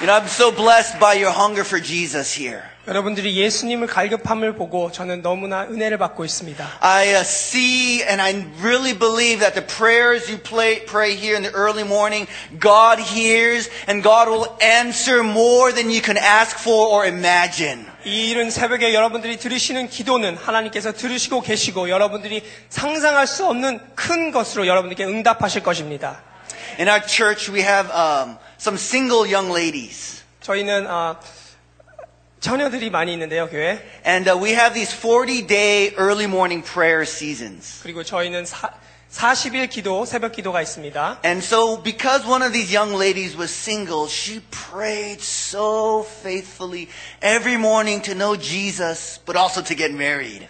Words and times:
You 0.00 0.06
know, 0.06 0.14
I'm 0.14 0.28
so 0.28 0.52
blessed 0.52 1.00
by 1.00 1.14
your 1.14 1.32
hunger 1.32 1.64
for 1.64 1.80
Jesus 1.80 2.30
here. 2.38 2.62
여러분들이 2.86 3.34
예수님을 3.34 3.88
갈급함을 3.88 4.54
보고 4.54 4.92
저는 4.92 5.22
너무나 5.22 5.62
은혜를 5.62 5.98
받고 5.98 6.24
있습니다. 6.24 6.78
I 6.80 7.08
uh, 7.08 7.20
see 7.22 8.02
and 8.02 8.22
I 8.22 8.46
really 8.62 8.96
believe 8.96 9.40
that 9.40 9.54
the 9.54 9.66
prayers 9.66 10.30
you 10.30 10.38
play, 10.38 10.84
pray 10.84 11.16
here 11.16 11.34
in 11.34 11.42
the 11.42 11.52
early 11.52 11.82
morning, 11.82 12.28
God 12.60 13.02
hears 13.02 13.68
and 13.88 14.04
God 14.04 14.28
will 14.30 14.46
answer 14.62 15.24
more 15.24 15.72
than 15.72 15.90
you 15.90 16.00
can 16.00 16.16
ask 16.16 16.60
for 16.60 16.92
or 16.92 17.08
imagine. 17.08 17.86
이 18.04 18.30
이른 18.30 18.50
새벽에 18.50 18.94
여러분들이 18.94 19.38
들으시는 19.38 19.88
기도는 19.88 20.36
하나님께서 20.36 20.92
들으시고 20.92 21.40
계시고 21.40 21.88
여러분들이 21.88 22.44
상상할 22.68 23.26
수 23.26 23.46
없는 23.46 23.80
큰 23.96 24.30
것으로 24.30 24.68
여러분들께 24.68 25.04
응답하실 25.04 25.64
것입니다. 25.64 26.22
In 26.78 26.88
our 26.88 27.00
church, 27.00 27.50
we 27.50 27.62
have 27.62 27.90
um, 27.90 28.36
some 28.60 28.76
single 28.76 29.26
young 29.26 29.50
ladies. 29.52 30.22
저희는 30.40 30.86
어, 30.86 31.16
처녀들이 32.40 32.90
많이 32.90 33.12
있는데요, 33.12 33.48
교회. 33.48 33.82
And 34.06 34.30
uh, 34.30 34.38
we 34.38 34.52
have 34.52 34.74
these 34.74 34.92
40 34.92 35.46
day 35.46 35.94
early 35.98 36.26
morning 36.26 36.62
prayer 36.62 37.02
seasons. 37.02 37.80
그리고 37.82 38.04
저희는 38.04 38.46
사, 38.46 38.70
40일 39.10 39.70
기도, 39.70 40.04
새벽 40.04 40.32
기도가 40.32 40.60
있습니다. 40.62 41.20
And 41.24 41.42
so, 41.42 41.82
because 41.82 42.26
one 42.28 42.42
of 42.42 42.52
these 42.52 42.70
young 42.70 42.94
ladies 42.94 43.36
was 43.36 43.50
single, 43.50 44.06
she 44.08 44.42
prayed 44.50 45.20
so 45.20 46.02
faithfully 46.02 46.88
every 47.22 47.56
morning 47.56 48.02
to 48.02 48.14
know 48.14 48.36
Jesus, 48.36 49.18
but 49.24 49.36
also 49.36 49.62
to 49.62 49.74
get 49.74 49.92
married. 49.92 50.46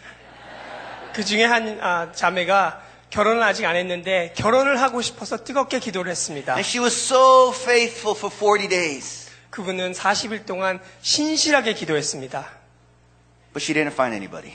그 1.14 1.24
중에 1.24 1.44
한 1.44 1.78
아, 1.80 2.12
자매가 2.12 2.82
결혼을 3.11 3.43
아직 3.43 3.65
안 3.65 3.75
했는데 3.75 4.33
결혼을 4.35 4.81
하고 4.81 5.01
싶어서 5.01 5.43
뜨겁게 5.43 5.79
기도를 5.79 6.09
했습니다. 6.11 6.53
And 6.53 6.65
she 6.67 6.83
was 6.83 6.95
so 6.95 7.51
faithful 7.53 8.17
for 8.17 8.33
40 8.33 8.69
days, 8.69 9.29
그분은 9.51 9.91
40일 9.91 10.45
동안 10.45 10.79
신실하게 11.01 11.73
기도했습니다. 11.73 12.49
but 13.53 13.61
she 13.61 13.73
didn't 13.73 13.93
find 13.93 14.15
anybody. 14.15 14.53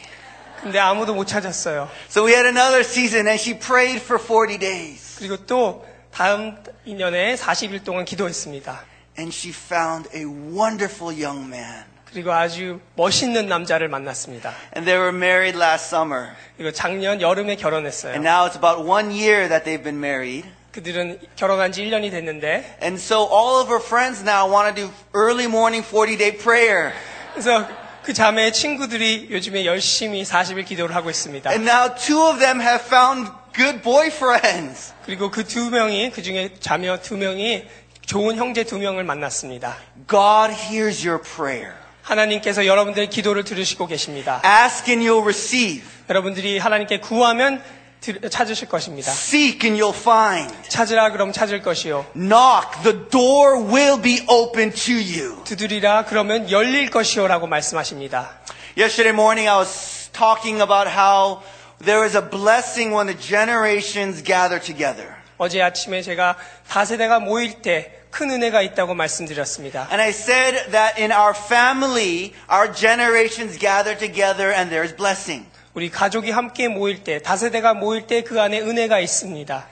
근데 0.62 0.78
아무도 0.78 1.14
못 1.14 1.26
찾았어요. 1.26 1.88
So 2.08 2.24
we 2.24 2.32
had 2.32 2.46
another 2.46 2.80
season, 2.80 3.28
and 3.28 3.38
she 3.38 3.58
prayed 3.58 4.00
for 4.02 4.18
40 4.18 4.58
days. 4.58 5.16
그리고 5.18 5.36
또 5.44 5.86
다음 6.10 6.56
2년에 6.86 7.36
40일 7.36 7.84
동안 7.84 8.06
기도했습니다. 8.06 8.84
And 9.18 9.34
she 9.34 9.52
found 9.54 10.08
a 10.16 10.24
wonderful 10.24 11.12
young 11.12 11.46
man. 11.46 11.84
그리고 12.15 12.33
아주 12.33 12.81
멋있는 12.95 13.47
남자를 13.47 13.87
만났습니다. 13.87 14.53
And 14.75 14.85
they 14.85 14.99
were 14.99 15.15
married 15.15 15.57
last 15.57 15.87
summer. 15.95 16.31
그리고 16.57 16.71
작년 16.71 17.21
여름에 17.21 17.55
결혼했어요. 17.55 18.11
And 18.13 18.27
now 18.27 18.45
it's 18.47 18.57
about 18.57 18.83
one 18.87 19.11
year 19.11 19.47
that 19.47 19.63
they've 19.63 19.81
been 19.83 19.97
married. 19.97 20.47
그들은 20.73 21.19
결혼한 21.35 21.71
지 21.71 21.83
1년이 21.85 22.11
됐는데 22.11 22.77
And 22.81 22.99
so 22.99 23.27
all 23.31 23.61
of 23.61 23.69
her 23.69 23.81
friends 23.83 24.21
now 24.23 24.49
want 24.51 24.75
to 24.75 24.87
do 24.87 24.93
early 25.15 25.45
morning 25.45 25.85
40 25.87 26.17
day 26.17 26.37
prayer. 26.37 26.91
그래서 27.33 27.65
그 28.03 28.13
자매의 28.13 28.51
친구들이 28.51 29.27
요즘에 29.31 29.65
열심히 29.65 30.23
40일 30.23 30.65
기도를 30.65 30.95
하고 30.95 31.09
있습니다. 31.09 31.49
And 31.49 31.69
now 31.69 31.93
two 31.95 32.19
of 32.27 32.39
them 32.39 32.59
have 32.61 32.83
found 32.85 33.31
good 33.53 33.81
boyfriends. 33.81 34.93
그리고 35.05 35.29
그 35.31 35.43
두 35.45 35.69
명이 35.69 36.11
그 36.11 36.21
중에 36.21 36.55
자매 36.59 36.99
두 37.01 37.15
명이 37.15 37.67
좋은 38.05 38.35
형제 38.35 38.63
두 38.63 38.77
명을 38.77 39.03
만났습니다. 39.03 39.77
God 40.09 40.53
hears 40.53 41.07
your 41.07 41.21
prayer. 41.21 41.73
하나님께서 42.06 42.66
여러분들의 42.66 43.10
기도를 43.10 43.42
들으시고 43.44 43.86
계십니다. 43.88 44.40
Ask 44.44 44.88
and 44.92 45.04
you'll 45.08 45.22
receive. 45.22 45.82
여러분들이 46.08 46.58
하나님께 46.58 47.00
구하면 47.00 47.60
들- 48.00 48.20
찾으실 48.30 48.68
것입니다. 48.68 49.10
Seek 49.10 49.68
and 49.68 49.82
you'll 49.82 49.94
find. 49.94 50.54
찾으라 50.68 51.10
그럼 51.10 51.32
찾을 51.32 51.62
것이요. 51.62 52.06
Knock, 52.14 52.82
the 52.84 53.08
door 53.10 53.58
will 53.58 54.00
be 54.00 54.24
open 54.28 54.72
to 54.72 54.94
you. 54.94 55.42
두드리라 55.42 56.04
그러면 56.04 56.48
열릴 56.50 56.90
것이요라고 56.90 57.48
말씀하십니다. 57.48 58.38
Yesterday 58.78 59.12
morning 59.12 59.48
I 59.48 59.58
was 59.58 60.08
talking 60.12 60.62
about 60.62 60.88
how 60.88 61.42
there 61.84 62.04
is 62.06 62.16
a 62.16 62.22
blessing 62.22 62.94
when 62.94 63.08
the 63.08 63.18
generations 63.20 64.22
gather 64.22 64.60
together. 64.60 65.12
어제 65.38 65.60
아침에 65.60 66.02
제가 66.02 66.36
다세대가 66.68 67.18
모일 67.18 67.60
때 67.62 67.90
큰 68.15 68.29
은혜가 68.29 68.61
있다고 68.61 68.93
말씀드렸습니다. 68.93 69.87
And 69.91 70.01
I 70.01 70.09
said 70.09 70.71
that 70.71 71.01
in 71.01 71.11
our 71.11 71.33
family, 71.35 72.33
our 72.51 72.71
generations 72.73 73.57
gather 73.57 73.97
together 73.97 74.53
and 74.53 74.69
there's 74.69 74.95
blessing. 74.95 75.49
우리 75.73 75.89
가족이 75.89 76.31
함께 76.31 76.67
모일 76.67 77.03
때, 77.03 77.19
다세대가 77.19 77.73
모일 77.73 78.07
때 78.07 78.21
그 78.23 78.41
안에 78.41 78.59
은혜가 78.59 78.99
있습니다. 78.99 79.67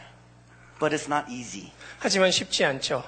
But 0.80 0.96
it's 0.96 1.12
not 1.12 1.30
easy. 1.30 1.72
하지만 2.00 2.32
쉽지 2.32 2.64
않죠. 2.64 3.04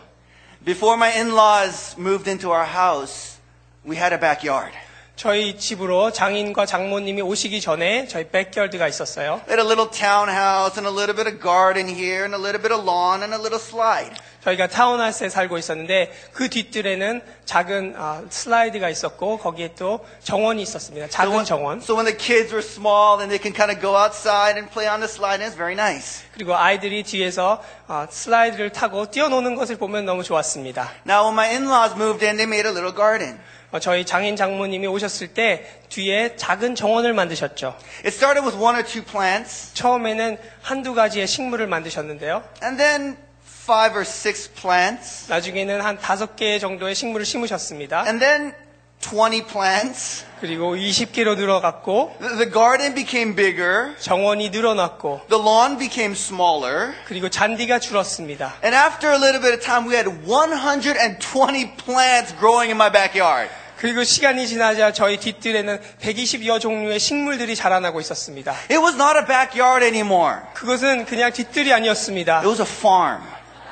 Before 0.66 0.96
my 0.97 1.09
in-laws 1.12 1.96
moved 1.97 2.30
into 2.30 2.52
our 2.52 2.68
house, 2.68 3.40
we 3.88 3.96
had 3.96 4.14
a 4.14 4.19
backyard. 4.19 4.78
저희 5.16 5.58
집으로 5.58 6.12
장인과 6.12 6.66
장모님이 6.66 7.22
오시기 7.22 7.62
전에 7.62 8.08
저희 8.08 8.28
백열드가 8.30 8.88
있었어요. 8.88 9.42
We 9.47 9.53
had 9.53 9.59
a 9.62 9.66
little 9.66 9.90
townhouse 9.90 10.78
and 10.78 10.88
a 10.88 10.92
little 10.94 11.16
bit 11.16 11.30
of 11.30 11.40
garden 11.42 11.88
here 11.88 12.24
and 12.24 12.36
a 12.36 12.42
little 12.42 12.62
bit 12.62 12.74
of 12.74 12.84
lawn 12.84 13.22
and 13.22 13.34
a 13.34 13.40
little 13.40 13.59
slide. 13.62 14.16
저희가 14.47 14.69
타운하우스에 14.69 15.29
살고 15.29 15.59
있었는데 15.59 16.12
그 16.33 16.49
뒷뜰에는 16.49 17.21
작은 17.45 17.95
아, 17.97 18.23
슬라이드가 18.31 18.89
있었고 18.89 19.39
거기에 19.39 19.73
또 19.77 20.07
정원이 20.23 20.62
있었습니다. 20.62 21.07
So 21.07 21.11
작은 21.12 21.33
when, 21.33 21.45
정원. 21.45 21.79
so 21.79 21.95
when 21.95 22.07
the 22.07 22.17
kids 22.17 22.53
were 22.55 22.65
small, 22.65 23.19
then 23.19 23.29
they 23.29 23.43
can 23.43 23.53
kind 23.53 23.73
of 23.75 23.81
go 23.81 23.97
outside 23.99 24.55
and 24.55 24.71
play 24.71 24.87
on 24.87 25.01
the 25.01 25.11
slide 25.11 25.43
and 25.43 25.51
it's 25.51 25.56
very 25.56 25.75
nice. 25.75 26.23
그리고 26.33 26.55
아이들이 26.55 27.03
뒤에서 27.03 27.61
아, 27.89 28.06
슬라이드를 28.09 28.71
타고 28.71 29.11
뛰어노는 29.11 29.56
것을 29.56 29.77
보면 29.79 30.05
너무 30.05 30.23
좋았습니다. 30.23 30.93
Now 31.06 31.27
when 31.27 31.35
my 31.35 31.49
in-laws 31.51 31.95
moved 31.97 32.25
in, 32.25 32.37
they 32.37 32.47
made 32.47 32.69
a 32.69 32.73
little 32.73 32.95
garden. 32.95 33.41
어, 33.73 33.81
저희 33.81 34.06
장인 34.06 34.37
장모님이 34.37 34.87
오셨을 34.87 35.35
때 35.35 35.67
뒤에 35.89 36.37
작은 36.37 36.77
정원을 36.77 37.15
만드셨죠. 37.15 37.77
It 38.05 38.15
started 38.15 38.47
with 38.47 38.56
one 38.62 38.77
or 38.79 38.87
two 38.87 39.03
plants 39.03 39.75
처음에는 39.75 40.39
한두 40.62 40.95
가지의 40.95 41.27
식물을 41.27 41.67
만드셨는데요. 41.67 42.45
and 42.62 42.79
then 42.79 43.25
five 43.66 43.97
or 43.97 44.03
six 44.03 44.49
plants 44.49 45.28
나중에는 45.28 45.81
한 45.81 45.99
다섯 45.99 46.37
개 46.37 46.59
정도의 46.60 46.94
식물을 46.94 47.27
심으셨습니다. 47.27 48.04
and 48.06 48.21
then 48.21 48.54
20 49.00 49.47
plants. 49.47 50.25
그리고 50.41 50.77
20개로 50.77 51.37
늘어갔고 51.37 52.16
The, 52.21 52.50
garden 52.53 52.94
became 52.94 53.34
bigger. 53.34 53.94
정원이 53.99 54.50
늘어났고 54.50 55.22
The 55.28 55.43
lawn 55.43 55.78
became 55.78 56.12
smaller. 56.12 56.93
그리고 57.06 57.28
잔디가 57.28 57.78
줄었습니다. 57.78 58.55
And 58.65 58.76
after 58.76 59.12
a 59.12 59.19
little 59.19 59.41
bit 59.41 59.55
of 59.55 59.60
time, 59.65 59.88
we 59.88 59.94
had 59.97 60.09
120 60.26 61.76
plants 61.76 62.34
growing 62.38 62.71
in 62.71 62.76
my 62.76 62.91
backyard. 62.91 63.50
그리고 63.78 64.05
시간이 64.05 64.49
지나자 64.49 64.93
저희 64.93 65.19
뒷뜰에는 65.19 65.78
120여 66.00 66.60
종류의 66.60 66.99
식물들이 66.99 67.55
자라나고 67.55 68.00
있었습니다. 68.00 68.53
It 68.71 68.78
was 68.78 68.94
not 68.97 69.19
a 69.19 69.26
backyard 69.26 69.84
anymore. 69.84 70.41
그것은 70.55 71.05
그냥 71.05 71.31
뒷뜰이 71.32 71.72
아니었습니다. 71.72 72.38
It 72.38 72.49
was 72.49 72.60
a 72.60 72.66
farm. 72.66 73.22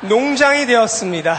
농장이 0.02 0.66
되었습니다. 0.66 1.38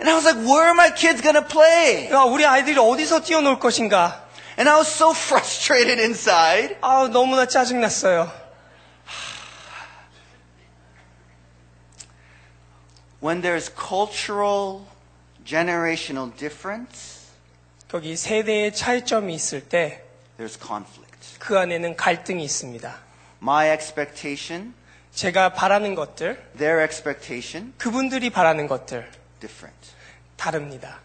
And 0.00 0.10
I 0.10 0.14
was 0.14 0.24
like, 0.24 0.40
where 0.44 0.64
are 0.64 0.74
my 0.74 0.90
kids 0.94 1.22
to 1.22 1.46
play? 1.46 2.10
야, 2.10 2.22
우리 2.22 2.44
아이들이 2.44 2.76
어디서 2.78 3.20
뛰어놀 3.20 3.58
것인가? 3.58 4.26
And 4.58 4.68
I 4.68 4.76
was 4.76 4.88
so 4.88 5.10
frustrated 5.10 6.00
inside. 6.00 6.76
아, 6.80 7.08
너무나 7.12 7.46
짜증났어요. 7.46 8.30
When 13.22 13.40
there's 13.40 13.70
cultural, 13.70 14.80
generational 15.44 16.34
difference, 16.36 17.28
거기 17.88 18.16
세대의 18.16 18.74
차이점이 18.74 19.32
있을 19.34 19.68
때그 19.68 20.02
there's 20.38 20.58
conflict. 20.60 21.38
안에는 21.56 21.96
갈등이 21.96 22.42
있습니다. 22.42 22.98
My 23.40 23.68
expectation, 23.70 24.74
제가 25.13 25.53
바라는 25.53 25.95
것들, 25.95 26.51
their 26.57 26.83
expectation, 26.83 27.73
그분들이 27.77 28.29
바라는 28.29 28.67
것들 28.67 29.09
different. 29.39 29.77
다릅니다. 30.35 30.99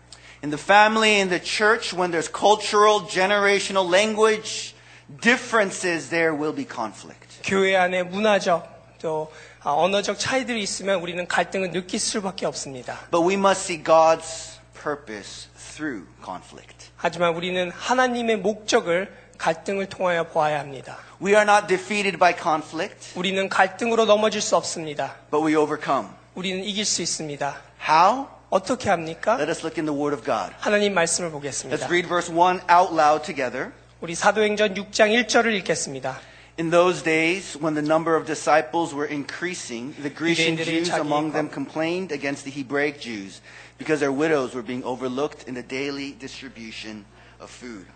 In 0.44 0.50
the 0.50 0.60
family, 0.60 1.20
in 1.20 1.28
the 1.28 1.40
church, 1.42 1.94
when 1.94 2.10
there's 2.10 2.30
cultural, 2.30 3.06
generational 3.06 3.88
language 3.88 4.74
differences, 5.20 6.10
there 6.10 6.34
will 6.34 6.54
be 6.54 6.66
conflict. 6.66 7.40
교회 7.44 7.76
안에 7.76 8.02
문화적 8.02 8.98
또 9.00 9.32
아, 9.62 9.70
언어적 9.70 10.18
차이들이 10.18 10.62
있으면 10.62 11.00
우리는 11.00 11.26
갈등을 11.26 11.70
느낄 11.70 12.00
수밖에 12.00 12.46
없습니다. 12.46 12.98
But 13.10 13.26
we 13.26 13.34
must 13.34 13.62
see 13.62 13.82
God's 13.82 14.58
purpose 14.74 15.48
through 15.56 16.06
conflict. 16.24 16.90
하지만 16.96 17.34
우리는 17.34 17.70
하나님의 17.70 18.38
목적을 18.38 19.12
갈등을 19.38 19.86
통하여 19.86 20.24
보아야 20.24 20.60
합니다. 20.60 20.98
We 21.20 21.32
are 21.34 21.42
not 21.42 21.66
defeated 21.66 22.18
by 22.18 22.34
conflict, 22.40 23.12
우리는 23.16 23.48
갈등으로 23.48 24.04
넘어질 24.04 24.40
수 24.40 24.56
없습니다. 24.56 25.16
but 25.30 25.44
we 25.46 25.56
overcome. 25.56 26.08
우리는 26.34 26.62
이길 26.64 26.84
수 26.84 27.02
있습니다. 27.02 27.60
How? 27.88 28.26
어떻게 28.50 28.90
합니까? 28.90 29.34
Let 29.38 29.48
us 29.50 29.60
look 29.64 29.78
in 29.80 29.86
the 29.86 29.96
Word 29.98 30.14
of 30.14 30.24
God. 30.24 30.54
하나님 30.58 30.94
말씀을 30.94 31.30
Let's 31.30 31.32
보겠습니다. 31.32 31.86
read 31.86 32.06
verse 32.08 32.30
1 32.32 32.60
out 32.70 32.92
loud 32.92 33.24
together. 33.24 33.72
우리 34.00 34.14
사도행전 34.14 34.74
6장 34.74 35.10
1절을 35.26 35.52
읽겠습니다. 35.60 36.20
In 36.60 36.70
those 36.70 37.02
days, 37.02 37.56
when 37.56 37.74
the 37.74 37.82
number 37.84 38.14
of 38.14 38.26
disciples 38.26 38.92
were 38.94 39.08
increasing, 39.10 39.94
the 40.02 40.12
Grecian 40.14 40.52
유대인들이 40.58 40.84
Jews 40.84 40.90
자기 40.90 41.00
among 41.00 41.32
them 41.32 41.48
과- 41.48 41.54
complained 41.54 42.12
against 42.12 42.44
the 42.44 42.52
Hebraic 42.52 43.00
Jews. 43.00 43.40
because 43.78 43.98
their 43.98 44.12
widows 44.12 44.54
were 44.54 44.62
being 44.62 44.84
overlooked 44.84 45.48
in 45.48 45.54
the 45.54 45.64
daily 45.66 46.12
distribution 46.20 47.04
of 47.40 47.50
food. 47.50 47.86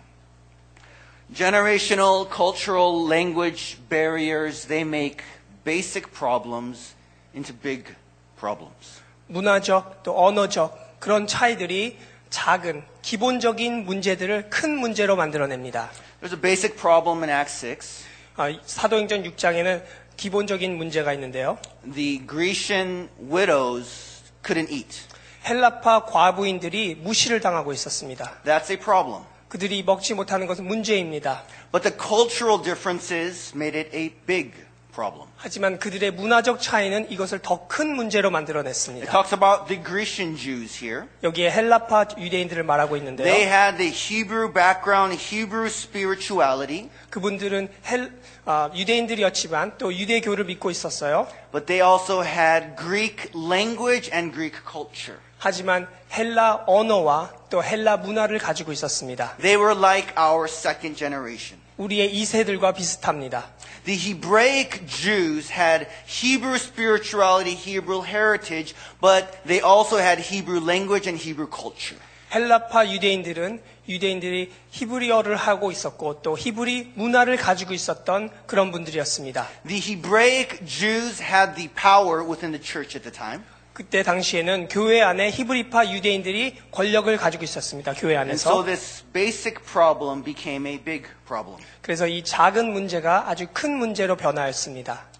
Generational, 1.33 2.29
cultural, 2.29 3.05
language 3.05 3.77
barriers, 3.89 4.65
they 4.67 4.83
make 4.83 5.23
basic 5.65 6.13
problems 6.13 6.95
into 7.35 7.53
big 7.53 7.93
problems. 8.39 9.01
문화적 9.27 10.03
또 10.03 10.17
언어적 10.17 10.99
그런 10.99 11.27
차이들이 11.27 11.97
작은 12.29 12.83
기본적인 13.01 13.85
문제들을 13.85 14.49
큰 14.49 14.77
문제로 14.77 15.15
만들어냅니다. 15.15 15.91
There's 16.21 16.33
a 16.33 16.41
basic 16.41 16.77
problem 16.77 17.23
in 17.23 17.29
Acts 17.29 17.65
6. 17.65 18.05
아, 18.37 18.53
사도행전 18.65 19.23
6장에는 19.23 19.83
기본적인 20.15 20.77
문제가 20.77 21.13
있는데요. 21.13 21.57
The 21.93 22.25
Grecian 22.27 23.09
widows 23.19 24.23
couldn't 24.43 24.71
eat. 24.71 25.01
헬라파 25.45 26.05
과부인들이 26.05 26.95
무시를 26.95 27.39
당하고 27.39 27.71
있었습니다. 27.73 28.41
That's 28.43 28.69
a 28.69 28.77
problem. 28.77 29.23
그들이 29.51 29.83
먹지 29.83 30.13
못하는 30.13 30.45
것은 30.47 30.65
문제입니다. 30.65 31.43
But 31.71 31.83
the 31.89 31.97
cultural 31.97 32.61
differences 32.61 33.53
made 33.55 33.77
it 33.79 33.95
a 33.95 34.09
big 34.25 34.51
problem. 34.93 35.27
하지만 35.37 35.77
그들의 35.77 36.11
문화적 36.11 36.59
차이는 36.59 37.11
이것을 37.11 37.39
더 37.39 37.67
큰 37.67 37.95
문제로 37.95 38.27
It 38.29 38.33
만들어냈습니다. 38.33 39.11
talks 39.11 39.33
about 39.33 39.67
the 39.67 39.81
Grecian 39.83 40.35
Jews 40.35 40.83
here. 40.83 41.05
여기에 41.23 41.51
헬라파 41.51 42.07
유대인들을 42.17 42.63
말하고 42.63 42.95
They 42.95 43.07
있는데요. 43.07 43.33
had 43.35 43.77
the 43.77 43.91
Hebrew 43.93 44.51
background, 44.51 45.15
Hebrew 45.15 45.67
spirituality, 45.67 46.89
그분들은 47.09 47.69
헬, 47.85 48.11
아, 48.45 48.69
유대인들이었지만 48.75 49.73
또 49.77 49.93
유대교를 49.93 50.45
믿고 50.45 50.71
있었어요. 50.71 51.27
but 51.51 51.67
they 51.67 51.79
also 51.87 52.23
had 52.23 52.75
Greek 52.75 53.29
language 53.35 54.09
and 54.13 54.33
Greek 54.33 54.57
culture. 54.69 55.19
하지만 55.41 55.87
헬라 56.11 56.63
언어와 56.67 57.31
또 57.49 57.63
헬라 57.63 57.97
문화를 57.97 58.39
가지고 58.39 58.71
있었습니다. 58.71 59.35
They 59.37 59.55
were 59.61 59.77
like 59.77 60.13
our 60.17 60.45
second 60.49 60.97
generation. 60.97 61.61
우리의 61.77 62.11
2세들과 62.13 62.75
비슷합니다. 62.75 63.49
The 63.85 63.97
Hebraic 63.97 64.85
Jews 64.87 65.53
had 65.53 65.87
Hebrew 66.07 66.55
spirituality, 66.55 67.55
Hebrew 67.55 68.03
heritage, 68.03 68.75
but 68.99 69.25
they 69.45 69.63
also 69.63 69.97
had 69.97 70.19
Hebrew 70.19 70.59
language 70.59 71.07
and 71.07 71.21
Hebrew 71.21 71.47
culture. 71.47 72.01
헬라파 72.33 72.89
유대인들은 72.89 73.61
유대인들이 73.87 74.51
히브리어를 74.71 75.37
하고 75.37 75.71
있었고 75.71 76.21
또 76.21 76.37
히브리 76.37 76.93
문화를 76.95 77.37
가지고 77.37 77.73
있었던 77.73 78.29
그런 78.45 78.71
분들이었습니다. 78.71 79.47
The 79.65 79.79
Hebraic 79.79 80.65
Jews 80.65 81.23
had 81.23 81.55
the 81.55 81.69
power 81.69 82.27
within 82.27 82.51
the 82.51 82.61
church 82.61 82.97
at 82.97 83.09
the 83.09 83.11
time. 83.11 83.45
그때 83.72 84.02
당시에는 84.02 84.68
교회 84.68 85.00
안에 85.00 85.30
히브리파 85.30 85.90
유대인들이 85.90 86.58
권력을 86.70 87.14
가지고 87.16 87.44
있었습니다. 87.44 87.94
교회 87.94 88.16
안에서. 88.16 88.64
this 88.64 89.04
basic 89.12 89.62
problem 89.64 90.22
became 90.22 90.66
a 90.70 90.78
big 90.78 91.04
problem. 91.26 91.58
그래서 91.80 92.06
이 92.06 92.22
작은 92.22 92.70
문제가 92.72 93.28
아주 93.28 93.46
큰 93.52 93.76
문제로 93.76 94.16
변화했습니다. 94.16 95.12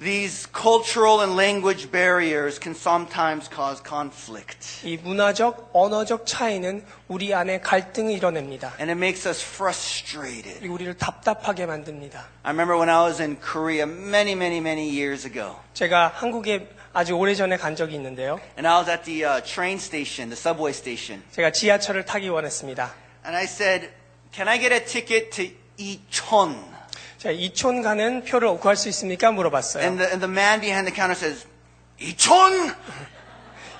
These 0.00 0.48
cultural 0.52 1.20
and 1.20 1.36
language 1.36 1.88
barriers 1.92 2.58
can 2.60 2.74
sometimes 2.74 3.48
cause 3.48 3.80
conflict. 3.86 4.84
이 4.84 4.96
문화적, 4.96 5.70
언어적 5.72 6.26
차이는 6.26 6.84
우리 7.06 7.32
안에 7.34 7.60
갈등을 7.60 8.10
이뤄냅니다. 8.12 8.72
And 8.80 8.90
it 8.90 8.98
makes 8.98 9.28
us 9.28 9.44
frustrated. 9.44 10.66
우리를 10.66 10.96
답답하게 10.96 11.66
만듭니다. 11.66 12.26
I 12.42 12.52
remember 12.52 12.76
when 12.76 12.88
I 12.88 13.04
was 13.06 13.20
in 13.22 13.38
Korea 13.38 13.84
many, 13.84 14.32
many, 14.32 14.58
many 14.58 14.88
years 14.88 15.24
ago. 15.24 15.56
제가 15.74 16.08
한국에 16.14 16.68
아주 16.94 17.14
오래전에 17.14 17.56
간 17.56 17.74
적이 17.74 17.94
있는데요. 17.96 18.38
And 18.58 18.66
I 18.68 18.78
was 18.78 18.90
at 18.90 19.04
the 19.04 19.24
uh, 19.24 19.42
train 19.42 19.78
station, 19.78 20.28
the 20.28 20.38
subway 20.38 20.72
station. 20.72 21.22
제가 21.32 21.50
지하철을 21.50 22.04
타기 22.04 22.28
원했습니다. 22.28 22.94
And 23.24 23.36
I 23.36 23.44
said, 23.44 23.90
Can 24.32 24.48
I 24.48 24.58
get 24.58 24.74
a 24.74 24.84
ticket 24.84 25.30
to 25.30 25.44
Ichon? 25.80 26.72
제가 27.18 27.32
이촌 27.32 27.82
가는 27.82 28.24
표를 28.24 28.58
구할 28.58 28.76
수 28.76 28.88
있습니까? 28.90 29.30
물어봤어요. 29.32 29.82
And 29.82 29.98
the, 29.98 30.10
and 30.12 30.20
the 30.20 30.30
man 30.30 30.60
behind 30.60 30.86
the 30.86 30.94
counter 30.94 31.16
says, 31.16 31.46
Ichon? 32.00 32.74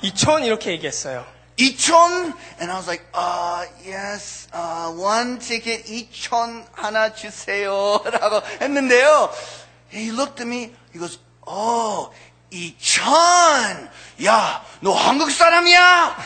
이촌 0.03 0.45
이렇게 0.45 0.71
얘기했어요. 0.73 1.27
Ichon? 1.59 2.33
And 2.61 2.71
I 2.73 2.77
was 2.77 2.89
like, 2.89 3.05
uh, 3.13 3.67
yes, 3.85 4.49
uh, 4.55 4.91
one 4.97 5.39
ticket, 5.39 5.85
Ichon 5.87 6.65
하나 6.73 7.13
주세요. 7.13 8.01
라고 8.05 8.41
했는데요. 8.61 9.31
He 9.93 10.11
looked 10.11 10.41
at 10.41 10.49
me, 10.49 10.73
he 10.93 10.99
goes, 10.99 11.19
oh, 11.47 12.11
Ichon! 12.53 13.89
야, 14.27 14.65
너 14.81 14.93
한국 14.93 15.31
사람이야? 15.31 16.17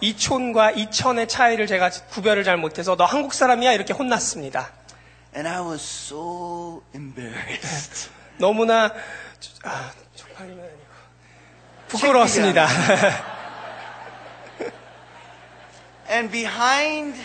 이촌과 0.00 0.72
이천의 0.72 1.28
차이를 1.28 1.66
제가 1.66 1.90
구별을 2.10 2.44
잘 2.44 2.56
못해서 2.56 2.96
너 2.96 3.04
한국 3.04 3.34
사람이야? 3.34 3.72
이렇게 3.72 3.92
혼났습니다. 3.92 4.70
And 5.34 5.48
I 5.48 5.60
was 5.60 5.82
so 5.82 6.82
embarrassed. 6.94 8.10
너무나 8.38 8.92
아, 9.64 9.90
쪽팔리면 10.16 10.64
아니고 10.64 10.78
부끄러웠습니다. 11.88 12.66
And 16.10 16.30
behind 16.30 17.20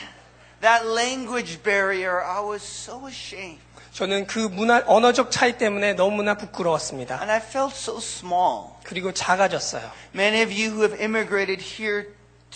that 0.61 0.85
language 0.85 1.63
barrier, 1.63 2.21
I 2.21 2.41
was 2.41 2.61
so 2.63 3.07
ashamed. 3.07 3.62
저는 3.93 4.25
그 4.25 4.39
문화 4.39 4.83
언어적 4.87 5.29
차이 5.29 5.57
때문에 5.57 5.93
너무나 5.93 6.35
부끄러웠습니다. 6.35 7.15
And 7.17 7.31
I 7.31 7.37
felt 7.37 7.75
so 7.75 7.97
small. 7.97 8.69
그리고 8.83 9.13
작아졌어요. 9.13 9.89
Many 10.15 10.41
of 10.41 10.51
you 10.51 10.71
who 10.71 10.81
have 10.81 10.99
immigrated 10.99 11.63
here 11.63 12.07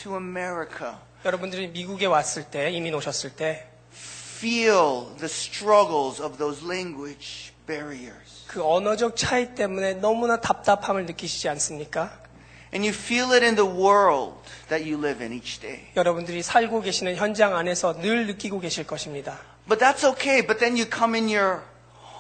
to 0.02 0.16
America 0.16 0.94
여러분들이 1.24 1.68
미국에 1.68 2.08
왔을 2.08 2.44
때 2.46 2.72
이민 2.72 2.96
오셨을 2.96 3.36
때그 3.36 3.78
feel 4.38 5.16
the 5.18 5.26
struggles 5.26 6.22
of 6.22 6.38
those 6.38 6.66
language 6.66 7.52
barriers. 7.68 8.46
그 8.48 8.64
언어적 8.64 9.16
차이 9.16 9.54
때문에 9.54 9.96
너무나 9.96 10.40
답답함을 10.42 11.06
느끼시지 11.06 11.50
않습니까? 11.50 12.18
And 12.74 12.86
you 12.86 12.90
feel 12.90 13.32
it 13.34 13.46
in 13.46 13.56
the 13.56 13.68
world 13.70 14.38
that 14.70 14.84
you 14.84 14.98
live 14.98 15.24
in 15.24 15.34
each 15.34 15.60
day. 15.60 15.88
여러분들이 15.96 16.42
살고 16.42 16.82
계시는 16.82 17.16
현장 17.16 17.56
안에서 17.56 18.00
늘 18.02 18.26
느끼고 18.26 18.60
계실 18.60 18.86
것입니다. 18.86 19.40
But 19.69 19.79
that's 19.79 20.05
okay. 20.05 20.41
But 20.41 20.59
then 20.59 20.77
you 20.77 20.87
come 20.87 21.15
in 21.15 21.29
your 21.29 21.63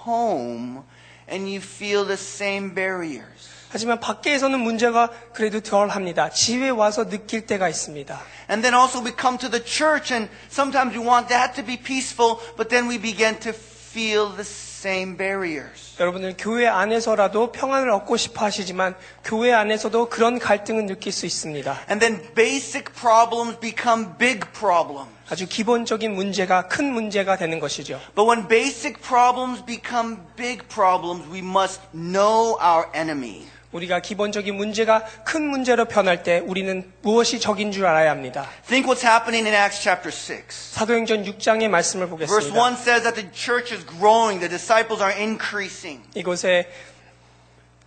home 0.05 0.84
and 1.29 1.50
you 1.50 1.61
feel 1.61 2.05
the 2.05 2.17
same 2.17 2.75
barriers. 2.75 3.49
하지만 3.70 4.00
밖에서는 4.00 4.61
문제가 4.61 5.08
그래도 5.32 5.61
덜 5.61 5.88
합니다. 5.88 6.29
집에 6.29 6.69
와서 6.69 7.08
느낄 7.08 7.46
때가 7.46 7.70
있습니다. 7.70 8.20
And 8.50 8.62
then 8.62 8.75
also 8.75 9.00
we 9.02 9.12
come 9.19 9.39
to 9.39 9.48
the 9.48 9.65
church 9.65 10.12
and 10.12 10.29
sometimes 10.51 10.94
we 10.94 11.03
want 11.03 11.29
that 11.29 11.55
to 11.55 11.65
be 11.65 11.79
peaceful, 11.79 12.39
but 12.56 12.69
then 12.69 12.86
we 12.86 12.98
begin 12.98 13.39
to 13.41 13.53
feel 13.53 14.29
the 14.29 14.44
same 14.78 15.18
barriers. 15.18 15.96
여러분들 16.00 16.36
교회 16.38 16.68
안에서라도 16.68 17.52
평안을 17.52 17.90
얻고 17.90 18.16
싶어 18.16 18.46
하시지만 18.46 18.96
교회 19.24 19.52
안에서도 19.52 20.10
그런 20.10 20.38
갈등을 20.38 20.86
느낄 20.86 21.12
수 21.12 21.26
있습니다. 21.26 21.86
And 21.90 22.00
then 22.00 22.22
basic 22.36 22.94
problems 22.94 23.60
become 23.60 24.16
big 24.19 24.42
problems. 24.54 25.10
아주 25.30 25.48
기본적인 25.48 26.14
문제가 26.14 26.68
큰 26.68 26.94
문제가 26.94 27.38
되는 27.38 27.60
것이죠. 27.60 28.00
But 28.16 28.30
when 28.30 28.48
basic 28.48 29.02
problems 29.02 29.66
become 29.66 30.19
big 30.36 30.64
problems, 30.68 31.28
we 31.31 31.40
must 31.40 31.81
know 31.92 32.57
our 32.62 32.88
enemy. 32.94 33.48
우리가 33.71 34.00
기본적인 34.00 34.56
문제가 34.56 35.04
큰 35.26 35.44
문제로 35.44 35.86
변할 35.86 36.24
때 36.24 36.40
우리는 36.40 36.90
무엇이 37.02 37.40
적인 37.40 37.71
줄 37.71 37.86
알아야 37.86 38.12
합니다. 38.12 38.47
Think 38.66 38.90
what's 38.90 39.04
happening 39.04 39.45
in 39.45 39.54
Acts 39.54 39.81
chapter 39.81 40.09
6. 40.09 40.74
사도행전 40.74 41.26
6장의 41.26 41.68
말씀을 41.68 42.07
Verse 42.07 42.52
보겠습니다. 42.52 42.59
1 42.59 42.74
says 42.76 43.04
that 43.04 43.16
the 43.16 43.30
church 43.33 43.74
is 43.74 43.86
growing, 43.86 44.40
the 44.40 44.50
disciples 44.50 45.04
are 45.04 45.14
increasing. 45.14 46.02
이곳에 46.16 46.69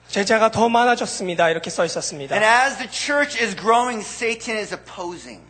제자가 0.09 0.51
더 0.51 0.69
많아졌습니다. 0.69 1.49
이렇게 1.51 1.71
써 1.71 1.85
있었습니다. 1.85 2.35
And 2.37 2.45
as 2.45 2.77
the 2.77 2.91
church 2.91 3.43
is 3.43 3.57
growing, 3.57 4.05
Satan 4.05 4.59
is 4.59 4.75
opposing. 4.75 5.41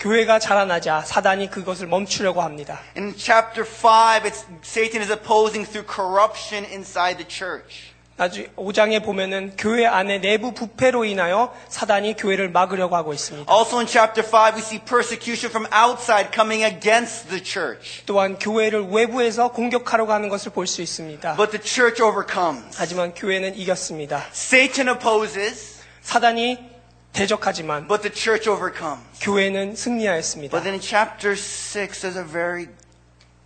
교회가 0.00 0.38
자라나자 0.38 1.02
사단이 1.02 1.50
그것을 1.50 1.86
멈추려고 1.86 2.42
합니다. 2.42 2.80
In 2.96 3.14
chapter 3.16 3.64
5, 3.68 4.24
it's, 4.24 4.44
Satan 4.64 5.02
is 5.02 5.12
opposing 5.12 5.68
through 5.68 5.86
corruption 5.86 6.64
inside 6.64 7.18
the 7.18 7.26
church. 7.28 7.94
나중 8.18 8.46
5장에 8.56 9.04
보면은 9.04 9.52
교회 9.56 9.86
안에 9.86 10.18
내부 10.20 10.52
부패로 10.52 11.04
인하여 11.04 11.54
사단이 11.68 12.16
교회를 12.16 12.50
막으려고 12.50 12.96
하고 12.96 13.14
있습니다. 13.14 13.50
Also 13.50 13.78
in 13.78 13.86
chapter 13.86 14.26
5, 14.26 14.56
we 14.56 14.60
see 14.60 14.80
persecution 14.84 15.48
from 15.50 15.68
outside 15.72 16.30
coming 16.34 16.64
against 16.64 17.28
the 17.28 17.40
church. 17.42 18.02
또한 18.06 18.36
교회를 18.40 18.88
외부에서 18.90 19.52
공격하려고 19.52 20.12
하는 20.12 20.28
것을 20.28 20.50
볼 20.50 20.66
수 20.66 20.82
있습니다. 20.82 21.36
But 21.36 21.52
the 21.52 21.62
church 21.64 22.02
overcomes. 22.02 22.76
하지만 22.76 23.14
교회는 23.14 23.56
이겼습니다. 23.56 24.24
Satan 24.32 24.88
opposes, 24.88 25.78
사단이 26.02 26.58
대적하지만 27.12 27.86
but 27.86 28.02
the 28.02 28.12
church 28.12 28.50
overcomes. 28.50 29.00
교회는 29.22 29.76
승리하였습니다. 29.76 30.50
But 30.50 30.64
then 30.64 30.74
in 30.74 30.80
chapter 30.80 31.36
6, 31.36 32.02
there's 32.02 32.18
a 32.18 32.26
very 32.26 32.66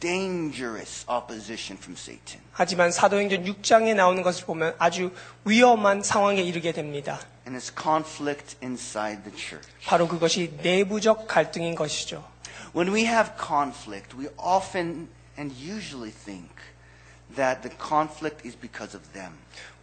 dangerous 0.01 1.05
opposition 1.09 1.77
from 1.77 1.95
Satan. 1.97 2.41
하지만 2.51 2.91
사도행전 2.91 3.43
6장에 3.45 3.95
나오는 3.95 4.21
것을 4.21 4.45
보면 4.45 4.75
아주 4.77 5.11
위험한 5.45 6.03
상황에 6.03 6.41
이르게 6.41 6.71
됩니다. 6.71 7.19
And 7.47 7.57
it's 7.57 7.73
conflict 7.73 8.57
inside 8.61 9.23
the 9.23 9.35
church. 9.35 9.67
바로 9.85 10.07
그것이 10.07 10.53
내부적 10.61 11.27
갈등인 11.27 11.75
것이죠. 11.75 12.23
When 12.75 12.93
we 12.93 13.05
have 13.05 13.31
conflict, 13.39 14.15
we 14.17 14.27
often 14.37 15.09
and 15.37 15.55
usually 15.57 16.11
think 16.11 16.49
that 17.35 17.61
the 17.61 17.75
conflict 17.77 18.45
is 18.47 18.55
because 18.57 18.95
of 18.95 19.11
them. 19.13 19.33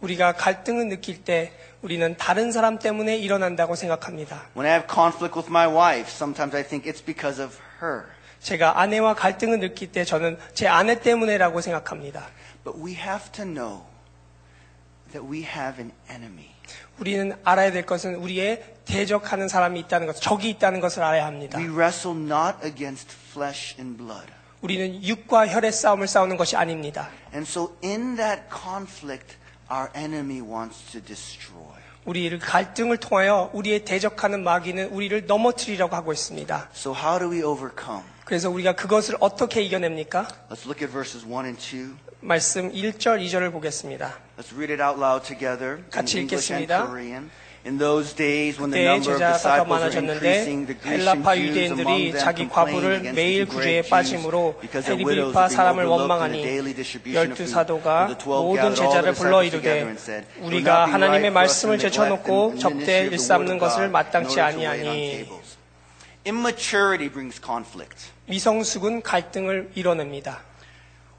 우리가 0.01 0.33
갈등을 0.33 0.87
느낄 0.87 1.23
때 1.23 1.51
우리는 1.81 2.15
다른 2.17 2.51
사람 2.51 2.79
때문에 2.79 3.17
일어난다고 3.17 3.75
생각합니다. 3.75 4.47
When 4.55 4.65
I 4.65 4.79
have 4.79 4.87
conflict 4.87 5.37
with 5.37 5.49
my 5.49 5.67
wife, 5.67 6.09
sometimes 6.09 6.55
I 6.55 6.63
think 6.63 6.89
it's 6.89 7.03
because 7.03 7.41
of 7.41 7.57
her. 7.81 8.05
제가 8.40 8.80
아내와 8.80 9.14
갈등을 9.14 9.60
느낄 9.60 9.92
때 9.92 10.04
저는 10.04 10.38
제 10.54 10.66
아내 10.66 11.00
때문에라고 11.00 11.60
생각합니다. 11.60 12.26
But 12.64 12.82
we 12.82 12.94
have 12.94 13.30
to 13.32 13.44
know 13.44 13.82
that 15.12 15.26
we 15.26 15.42
have 15.42 15.82
an 15.82 15.92
enemy. 16.10 16.50
우리는 16.98 17.34
알아야 17.44 17.72
될 17.72 17.86
것은 17.86 18.16
우리의 18.16 18.62
대적하는 18.84 19.48
사람이 19.48 19.80
있다는 19.80 20.06
것, 20.06 20.20
적이 20.20 20.50
있다는 20.50 20.80
것을 20.80 21.02
알아야 21.02 21.26
합니다. 21.26 21.58
We 21.58 21.68
wrestle 21.68 22.18
not 22.18 22.58
against 22.64 23.14
flesh 23.30 23.76
and 23.78 23.96
blood. 23.96 24.26
우리는 24.60 25.02
육과 25.02 25.48
혈의 25.48 25.72
싸움을 25.72 26.06
싸우는 26.06 26.36
것이 26.36 26.56
아닙니다. 26.56 27.08
And 27.32 27.48
so 27.48 27.76
in 27.82 28.16
that 28.16 28.42
conflict, 28.50 29.36
our 29.70 29.88
enemy 29.94 30.40
wants 30.40 30.92
to 30.92 31.00
destroy. 31.00 31.80
우리를 32.04 32.38
갈등을 32.38 32.96
통하여 32.96 33.50
우리의 33.52 33.84
대적하는 33.84 34.42
마귀는 34.42 34.88
우리를 34.88 35.26
넘어뜨리려고 35.26 35.96
하고 35.96 36.12
있습니다. 36.12 36.70
So 36.74 36.94
how 36.94 37.18
do 37.18 37.30
we 37.30 37.42
overcome? 37.42 38.04
그래서 38.30 38.48
우리가 38.48 38.76
그것을 38.76 39.16
어떻게 39.18 39.60
이겨냅니까? 39.60 40.28
Let's 40.48 40.64
look 40.64 40.80
at 40.86 40.92
verses 40.92 41.26
1 41.26 41.46
and 41.46 41.58
2. 41.58 41.96
말씀 42.20 42.70
1절, 42.72 43.20
2절을 43.26 43.50
보겠습니다. 43.50 44.14
Let's 44.38 44.54
read 44.54 44.70
it 44.70 44.80
out 44.80 45.02
loud 45.02 45.26
together 45.26 45.82
같이 45.90 46.20
읽겠습니다. 46.20 46.86
In 47.66 47.78
those 47.78 48.14
days 48.14 48.56
when 48.56 48.70
the 48.70 48.86
number 48.86 49.10
of 49.10 49.18
disciples 49.18 49.82
were 49.82 50.14
increasing, 50.14 50.64
the 50.64 50.78
Grecian 50.78 51.24
Jews 51.26 51.80
among 51.82 52.12
them 52.12 52.18
자기 52.22 52.48
과부를 52.48 53.02
against 53.02 53.20
매일 53.20 53.46
the 53.46 53.50
구제에 53.50 53.82
빠짐으로 53.82 54.60
because 54.62 54.86
their 54.86 55.02
widows 55.02 55.34
헬리비파 55.34 55.48
사람을 55.48 55.84
원망하니 55.86 56.40
daily 56.40 56.72
distribution 56.72 57.32
of 57.32 57.34
열두 57.34 57.42
food. 57.42 57.50
사도가 57.50 58.06
And 58.06 58.14
the 58.14 58.22
twelve 58.22 58.46
모든 58.46 58.76
제자를 58.76 59.12
불러 59.12 59.42
이르되 59.42 59.82
and 59.82 59.98
said, 59.98 60.22
"It 60.22 60.38
would 60.38 60.54
우리가 60.54 60.86
하나님의 60.86 61.32
말씀을 61.32 61.78
제쳐놓고 61.78 62.54
word 62.62 63.10
일삼는 63.10 63.58
것을 63.58 63.90
God 63.90 63.92
마땅치 63.92 64.40
아니하니 64.40 65.26
tables." 65.26 65.58
Immaturity 66.26 67.08
brings 67.08 67.40
conflict. 67.40 68.12
미성숙은 68.30 69.02
갈등을 69.02 69.72
이뤄냅니다. 69.74 70.40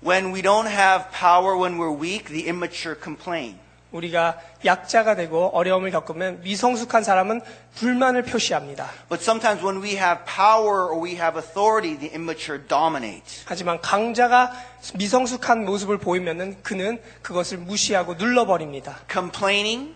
When 0.04 0.34
we 0.34 0.42
don't 0.42 0.68
have 0.68 1.12
power, 1.12 1.60
when 1.60 1.78
we're 1.78 1.94
weak, 1.94 2.26
the 2.26 2.48
immature 2.48 2.98
complain. 3.00 3.60
우리가 3.92 4.40
약자가 4.64 5.16
되고 5.16 5.50
어려움을 5.54 5.92
겪으면 5.92 6.42
미성숙한 6.44 7.04
사람은 7.04 7.42
불만을 7.76 8.24
표시합니다. 8.24 8.90
But 9.10 9.22
sometimes 9.22 9.64
when 9.64 9.84
we 9.84 9.98
have 9.98 10.24
power 10.26 10.88
or 10.88 11.04
we 11.04 11.12
have 11.16 11.38
authority, 11.38 12.00
the 12.00 12.16
immature 12.16 12.66
dominate. 12.66 13.44
하지만 13.46 13.82
강자가 13.82 14.54
미성숙한 14.96 15.66
모습을 15.66 15.98
보이면은 15.98 16.64
그는 16.64 17.02
그것을 17.22 17.58
무시하고 17.58 18.14
눌러버립니다. 18.14 19.00
Complaining, 19.12 19.94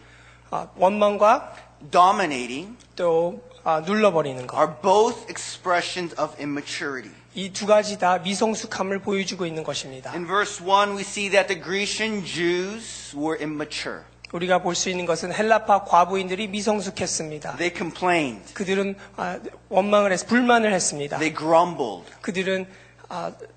아, 0.51 0.67
원망과 0.75 1.53
dominating 1.89 2.77
또 2.97 3.41
아, 3.64 3.80
눌러버리는 3.80 4.46
것. 4.46 4.56
are 4.56 4.72
both 4.82 5.26
expressions 5.28 6.14
of 6.20 6.34
immaturity. 6.40 7.10
이 7.34 7.52
두 7.52 7.66
가지 7.66 7.98
다 7.98 8.18
미성숙함을 8.18 9.00
보여주고 9.00 9.46
있는 9.46 9.62
것입니다. 9.62 10.10
In 10.12 10.26
verse 10.26 10.60
1, 10.64 10.96
we 10.96 11.02
see 11.02 11.30
that 11.30 11.46
the 11.52 11.60
Grecian 11.62 12.24
Jews 12.24 13.14
were 13.16 13.38
immature. 13.40 14.00
우리가 14.32 14.62
볼 14.62 14.74
수 14.76 14.88
있는 14.90 15.06
것은 15.06 15.32
헬라파 15.32 15.84
과부인들이 15.84 16.46
미성숙했습니다. 16.48 17.56
They 17.56 17.74
complained, 17.76 18.54
그들은 18.54 18.94
아, 19.16 19.38
원망을 19.68 20.12
했, 20.12 20.26
불만을 20.26 20.72
했습니다. 20.72 21.18
they 21.18 21.34
grumbled. 21.36 22.10
그들은 22.20 22.66
아, 22.66 22.83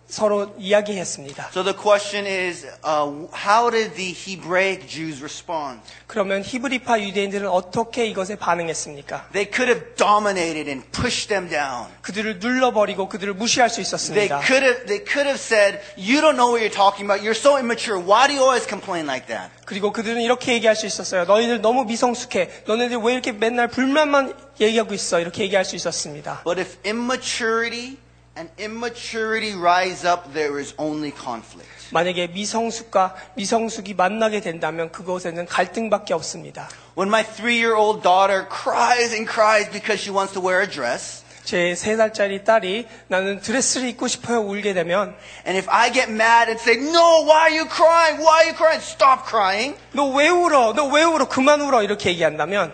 서로 0.09 0.55
이야기했습니다. 0.59 1.51
So 1.53 1.63
the 1.63 1.77
question 1.77 2.25
is, 2.27 2.65
uh, 2.83 3.29
how 3.35 3.69
did 3.71 3.93
the 3.95 4.15
Hebraic 4.17 4.89
Jews 4.89 5.21
respond? 5.21 5.83
그러면 6.07 6.43
히브리파 6.43 7.01
유대인들은 7.01 7.47
어떻게 7.47 8.07
이것에 8.07 8.37
반응했습니까? 8.37 9.29
They 9.33 9.51
could 9.53 9.69
have 9.71 9.95
dominated 9.97 10.71
and 10.71 10.87
pushed 10.93 11.29
them 11.29 11.51
down. 11.51 11.89
그들을 12.01 12.39
눌러버리고 12.39 13.09
그들을 13.11 13.35
무시할 13.35 13.69
수 13.69 13.77
They 13.77 13.87
있었습니다. 13.87 14.41
could 14.47 14.65
have, 14.65 14.87
they 14.87 15.05
could 15.05 15.29
have 15.29 15.37
said, 15.39 15.81
you 15.99 16.23
don't 16.23 16.37
know 16.41 16.49
what 16.49 16.65
you're 16.65 16.73
talking 16.73 17.05
about. 17.05 17.21
You're 17.21 17.37
so 17.37 17.59
immature. 17.61 18.01
Why 18.01 18.29
do 18.29 18.33
you 18.33 18.41
always 18.41 18.65
complain 18.67 19.05
like 19.05 19.27
that? 19.29 19.53
그리고 19.67 19.93
그들은 19.93 20.23
이렇게 20.23 20.55
얘기할 20.55 20.75
수 20.75 20.87
있었어요. 20.87 21.25
너희들 21.27 21.61
너무 21.61 21.85
미성숙해. 21.85 22.65
너네들 22.67 22.97
왜 23.05 23.13
이렇게 23.13 23.33
맨날 23.33 23.69
불만만 23.69 24.33
얘기하고 24.59 24.95
있어? 24.95 25.21
이렇게 25.21 25.43
얘기할 25.45 25.67
수 25.67 25.77
있었습니다. 25.77 26.41
But 26.45 26.59
if 26.59 26.79
immaturity 26.87 27.99
and 28.38 28.50
immaturity 28.58 29.54
rise 29.54 30.04
up, 30.06 30.34
there 30.34 30.60
is 30.60 30.74
only 30.78 31.12
conflict. 31.12 31.70
만약에 31.92 32.28
미성숙과 32.28 33.16
미성숙이 33.36 33.94
만나게 33.94 34.42
된다면 34.42 34.92
그곳에는 34.92 35.46
갈등밖에 35.46 36.14
없습니다. 36.16 36.68
When 36.98 37.10
my 37.10 37.24
three-year-old 37.24 38.02
daughter 38.02 38.48
cries 38.50 39.14
and 39.14 39.30
cries 39.30 39.70
because 39.72 40.02
she 40.02 40.10
wants 40.12 40.34
to 40.34 40.42
wear 40.42 40.62
a 40.62 40.68
dress, 40.70 41.22
제 41.44 41.76
세 41.76 41.96
살짜리 41.98 42.44
딸이 42.44 42.88
나는 43.10 43.42
드레스를 43.42 43.90
입고 43.90 44.08
싶어요 44.08 44.40
울게 44.42 44.74
되면 44.74 45.14
and 45.46 45.58
if 45.60 45.68
I 45.70 45.92
get 45.92 46.10
mad 46.10 46.50
and 46.50 46.58
say, 46.60 46.78
no, 46.80 47.26
why 47.28 47.52
are 47.52 47.54
you 47.54 47.68
crying? 47.68 48.18
Why 48.24 48.42
are 48.42 48.48
you 48.50 48.56
crying? 48.56 48.82
Stop 48.82 49.28
crying. 49.28 49.76
너 49.94 50.08
왜 50.10 50.30
울어? 50.30 50.74
너 50.74 50.88
왜 50.90 51.04
울어? 51.04 51.28
그만 51.28 51.62
울어 51.62 51.84
이렇게 51.84 52.10
얘기한다면 52.12 52.74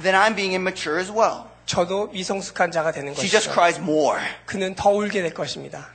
Then 0.00 0.14
I'm 0.14 0.34
being 0.36 0.52
immature 0.54 0.98
as 1.00 1.10
well. 1.10 1.45
저도 1.66 2.08
미성숙한 2.08 2.70
자가 2.70 2.92
되는 2.92 3.12
She 3.12 3.28
just 3.28 3.48
것이죠. 3.48 3.52
cries 3.52 3.80
more. 3.80 4.20
그는 4.46 4.74
더 4.74 4.90
울게 4.90 5.22
될 5.22 5.32
것입니다. 5.34 5.88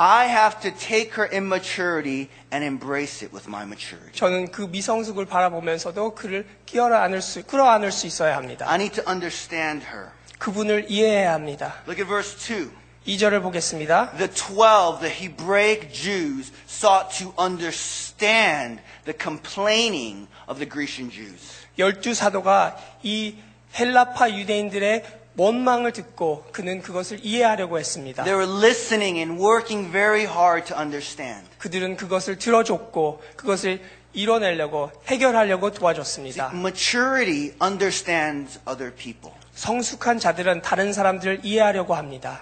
I 0.00 0.28
have 0.28 0.60
to 0.60 0.70
take 0.78 1.10
her 1.18 1.28
immaturity 1.34 2.28
and 2.52 2.64
embrace 2.64 3.26
it 3.26 3.34
with 3.34 3.48
my 3.48 3.64
maturity. 3.64 4.12
저는 4.14 4.52
그 4.52 4.62
미성숙을 4.62 5.26
바라보면서도 5.26 6.14
그를 6.14 6.46
끼어라 6.66 7.02
안을 7.02 7.20
수, 7.20 7.42
끌어안을 7.44 7.90
수 7.90 8.06
있어야 8.06 8.36
합니다. 8.36 8.66
I 8.68 8.76
need 8.76 9.00
to 9.02 9.10
understand 9.12 9.84
her. 9.86 10.10
그분을 10.38 10.86
이해해야 10.88 11.32
합니다. 11.32 11.74
Look 11.88 12.00
at 12.00 12.06
verse 12.06 12.36
2. 12.38 12.70
2절을 13.08 13.42
보겠습니다. 13.42 14.12
The 14.18 14.28
twelve, 14.30 15.00
the 15.00 15.10
Hebraic 15.12 15.90
Jews, 15.92 16.52
sought 16.68 17.08
to 17.18 17.32
understand 17.42 18.80
the 19.04 19.16
complaining 19.18 20.28
of 20.46 20.58
the 20.60 20.68
Grecian 20.70 21.10
Jews. 21.10 21.66
열두 21.78 22.14
사도가 22.14 22.76
이 23.02 23.36
헬라파 23.77 24.31
유대인들의 24.31 25.03
원망을 25.35 25.93
듣고 25.93 26.45
그는 26.51 26.81
그것을 26.81 27.19
이해하려고 27.23 27.79
했습니다. 27.79 28.23
They 28.23 28.39
were 28.39 28.63
listening 28.63 29.17
and 29.17 29.41
working 29.41 29.91
very 29.91 30.25
hard 30.25 30.67
to 30.67 30.77
understand. 30.77 31.49
그들은 31.57 31.97
그것을 31.97 32.37
들어줬고 32.37 33.23
그것을 33.35 33.81
이뤄내려고 34.13 34.91
해결하려고 35.07 35.71
도와줬습니다. 35.71 36.51
Maturity 36.53 37.53
understands 37.61 38.59
other 38.69 38.93
people. 38.93 39.35
성숙한 39.55 40.19
자들은 40.19 40.61
다른 40.61 40.93
사람들을 40.93 41.39
이해하려고 41.43 41.95
합니다. 41.95 42.41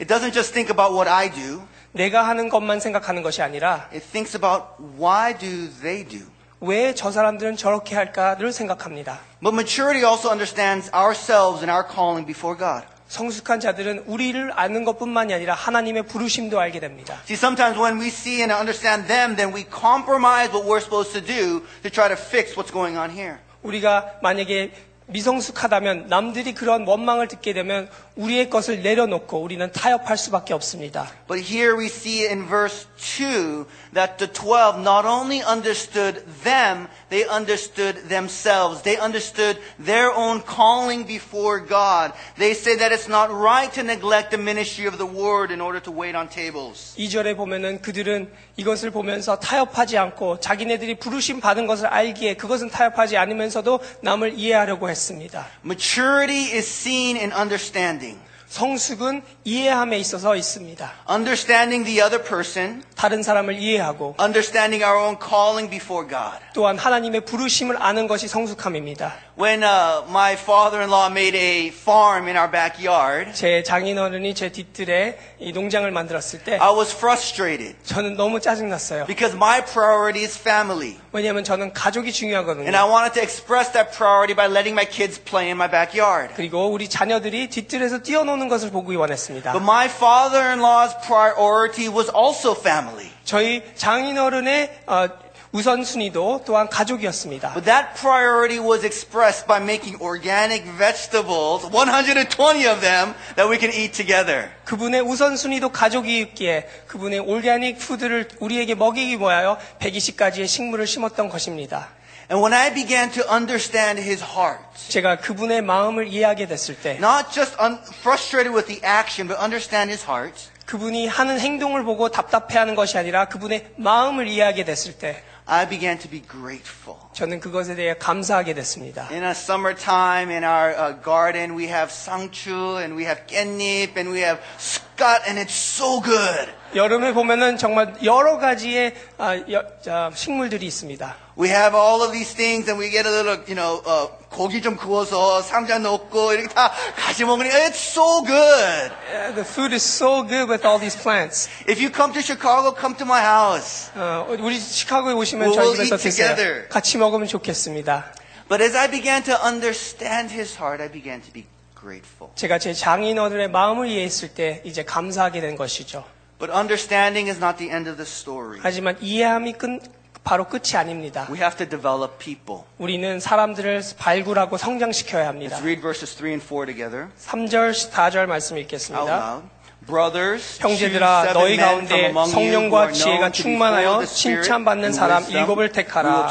It 0.00 0.12
doesn't 0.12 0.32
just 0.32 0.52
think 0.52 0.70
about 0.70 0.92
what 0.92 1.08
I 1.08 1.30
do. 1.30 1.62
내가 1.92 2.26
하는 2.26 2.48
것만 2.48 2.80
생각하는 2.80 3.22
것이 3.22 3.42
아니라 3.42 3.88
It 3.92 4.00
thinks 4.00 4.36
about 4.36 4.74
why 4.98 5.38
do 5.38 5.70
they 5.80 6.04
do. 6.06 6.26
왜 6.66 6.92
저 6.94 7.10
사람들은 7.10 7.56
저렇게 7.56 7.94
할까를 7.94 8.52
생각합니다. 8.52 9.20
But 9.40 9.54
maturity 9.54 10.04
also 10.04 10.30
understands 10.30 10.90
ourselves 10.92 11.62
and 11.62 11.70
our 11.70 11.86
calling 11.86 12.26
before 12.26 12.58
God. 12.58 12.84
성숙한 13.08 13.60
자들은 13.60 14.04
우리를 14.06 14.50
아는 14.56 14.84
것뿐만이 14.84 15.32
아니라 15.32 15.54
하나님의 15.54 16.02
부르심도 16.04 16.58
알게 16.58 16.80
됩니다. 16.80 17.14
See, 17.24 17.36
sometimes 17.36 17.78
when 17.78 18.00
we 18.00 18.08
see 18.08 18.42
and 18.42 18.52
understand 18.52 19.06
them, 19.06 19.36
then 19.36 19.54
we 19.54 19.62
compromise 19.64 20.50
what 20.50 20.66
we're 20.66 20.82
supposed 20.82 21.12
to 21.12 21.20
do 21.22 21.62
to 21.84 21.90
try 21.90 22.08
to 22.08 22.16
fix 22.16 22.58
what's 22.58 22.72
going 22.72 22.98
on 22.98 23.10
here. 23.10 23.38
우리가 23.62 24.18
만약에 24.22 24.72
미성숙하다면 25.08 26.08
남들이 26.08 26.52
그런 26.52 26.86
원망을 26.86 27.28
듣게 27.28 27.52
되면 27.52 27.88
우리의 28.16 28.50
것을 28.50 28.82
내려놓고 28.82 29.40
우리는 29.40 29.70
타협할 29.70 30.16
수밖에 30.16 30.52
없습니다. 30.54 31.08
But 31.28 31.42
here 31.42 31.76
we 31.78 31.86
see 31.86 32.26
in 32.26 32.48
verse 32.48 32.86
2 32.98 33.66
that 33.94 34.18
the 34.18 34.26
12 34.32 34.80
not 34.80 35.06
only 35.06 35.42
understood 35.42 36.24
them, 36.42 36.88
they 37.08 37.28
understood 37.28 38.08
themselves. 38.08 38.82
They 38.82 38.98
understood 38.98 39.60
their 39.78 40.10
own 40.10 40.42
calling 40.42 41.06
before 41.06 41.60
God. 41.60 42.12
They 42.36 42.54
say 42.54 42.76
that 42.78 42.90
it's 42.90 43.08
not 43.08 43.30
right 43.30 43.72
to 43.74 43.82
neglect 43.82 44.32
the 44.32 44.42
ministry 44.42 44.86
of 44.86 44.98
the 44.98 45.06
word 45.06 45.52
in 45.52 45.60
order 45.60 45.78
to 45.86 45.92
wait 45.92 46.16
on 46.16 46.28
tables. 46.28 46.96
2절에 46.98 47.36
보면은 47.36 47.80
그들은 47.80 48.32
이것을 48.56 48.90
보면서 48.90 49.38
타협하지 49.38 49.98
않고 49.98 50.40
자기네들이 50.40 50.96
부르심 50.96 51.40
받은 51.40 51.66
것을 51.66 51.86
알기에 51.86 52.34
그것은 52.34 52.70
타협하지 52.70 53.16
않으면서도 53.16 53.80
남을 54.00 54.34
이해하려고 54.38 54.88
했습니다. 54.88 55.46
Maturity 55.64 56.52
is 56.54 56.66
seen 56.66 57.16
in 57.16 57.32
understanding. 57.32 58.18
성숙은 58.48 59.22
이해함에 59.44 59.98
있어서 59.98 60.36
있습니다. 60.36 60.90
Understanding 61.10 61.84
the 61.84 62.00
other 62.00 62.22
person, 62.22 62.82
다른 62.94 63.22
사람을 63.22 63.58
이해하고 63.58 64.16
understanding 64.20 64.82
our 64.84 65.04
own 65.04 65.18
calling 65.20 65.68
before 65.68 66.08
God. 66.08 66.38
또한 66.54 66.78
하나님의 66.78 67.22
부르심을 67.22 67.76
아는 67.82 68.06
것이 68.06 68.28
성숙함입니다. 68.28 69.25
When 69.37 69.63
uh, 69.63 70.03
my 70.09 70.35
father-in-law 70.35 71.09
made 71.09 71.35
a 71.35 71.69
farm 71.69 72.27
in 72.27 72.35
our 72.37 72.51
backyard, 72.51 73.33
제 73.33 73.63
장인어른이 73.63 74.35
제 74.35 74.51
뒤뜰에 74.51 75.17
이 75.39 75.51
농장을 75.53 75.89
만들었을 75.89 76.43
때 76.43 76.57
I 76.59 76.69
was 76.75 76.93
frustrated 76.93 77.75
저는 77.85 78.17
너무 78.17 78.39
짜증났어요. 78.41 79.05
because 79.07 79.33
my 79.35 79.63
priority 79.63 80.23
is 80.23 80.37
family. 80.37 80.97
왜냐하면 81.13 81.43
저는 81.43 81.73
가족이 81.73 82.07
And 82.07 82.13
중요하거든요. 82.17 82.75
I 82.75 82.83
wanted 82.87 83.13
to 83.13 83.23
express 83.23 83.71
that 83.71 83.95
priority 83.95 84.35
by 84.35 84.45
letting 84.47 84.75
my 84.75 84.85
kids 84.85 85.17
play 85.17 85.47
in 85.47 85.55
my 85.57 85.69
backyard. 85.71 86.33
그리고 86.35 86.67
우리 86.69 86.87
자녀들이 86.89 87.47
뒤뜰에서 87.49 87.99
뛰어노는 87.99 88.47
것을 88.49 88.69
보기 88.69 88.95
원했습니다. 88.95 89.53
But 89.53 89.63
my 89.63 89.87
father-in-law's 89.87 91.01
priority 91.07 91.87
was 91.87 92.11
also 92.13 92.51
family. 92.53 93.09
저희 93.23 93.63
장인어른의 93.75 94.81
어, 94.87 95.07
우선순위도 95.52 96.42
또한 96.44 96.68
가족이었습니다. 96.68 97.54
But 97.54 97.64
that 97.64 97.94
priority 98.00 98.58
was 98.58 98.84
expressed 98.84 99.46
by 99.46 99.60
making 99.62 100.00
organic 100.02 100.64
vegetables, 100.76 101.66
120 101.70 102.66
of 102.68 102.80
them, 102.80 103.14
that 103.36 103.48
we 103.50 103.58
can 103.58 103.72
eat 103.72 103.92
together. 103.92 104.50
그분의 104.64 105.00
우선순위도 105.02 105.70
가족이기에 105.70 106.68
그분의 106.86 107.20
올가닉 107.20 107.78
푸드를 107.78 108.28
우리에게 108.40 108.74
먹이기 108.74 109.18
위하여 109.18 109.58
120가지의 109.80 110.46
식물을 110.46 110.86
심었던 110.86 111.28
것입니다. 111.28 111.88
And 112.28 112.42
when 112.42 112.52
I 112.52 112.74
began 112.74 113.10
to 113.12 113.22
understand 113.32 114.02
his 114.02 114.22
heart, 114.24 114.58
제가 114.88 115.18
그분의 115.18 115.62
마음을 115.62 116.08
이해하게 116.08 116.46
됐을 116.48 116.74
때 116.76 116.98
not 117.00 117.30
just 117.32 117.54
un- 117.60 117.78
frustrated 118.00 118.50
with 118.52 118.66
the 118.66 118.80
action, 118.84 119.28
but 119.28 119.40
understand 119.40 119.88
his 119.92 120.04
heart, 120.04 120.50
그분이 120.66 121.06
하는 121.06 121.38
행동을 121.38 121.84
보고 121.84 122.08
답답해하는 122.08 122.74
것이 122.74 122.98
아니라 122.98 123.26
그분의 123.26 123.68
마음을 123.76 124.26
이해하게 124.26 124.64
됐을 124.64 124.94
때 124.98 125.22
I 125.47 125.67
began 125.67 125.97
to 125.99 126.09
be 126.09 126.21
grateful. 126.21 126.97
저는 127.13 127.39
그것에 127.39 127.75
대해 127.75 127.95
감사하게 127.97 128.53
됐습니다. 128.53 129.07
In 129.11 129.23
a 129.23 129.31
summertime 129.31 130.31
in 130.31 130.43
our 130.43 130.71
uh, 130.77 131.03
garden, 131.03 131.57
we 131.57 131.65
have 131.67 131.91
sangchu 131.91 132.77
and 132.81 132.95
we 132.95 133.03
have 133.05 133.25
깻잎 133.27 133.97
and 133.97 134.11
we 134.11 134.21
have 134.21 134.39
scut 134.59 135.21
and 135.27 135.39
it's 135.41 135.51
so 135.55 135.99
good. 136.01 136.51
여름에 136.75 137.11
보면은 137.13 137.57
정말 137.57 137.93
여러 138.03 138.37
가지의 138.37 138.93
아, 139.17 139.35
여- 139.51 139.65
자, 139.83 140.09
식물들이 140.13 140.65
있습니다. 140.67 141.15
We 141.37 141.49
have 141.49 141.73
all 141.73 142.03
of 142.03 142.11
these 142.11 142.35
things 142.35 142.67
and 142.69 142.77
we 142.77 142.89
get 142.91 143.05
a 143.05 143.09
little, 143.09 143.37
you 143.47 143.55
know, 143.55 143.81
uh, 143.85 144.07
고기 144.29 144.61
좀 144.61 144.75
구워서 144.75 145.41
상자 145.41 145.77
넣고 145.79 146.33
이렇게 146.33 146.47
다 146.53 146.71
같이 146.95 147.23
먹으니까 147.25 147.55
it's 147.67 147.79
so 147.79 148.21
good. 148.23 148.91
Uh, 149.11 149.33
The 149.35 149.43
food 149.47 149.73
is 149.73 149.83
so 149.83 150.23
good 150.27 150.49
with 150.51 150.65
all 150.67 150.79
these 150.79 150.95
plants. 150.95 151.47
If 151.67 151.81
you 151.81 151.89
come 151.91 152.13
to 152.13 152.21
Chicago, 152.21 152.75
come 152.77 152.95
to 152.97 153.05
my 153.05 153.21
house. 153.23 153.91
어, 153.95 154.27
우리 154.39 154.59
시카고에 154.59 155.13
오시면 155.13 155.49
We'll 155.49 155.55
저희 155.55 155.75
집에서 155.87 155.95
eat 155.95 156.03
드세요. 156.03 156.27
together. 156.35 156.67
같이 156.69 156.97
먹으면 156.97 157.27
좋겠습니다. 157.27 158.13
But 158.49 158.61
as 158.61 158.75
I 158.75 158.89
began 158.91 159.23
to 159.23 159.35
understand 159.43 160.33
his 160.33 160.57
heart, 160.57 160.81
I 160.83 160.91
began 160.91 161.21
to 161.21 161.31
be 161.31 161.45
grateful. 161.79 162.31
제가 162.35 162.59
제 162.59 162.73
장인어른의 162.73 163.49
마음을 163.49 163.87
이해했을 163.87 164.33
때 164.33 164.61
이제 164.65 164.83
감사하게 164.83 165.39
된 165.41 165.55
것이죠. 165.55 166.03
But 166.39 166.51
understanding 166.53 167.29
is 167.29 167.37
not 167.41 167.57
the 167.57 167.71
end 167.71 167.89
of 167.89 167.97
the 167.97 168.07
story. 168.07 168.59
하지만 168.61 168.97
이해함이 168.99 169.53
끝, 169.53 169.79
바로 170.26 170.44
끝이 170.48 170.74
아닙니다. 170.74 171.28
We 171.30 171.38
have 171.38 171.56
to 171.56 171.68
develop 171.68 172.18
people. 172.18 172.64
우리는 172.78 173.20
사람들을 173.20 173.80
발굴하고 173.96 174.56
성장시켜야 174.58 175.28
합니다. 175.28 175.56
Let's 175.56 175.62
read 175.62 175.80
verses 175.80 176.16
3 176.16 176.30
and 176.30 176.44
4 176.44 176.66
together 176.66 177.08
3절, 177.16 177.92
4절 177.92 178.26
말씀 178.26 178.58
읽겠습니다. 178.58 179.06
loud. 179.06 179.48
Brothers, 179.86 180.60
형제들아 180.60 181.32
너희 181.32 181.56
가운데 181.56 182.12
성령과 182.12 182.90
지혜가 182.90 183.30
충만하여 183.30 184.04
칭찬받는 184.04 184.92
사람. 184.92 185.22
일곱을 185.30 185.70
택하라. 185.70 186.28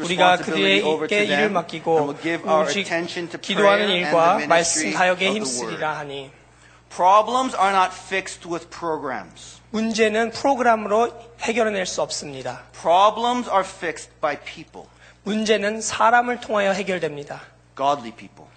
우리가 0.00 0.38
그들에게 0.38 1.24
일을 1.24 1.50
맡기고 1.50 2.16
오직 2.62 2.86
기도하는 3.42 3.90
일과 3.90 4.40
말씀 4.48 4.90
사역에 4.90 5.32
힘쓰리라. 5.32 5.98
하니 5.98 6.30
Problems 6.88 7.54
are 7.54 7.74
not 7.76 7.92
fixed 7.92 8.48
with 8.48 8.70
programs. 8.70 9.53
문제는 9.84 10.30
프로그램으로 10.30 11.10
해결해낼 11.40 11.84
수 11.84 12.00
없습니다. 12.00 12.62
Problems 12.80 13.50
are 13.50 13.64
fixed 13.66 14.08
by 14.20 14.38
people, 14.44 14.88
문제는 15.24 15.80
사람을 15.80 16.38
통하여 16.40 16.70
해결됩니다. 16.70 17.42
godly 17.76 18.12
people. 18.14 18.48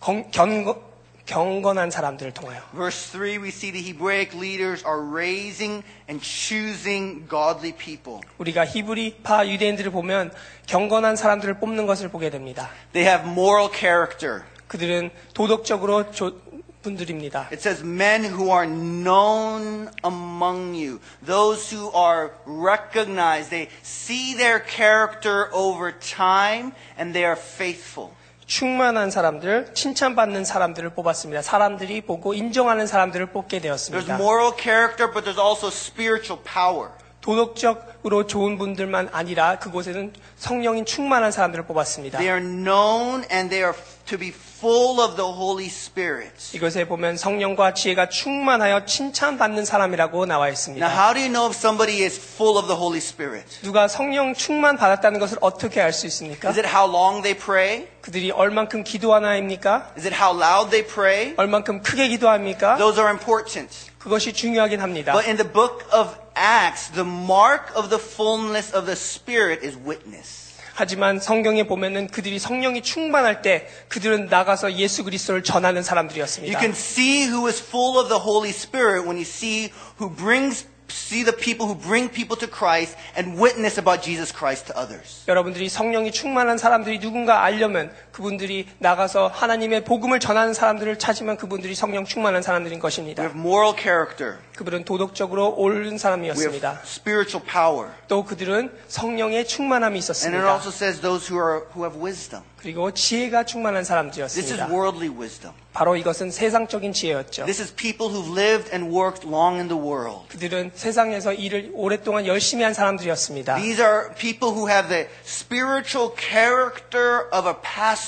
건- 0.00 0.30
견거- 0.30 0.78
경건한 1.26 1.90
사람들을 1.90 2.32
통하여. 2.34 2.60
Verse 2.72 3.10
3, 3.18 3.42
we 3.42 3.48
see 3.48 3.72
the 3.72 3.84
Hebraic 3.84 4.30
leaders 4.38 4.84
are 4.86 5.02
raising 5.12 5.82
and 6.08 6.24
choosing 6.24 7.28
godly 7.28 7.72
people. 7.76 8.20
우리가 8.38 8.64
히브리파 8.64 9.48
유대인들을 9.48 9.90
보면 9.90 10.32
경건한 10.66 11.16
사람들을 11.16 11.54
뽑는 11.58 11.86
것을 11.86 12.10
보게 12.10 12.30
됩니다. 12.30 12.70
They 12.92 13.12
have 13.12 13.28
moral 13.28 13.68
character. 13.74 14.42
그들은 14.68 15.10
도덕적으로 15.34 16.12
조- 16.12 16.40
분들입니다. 16.81 17.49
It 17.51 17.59
says, 17.61 17.83
men 17.83 18.25
who 18.25 18.51
are 18.51 18.67
known 18.69 19.89
among 20.03 20.75
you, 20.75 20.99
those 21.25 21.73
who 21.75 21.89
are 21.95 22.31
recognized, 22.45 23.49
they 23.49 23.69
see 23.83 24.35
their 24.35 24.63
character 24.63 25.49
over 25.53 25.91
time 25.97 26.73
and 26.97 27.13
they 27.13 27.25
are 27.25 27.39
faithful. 27.39 28.11
충만한 28.45 29.09
사람들, 29.09 29.73
칭찬받는 29.73 30.45
사람들을 30.45 30.91
뽑았습니다. 30.91 31.41
사람들이 31.41 32.01
보고 32.01 32.35
인정하는 32.35 32.85
사람들을 32.85 33.27
뽑게 33.31 33.57
There's 33.59 33.63
되었습니다. 33.63 34.15
moral 34.17 34.51
character, 34.55 35.11
but 35.11 35.25
there's 35.25 35.41
also 35.41 35.67
spiritual 35.69 36.39
power. 36.43 36.91
도덕적으로 37.20 38.26
좋은 38.26 38.56
분들만 38.58 39.10
아니라 39.12 39.58
그곳에는 39.58 40.12
성령인 40.36 40.84
충만한 40.86 41.30
사람들을 41.32 41.66
뽑았습니다. 41.66 42.18
They 42.18 42.34
are 42.38 42.46
known 42.46 43.24
and 43.30 43.50
they 43.50 43.62
are 43.62 43.74
to 44.06 44.18
be 44.18 44.28
full 44.30 45.00
of 45.00 45.16
the 45.16 45.30
Holy 45.30 45.66
Spirit. 45.66 46.56
이것에 46.56 46.86
보면 46.86 47.16
성령과 47.16 47.74
지혜가 47.74 48.08
충만하여 48.08 48.84
칭찬받는 48.86 49.64
사람이라고 49.64 50.26
나와 50.26 50.46
Now, 50.46 50.52
있습니다. 50.52 50.86
how 50.90 51.12
do 51.14 51.20
you 51.20 51.30
know 51.30 51.46
if 51.48 51.56
somebody 51.56 52.02
is 52.02 52.18
full 52.18 52.56
of 52.58 52.66
the 52.66 52.76
Holy 52.78 52.98
Spirit? 52.98 53.60
누가 53.62 53.86
성령 53.86 54.34
충만 54.34 54.76
받았다는 54.76 55.20
것을 55.20 55.38
어떻게 55.40 55.80
알 55.80 55.92
수 55.92 56.06
있습니까? 56.06 56.48
Is 56.48 56.58
it 56.58 56.68
how 56.68 56.90
long 56.90 57.22
they 57.22 57.36
pray? 57.38 57.86
그들이 58.00 58.30
얼만큼 58.30 58.82
기도하나입니까? 58.82 59.92
Is 59.96 60.06
it 60.06 60.16
how 60.16 60.34
loud 60.34 60.70
they 60.70 60.86
pray? 60.86 61.34
얼만큼 61.36 61.82
크게 61.82 62.08
기도합니까? 62.08 62.76
Those 62.78 62.98
are 62.98 63.10
important. 63.12 63.90
그것이 63.98 64.32
중요하긴 64.32 64.80
합니다. 64.80 65.12
But 65.12 65.28
in 65.28 65.36
the 65.36 65.46
book 65.52 65.84
of 65.92 66.16
Acts, 66.39 66.91
the 66.91 67.05
mark 67.05 67.71
of 67.75 67.89
the 67.89 68.01
fullness 68.01 68.73
of 68.75 68.85
the 68.85 68.95
Spirit 68.95 69.65
is 69.65 69.77
witness. 69.77 70.45
하지만 70.75 71.21
성경에 71.21 71.65
보면은 71.65 72.07
그들이 72.07 72.37
성령이 72.37 72.81
충만할 72.81 73.41
때 73.41 73.67
그들은 73.87 74.27
나가서 74.27 74.73
예수 74.73 75.05
그리스도를 75.05 75.41
전하는 75.41 75.77
You 75.79 75.83
사람들이었습니다. 75.83 76.59
can 76.59 76.71
see 76.71 77.29
who 77.29 77.47
is 77.47 77.61
full 77.61 77.97
of 77.97 78.09
the 78.09 78.21
Holy 78.21 78.49
Spirit 78.49 79.07
when 79.07 79.15
you 79.15 79.23
see 79.23 79.71
who 79.97 80.09
brings 80.13 80.67
see 80.91 81.23
the 81.23 81.35
people 81.35 81.67
who 81.67 81.75
bring 81.75 82.09
people 82.09 82.37
to 82.37 82.47
Christ 82.47 82.97
and 83.17 83.39
witness 83.39 83.79
about 83.79 84.03
Jesus 84.03 84.31
Christ 84.31 84.67
to 84.67 84.77
others. 84.77 85.23
여러분들이 85.27 85.69
성령이 85.69 86.11
충만한 86.11 86.57
사람들이 86.57 86.99
누군가 86.99 87.43
알려면 87.43 87.91
그분들이 88.12 88.66
나가서 88.78 89.28
하나님의 89.28 89.84
복음을 89.84 90.20
전하는 90.20 90.54
사람들을 90.54 90.98
찾으면 90.98 91.36
그분들이 91.36 91.74
성령 91.74 92.04
충만한 92.04 92.42
사람들인 92.42 92.76
We 92.76 92.80
것입니다. 92.80 93.22
have 93.22 93.38
moral 93.40 93.74
character. 93.78 94.38
그들은 94.56 94.84
도덕적으로 94.84 95.54
옳은 95.56 95.80
We 95.80 95.84
have 95.86 95.98
사람이었습니다. 95.98 96.80
spiritual 96.84 97.46
power. 97.46 97.90
또 98.08 98.24
그들은 98.24 98.70
성령의 98.88 99.46
충만함이 99.46 99.94
And 99.94 99.98
it 99.98 100.04
있었습니다. 100.04 100.52
also 100.52 100.70
says 100.70 101.00
those 101.00 101.32
who 101.32 101.40
are 101.42 101.64
who 101.74 101.84
have 101.84 101.98
wisdom. 102.02 102.44
그리고 102.60 102.90
지혜가 102.90 103.44
충만한 103.44 103.82
This 103.82 103.86
is 103.86 103.88
사람들이었습니다. 103.88 104.66
worldly 104.68 105.08
wisdom. 105.08 105.54
바로 105.72 105.96
이것은 105.96 106.30
세상적인 106.30 106.92
지혜였죠. 106.92 107.46
This 107.46 107.62
is 107.62 107.72
people 107.74 108.12
who've 108.12 108.36
lived 108.36 108.70
and 108.74 108.92
worked 108.94 109.26
long 109.26 109.56
in 109.56 109.68
the 109.68 109.80
world. 109.80 110.28
그들은 110.28 110.72
세상에서 110.74 111.32
일을 111.32 111.70
오랫동안 111.72 112.26
열심히 112.26 112.64
한 112.64 112.74
사람들이었습니다. 112.74 113.54
These 113.56 113.82
are 113.82 114.12
people 114.14 114.52
who 114.52 114.68
have 114.68 114.88
the 114.90 115.06
spiritual 115.24 116.12
character 116.18 117.28
of 117.32 117.48
a 117.48 117.54
pastor, 117.62 117.99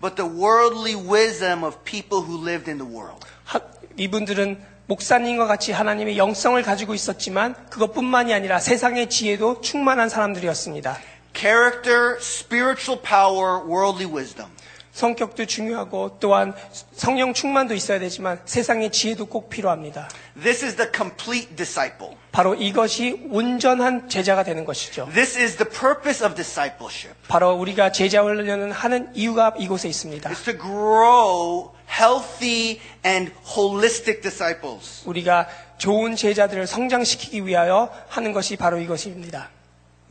but 0.00 0.16
the 0.16 0.26
worldly 0.26 0.94
wisdom 0.94 1.64
of 1.64 1.76
people 1.84 2.22
who 2.22 2.36
lived 2.42 2.68
in 2.70 2.78
the 2.78 2.86
world. 2.86 3.24
하- 3.44 3.60
이분들은 3.96 4.60
목사님과 4.86 5.46
같이 5.46 5.72
하나님의 5.72 6.18
영성을 6.18 6.60
가지고 6.62 6.94
있었지만 6.94 7.54
그것뿐만이 7.70 8.34
아니라 8.34 8.58
세상의 8.58 9.08
지혜도 9.08 9.60
충만한 9.60 10.08
사람들이었습니다. 10.08 10.98
Character, 11.34 12.16
spiritual 12.20 13.00
power, 13.00 13.62
worldly 13.66 14.04
wisdom. 14.04 14.50
성격도 14.92 15.46
중요하고 15.46 16.18
또한 16.20 16.54
성령 16.92 17.32
충만도 17.34 17.74
있어야 17.74 17.98
되지만 17.98 18.40
세상의 18.44 18.92
지혜도 18.92 19.26
꼭 19.26 19.48
필요합니다. 19.48 20.08
This 20.40 20.64
is 20.64 20.76
the 20.76 20.90
complete 20.94 21.56
disciple. 21.56 22.14
바로 22.30 22.54
이것이 22.54 23.26
온전한 23.30 24.08
제자가 24.08 24.44
되는 24.44 24.64
것이죠. 24.64 25.08
This 25.12 25.38
is 25.38 25.56
the 25.56 25.68
purpose 25.68 26.24
of 26.24 26.34
discipleship. 26.34 27.14
바로 27.28 27.54
우리가 27.54 27.92
제자 27.92 28.22
훈련을 28.22 28.72
하는 28.72 29.10
이유가 29.14 29.54
이곳에 29.58 29.88
있습니다. 29.88 30.30
Is 30.30 30.42
to 30.44 30.52
grow 30.58 31.72
healthy 31.90 32.80
and 33.04 33.32
holistic 33.46 34.20
disciples. 34.20 35.02
우리가 35.06 35.48
좋은 35.78 36.16
제자들을 36.16 36.66
성장시키기 36.66 37.46
위하여 37.46 37.90
하는 38.08 38.32
것이 38.32 38.56
바로 38.56 38.78
이것입니다. 38.78 39.50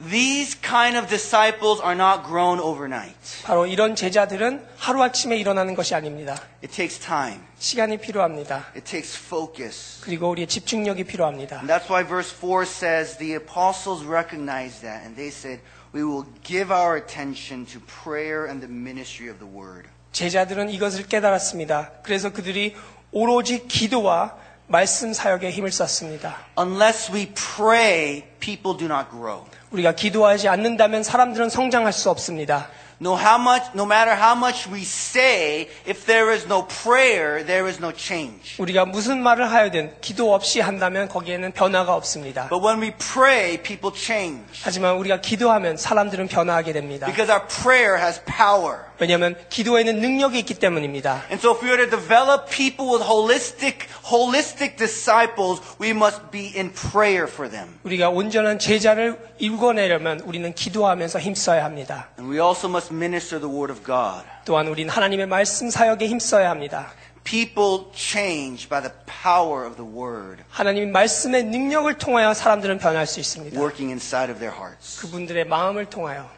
These 0.00 0.60
kind 0.60 0.98
of 0.98 1.08
disciples 1.08 1.80
are 1.80 1.94
not 1.96 2.28
grown 2.28 2.60
overnight. 2.60 3.16
바로 3.44 3.66
이런 3.66 3.96
제자들은 3.96 4.62
하루아침에 4.76 5.38
일어나는 5.38 5.74
것이 5.74 5.94
아닙니다. 5.94 6.34
It 6.62 6.68
takes 6.68 6.98
time. 7.00 7.40
시간이 7.58 7.96
필요합니다. 7.96 8.66
It 8.76 8.82
takes 8.84 9.16
focus. 9.16 10.02
그리고 10.02 10.28
우리의 10.28 10.48
집중력이 10.48 11.04
필요합니다. 11.04 11.60
And 11.60 11.72
that's 11.72 11.88
why 11.88 12.06
verse 12.06 12.30
4 12.30 12.64
says 12.64 13.16
the 13.16 13.36
apostles 13.36 14.04
recognized 14.06 14.82
that 14.82 15.00
and 15.06 15.16
they 15.16 15.32
said, 15.32 15.62
We 15.94 16.04
will 16.04 16.26
give 16.42 16.70
our 16.70 17.00
attention 17.00 17.64
to 17.72 17.80
prayer 17.80 18.44
and 18.44 18.60
the 18.60 18.70
ministry 18.70 19.30
of 19.30 19.38
the 19.38 19.48
word. 19.50 19.88
제자들은 20.12 20.68
이것을 20.68 21.06
깨달았습니다. 21.08 22.02
그래서 22.02 22.30
그들이 22.34 22.76
오로지 23.12 23.66
기도와 23.66 24.36
말씀 24.71 25.13
사역에 25.13 25.51
힘을 25.51 25.71
썼습니다. 25.71 26.37
Unless 26.57 27.11
we 27.11 27.33
pray, 27.33 28.23
people 28.39 28.77
do 28.77 28.85
not 28.85 29.09
grow. 29.11 29.43
우리가 29.71 29.93
기도하지 29.93 30.47
않는다면 30.47 31.03
사람들은 31.03 31.49
성장할 31.49 31.91
수 31.93 32.09
없습니다. 32.09 32.69
No, 33.00 33.14
how 33.14 33.36
much, 33.36 33.74
no 33.74 33.84
matter 33.84 34.14
how 34.14 34.34
much 34.34 34.66
we 34.72 34.80
say, 34.80 35.68
if 35.84 36.06
there 36.06 36.32
is 36.32 36.46
no 36.46 36.62
prayer, 36.62 37.44
there 37.44 37.68
is 37.68 37.78
no 37.78 37.92
change. 37.92 38.56
우리가 38.56 38.86
무슨 38.86 39.22
말을 39.22 39.50
하여든 39.50 40.00
기도 40.00 40.32
없이 40.32 40.60
한다면 40.60 41.06
거기에는 41.08 41.52
변화가 41.52 41.94
없습니다. 41.94 42.48
But 42.48 42.64
when 42.64 42.80
we 42.80 42.92
pray, 42.92 43.58
people 43.58 43.94
change. 43.94 44.62
하지만 44.62 44.96
우리가 44.96 45.20
기도하면 45.20 45.76
사람들은 45.76 46.28
변화하게 46.28 46.72
됩니다. 46.72 47.06
Because 47.06 47.30
our 47.30 47.46
prayer 47.46 47.98
has 48.00 48.22
power. 48.24 48.86
왜냐하면 48.98 49.36
기도에는 49.50 50.00
능력이 50.00 50.38
있기 50.38 50.54
때문입니다. 50.54 51.24
And 51.30 51.36
so 51.38 51.52
if 51.52 51.62
we 51.62 51.70
are 51.70 51.76
to 51.76 51.90
develop 51.90 52.48
people 52.48 52.88
with 52.90 53.04
holistic, 53.04 53.88
holistic 54.10 54.78
disciples, 54.78 55.60
we 55.78 55.90
must 55.90 56.30
be 56.30 56.52
in 56.56 56.72
prayer 56.72 57.28
for 57.28 57.50
them. 57.50 57.78
우리가 57.84 58.08
온전한 58.08 58.58
제자를 58.58 59.18
일궈내려면 59.38 60.20
우리는 60.20 60.54
기도하면서 60.54 61.18
힘써야 61.20 61.64
합니다. 61.64 62.08
And 62.18 62.32
we 62.32 62.40
also 62.40 62.68
must 62.68 62.89
minister 62.90 63.40
the 63.40 63.52
word 63.52 63.72
of 63.72 63.84
God. 63.84 64.24
또한 64.44 64.68
우리는 64.68 64.90
하나님의 64.90 65.26
말씀 65.26 65.70
사역에 65.70 66.06
힘써야 66.06 66.50
합니다. 66.50 66.92
People 67.24 67.90
change 67.92 68.68
by 68.68 68.80
the 68.80 68.94
power 69.06 69.66
of 69.66 69.76
the 69.76 69.90
word 69.90 70.44
하나님의 70.50 70.90
말씀의 70.90 71.44
능력을 71.44 71.92
통하여 71.98 72.32
사람들은 72.34 72.78
변할 72.78 73.06
수 73.06 73.18
있습니다. 73.18 73.58
working 73.58 73.90
inside 73.90 74.30
of 74.30 74.38
their 74.38 74.54
hearts. 74.56 75.00
그분들의 75.00 75.46
마음을 75.46 75.86
통하여. 75.86 76.30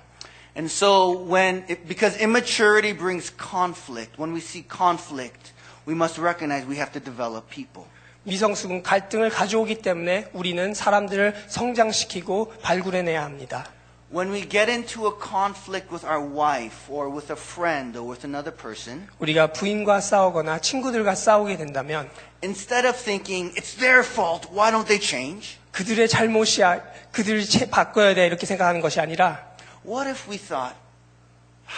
And 0.56 0.66
so 0.72 1.24
when, 1.30 1.64
it, 1.68 1.87
because 1.87 2.18
immaturity 2.20 2.92
brings 2.96 3.30
conflict, 3.30 4.18
when 4.18 4.32
we 4.32 4.40
see 4.40 4.64
conflict, 4.66 5.52
we 5.87 5.94
must 5.94 6.18
recognize 6.18 6.66
we 6.66 6.76
have 6.76 6.90
to 6.92 7.00
develop 7.00 7.48
people. 7.48 7.87
미성숙은 8.24 8.82
갈등을 8.82 9.30
가져오기 9.30 9.76
때문에 9.82 10.28
우리는 10.32 10.74
사람들을 10.74 11.34
성장시키고 11.48 12.54
발굴해내야 12.62 13.22
합니다. 13.22 13.66
When 14.12 14.30
we 14.32 14.40
get 14.48 14.70
into 14.70 15.06
a 15.06 15.12
conflict 15.12 15.92
with 15.92 16.02
our 16.02 16.18
wife 16.18 16.88
or 16.88 17.12
with 17.14 17.30
a 17.30 17.37
friend 17.37 17.94
or 17.98 18.08
with 18.08 18.24
another 18.24 18.50
person, 18.56 19.06
우리가 19.18 19.52
부인과 19.52 20.00
싸우거나 20.00 20.61
친구들과 20.61 21.14
싸우게 21.14 21.58
된다면 21.58 22.08
instead 22.42 22.87
of 22.88 22.96
thinking, 22.96 23.52
it's 23.54 23.76
their 23.78 24.00
fault, 24.00 24.48
why 24.50 24.70
don't 24.70 24.87
they 24.88 24.98
change? 24.98 25.58
그들의 25.72 26.08
잘못이야, 26.08 26.80
그들을 27.12 27.44
채- 27.44 27.68
바꿔야 27.68 28.14
돼 28.14 28.26
이렇게 28.26 28.46
생각하는 28.46 28.80
것이 28.80 28.98
아니라 28.98 29.46
What 29.87 30.08
if 30.08 30.30
we 30.30 30.38
thought, 30.38 30.74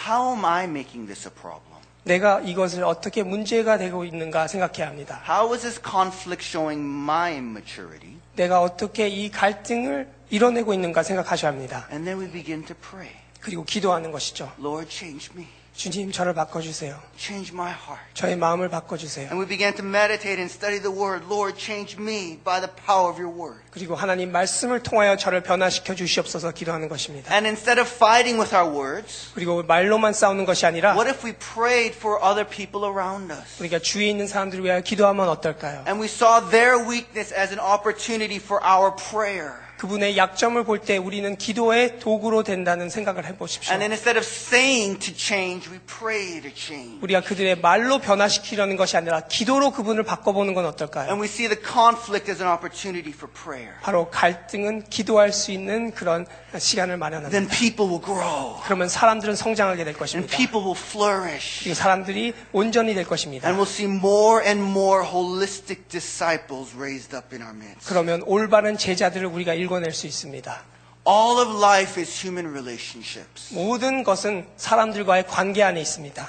how 0.07 0.31
am 0.33 0.45
I 0.45 0.63
making 0.63 1.07
this 1.07 1.27
a 1.27 1.33
problem? 1.33 1.81
내가 2.03 2.39
이것을 2.39 2.83
어떻게 2.85 3.21
문제가 3.23 3.77
되고 3.77 4.05
있는가 4.05 4.47
생각해야 4.47 4.87
합니다. 4.87 5.21
How 5.27 5.53
is 5.53 5.61
this 5.63 5.81
conflict 5.83 6.43
showing 6.47 6.81
my 6.81 7.33
immaturity? 7.33 8.15
내가 8.35 8.61
어떻게 8.61 9.07
이 9.09 9.29
갈등을 9.29 10.07
이뤄내고 10.29 10.73
있는가 10.73 11.03
생각하셔야 11.03 11.51
합니다. 11.51 11.87
And 11.91 12.05
then 12.05 12.19
we 12.19 12.31
begin 12.31 12.65
to 12.65 12.75
pray. 12.75 13.11
그리고 13.39 13.63
기도하는 13.63 14.11
것이죠. 14.11 14.51
Lord, 14.59 14.89
change 14.89 15.29
me. 15.35 15.47
주님 15.73 16.11
저를 16.11 16.33
바꿔주세요. 16.33 16.99
Change 17.17 17.53
my 17.53 17.71
heart. 17.71 18.03
저의 18.13 18.35
마음을 18.35 18.69
바꿔주세요. 18.69 19.29
And 19.31 19.39
we 19.39 19.47
began 19.47 19.73
to 19.75 19.83
meditate 19.83 20.37
and 20.37 20.51
study 20.51 20.79
the 20.79 20.95
word. 20.95 21.25
Lord, 21.27 21.57
change 21.57 21.97
me 21.97 22.37
by 22.43 22.59
the 22.59 22.69
power 22.85 23.09
of 23.09 23.19
your 23.19 23.31
word. 23.33 23.63
그리고 23.71 23.95
하나님 23.95 24.31
말씀을 24.31 24.83
통하여 24.83 25.15
저를 25.15 25.41
변화시켜 25.41 25.95
주시옵소서 25.95 26.51
기도하는 26.51 26.89
것입니다. 26.89 27.33
And 27.33 27.47
instead 27.47 27.79
of 27.79 27.89
fighting 27.89 28.37
with 28.37 28.53
our 28.53 28.69
words, 28.69 29.31
그리고 29.33 29.63
말로만 29.63 30.13
싸우는 30.13 30.45
것이 30.45 30.65
아니라 30.65 30.93
what 30.93 31.09
if 31.09 31.25
we 31.25 31.33
prayed 31.33 31.95
for 31.97 32.19
other 32.21 32.45
people 32.47 32.85
around 32.87 33.33
us? 33.33 33.59
우리가 33.59 33.79
주위에 33.79 34.09
있는 34.09 34.27
사람들을 34.27 34.63
위하여 34.63 34.81
기도하면 34.81 35.29
어떨까요? 35.29 35.85
And 35.87 35.99
we 35.99 36.05
saw 36.05 36.47
their 36.51 36.77
weakness 36.77 37.33
as 37.33 37.51
an 37.51 37.59
opportunity 37.59 38.37
for 38.37 38.61
our 38.63 38.93
prayer. 38.93 39.55
그분의 39.78 40.16
약점을 40.16 40.62
볼 40.64 40.78
때 40.80 40.96
우리는 40.96 41.36
기도의 41.36 41.98
도구로 41.98 42.42
된다는 42.42 42.88
생각을 42.90 43.26
해보십시오. 43.26 43.72
And 43.72 43.80
then 43.80 43.92
instead 43.92 44.16
of 44.18 44.24
saying 44.24 44.98
to 45.00 45.12
change, 45.16 45.70
we 45.70 45.78
pray 45.80 46.40
to 46.40 46.50
change. 46.54 46.98
우리가 47.02 47.20
그들의 47.22 47.60
말로 47.60 47.98
변화시키려는 47.98 48.76
것이 48.76 48.96
아니라 48.96 49.22
기도로 49.22 49.72
그분을 49.72 50.02
바꿔보는 50.04 50.54
건 50.54 50.66
어떨까요? 50.66 51.08
And 51.08 51.20
we 51.20 51.26
see 51.28 51.48
the 51.48 51.60
conflict 51.62 52.30
as 52.30 52.42
an 52.42 52.50
opportunity 52.52 53.12
for 53.12 53.30
prayer. 53.32 53.74
바로 53.82 54.08
갈등은 54.10 54.84
기도할 54.90 55.32
수 55.32 55.50
있는 55.50 55.90
그런 55.92 56.26
시간을 56.56 56.96
마련합니다. 56.96 57.30
Then 57.30 57.48
people 57.48 57.90
will 57.90 58.04
grow. 58.04 58.60
그러면 58.64 58.88
사람들은 58.88 59.36
성장하게 59.36 59.84
될 59.84 59.94
것입니다. 59.94 60.36
people 60.36 60.64
will 60.64 60.78
flourish. 60.78 61.60
그리고 61.64 61.74
사람들이 61.74 62.32
온전히 62.52 62.94
될 62.94 63.04
것입니다. 63.06 63.48
And 63.48 63.60
we'll 63.62 63.68
see 63.70 63.90
more 63.90 64.44
and 64.46 64.62
more 64.62 65.04
holistic 65.06 65.88
disciples 65.88 66.74
raised 66.76 67.14
up 67.16 67.34
in 67.34 67.42
our 67.42 67.54
midst. 67.54 67.88
그러면 67.88 68.22
올바른 68.26 68.76
제자들을 68.78 69.26
우리가 69.26 69.54
읽어낼 69.66 69.92
수 69.92 70.06
있습니다. 70.06 70.62
All 71.08 71.38
of 71.38 71.58
life 71.62 72.00
is 72.00 72.10
human 72.26 72.50
relationships. 72.52 73.54
모든 73.54 74.02
것은 74.02 74.46
사람들과의 74.56 75.26
관계 75.28 75.62
안에 75.62 75.80
있습니다. 75.80 76.26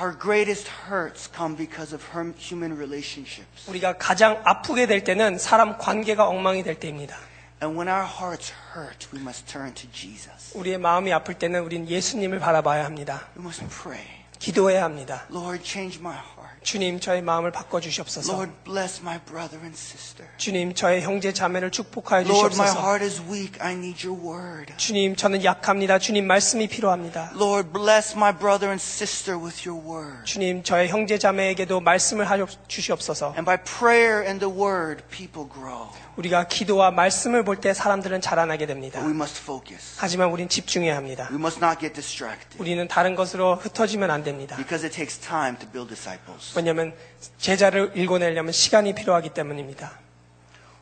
Our 0.00 0.18
greatest 0.18 0.70
hurts 0.88 1.28
come 1.36 1.54
because 1.56 1.94
of 1.94 2.02
hum- 2.14 2.34
human 2.38 2.72
relationships. 2.78 3.68
우리가 3.68 3.98
가장 3.98 4.40
아프게 4.44 4.86
될 4.86 5.04
때는 5.04 5.38
사람 5.38 5.76
관계가 5.76 6.26
엉망이 6.26 6.62
될 6.62 6.76
때입니다. 6.80 7.16
And 7.62 7.76
when 7.78 7.88
our 7.94 8.08
hearts 8.08 8.54
hurt, 8.74 9.08
we 9.12 9.20
must 9.20 9.44
turn 9.46 9.74
to 9.74 9.90
Jesus. 9.92 10.56
우리의 10.56 10.78
마음이 10.78 11.12
아플 11.12 11.34
때는 11.34 11.60
우린 11.60 11.86
예수님을 11.86 12.38
바라봐야 12.38 12.86
합니다. 12.86 13.28
We 13.36 13.42
must 13.44 13.66
pray. 13.82 14.06
기도해야 14.38 14.84
합니다. 14.84 15.26
Lord, 15.30 15.62
change 15.62 15.98
my 16.00 16.16
heart. 16.16 16.39
주님, 16.62 17.00
저의 17.00 17.22
마음을 17.22 17.50
바꿔 17.52 17.80
주시옵소서. 17.80 18.32
Lord, 18.32 18.52
bless 18.64 19.00
my 19.00 19.18
brother 19.24 19.60
and 19.62 19.76
sister. 19.76 20.28
주님, 20.36 20.74
저의 20.74 21.00
형제 21.02 21.32
자매를 21.32 21.70
축복하여 21.70 22.20
Lord, 22.22 22.54
my 22.54 22.68
주시옵소서. 22.68 22.80
heart 22.80 23.04
is 23.04 23.22
weak. 23.22 23.58
I 23.60 23.72
need 23.72 24.06
your 24.06 24.20
word. 24.22 24.74
주님, 24.76 25.16
저는 25.16 25.42
약합니다. 25.42 25.98
주님, 25.98 26.26
말씀이 26.26 26.68
필요합니다. 26.68 27.32
Lord, 27.34 27.70
bless 27.72 28.14
my 28.14 28.36
brother 28.36 28.68
and 28.68 28.80
sister 28.82 29.38
with 29.40 29.66
your 29.68 29.82
word. 29.82 30.24
주님, 30.24 30.62
저의 30.62 30.88
형제 30.90 31.18
자매에게도 31.18 31.80
말씀을 31.80 32.26
주시옵소서. 32.68 33.28
And 33.36 33.44
by 33.46 33.56
prayer 33.64 34.22
and 34.22 34.38
the 34.44 34.54
word, 34.54 35.02
people 35.10 35.48
grow. 35.50 35.88
우리가 36.16 36.48
기도와 36.48 36.90
말씀을 36.90 37.44
볼 37.44 37.60
때 37.60 37.72
사람들은 37.72 38.20
자라나게 38.20 38.66
됩니다. 38.66 39.00
We 39.00 39.12
must 39.12 39.40
focus. 39.40 39.94
하지만 39.96 40.28
우린 40.30 40.48
집중해야 40.48 40.94
합니다. 40.96 41.28
We 41.30 41.38
must 41.38 41.58
not 41.64 41.80
get 41.80 41.94
distracted 41.94 42.56
우리는 42.58 42.86
다른 42.88 43.14
것으로 43.14 43.56
흩어지면 43.56 44.10
안 44.10 44.22
됩니다. 44.22 44.56
because 44.56 44.84
it 44.84 44.94
takes 44.94 45.18
time 45.18 45.56
to 45.58 45.66
build 45.70 45.88
disciples. 45.88 46.49
왜냐하면 46.56 46.94
제자를 47.38 47.92
읽어내려면 47.94 48.52
시간이 48.52 48.94
필요하기 48.94 49.30
때문입니다. 49.30 49.98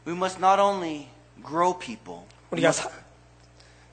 We 0.07 0.15
must 0.15 0.39
not 0.39 0.61
only 0.61 1.09
grow 1.47 1.79
people, 1.79 2.23
우리가 2.51 2.73
사, 2.73 2.91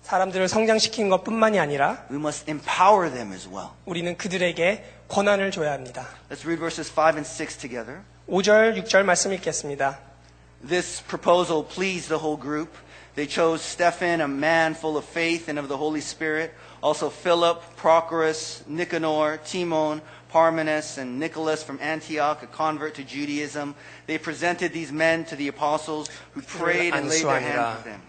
사람들을 0.03 0.47
성장시키는 0.47 1.09
것뿐만이 1.09 1.59
아니라 1.59 2.05
we 2.11 2.17
must 2.17 2.49
empower 2.49 3.11
them 3.11 3.33
as 3.33 3.47
well. 3.47 3.69
우리는 3.85 4.15
그들에게 4.15 4.83
권한을 5.07 5.51
줘야 5.51 5.73
합니다. 5.73 6.07
Let's 6.29 6.45
read 6.45 6.59
verses 6.59 6.91
5 6.91 7.17
and 7.17 7.27
6 7.27 7.57
together. 7.57 8.01
5절, 8.29 8.83
6절 8.83 9.03
말씀 9.03 9.33
읽겠습니다. 9.33 9.99
This 10.67 11.03
proposal 11.03 11.63
pleased 11.67 12.09
the 12.09 12.21
whole 12.21 12.39
group. 12.39 12.69
They 13.15 13.27
chose 13.27 13.61
Stephen, 13.61 14.19
a 14.19 14.27
man 14.27 14.73
full 14.73 14.97
of 14.97 15.05
faith 15.05 15.47
and 15.47 15.57
of 15.57 15.69
the 15.69 15.77
Holy 15.77 16.01
Spirit, 16.01 16.51
also 16.81 17.09
Philip, 17.09 17.61
Prochorus, 17.77 18.61
Nicanor, 18.67 19.37
Timon, 19.45 20.01
Parmenas, 20.34 20.98
and 20.98 21.18
Nicholas 21.18 21.62
from 21.62 21.78
Antioch, 21.80 22.42
a 22.42 22.46
convert 22.46 22.94
to 22.94 23.04
Judaism. 23.04 23.74
They 24.06 24.18
presented 24.18 24.72
these 24.72 24.92
men 24.92 25.24
to 25.26 25.36
the 25.36 25.48
apostles 25.48 26.08
who 26.32 26.42
prayed 26.42 26.94
and 26.94 27.08
laid 27.08 27.24
their 27.24 27.40
hands 27.40 27.78
on 27.78 27.84
them. 27.84 28.02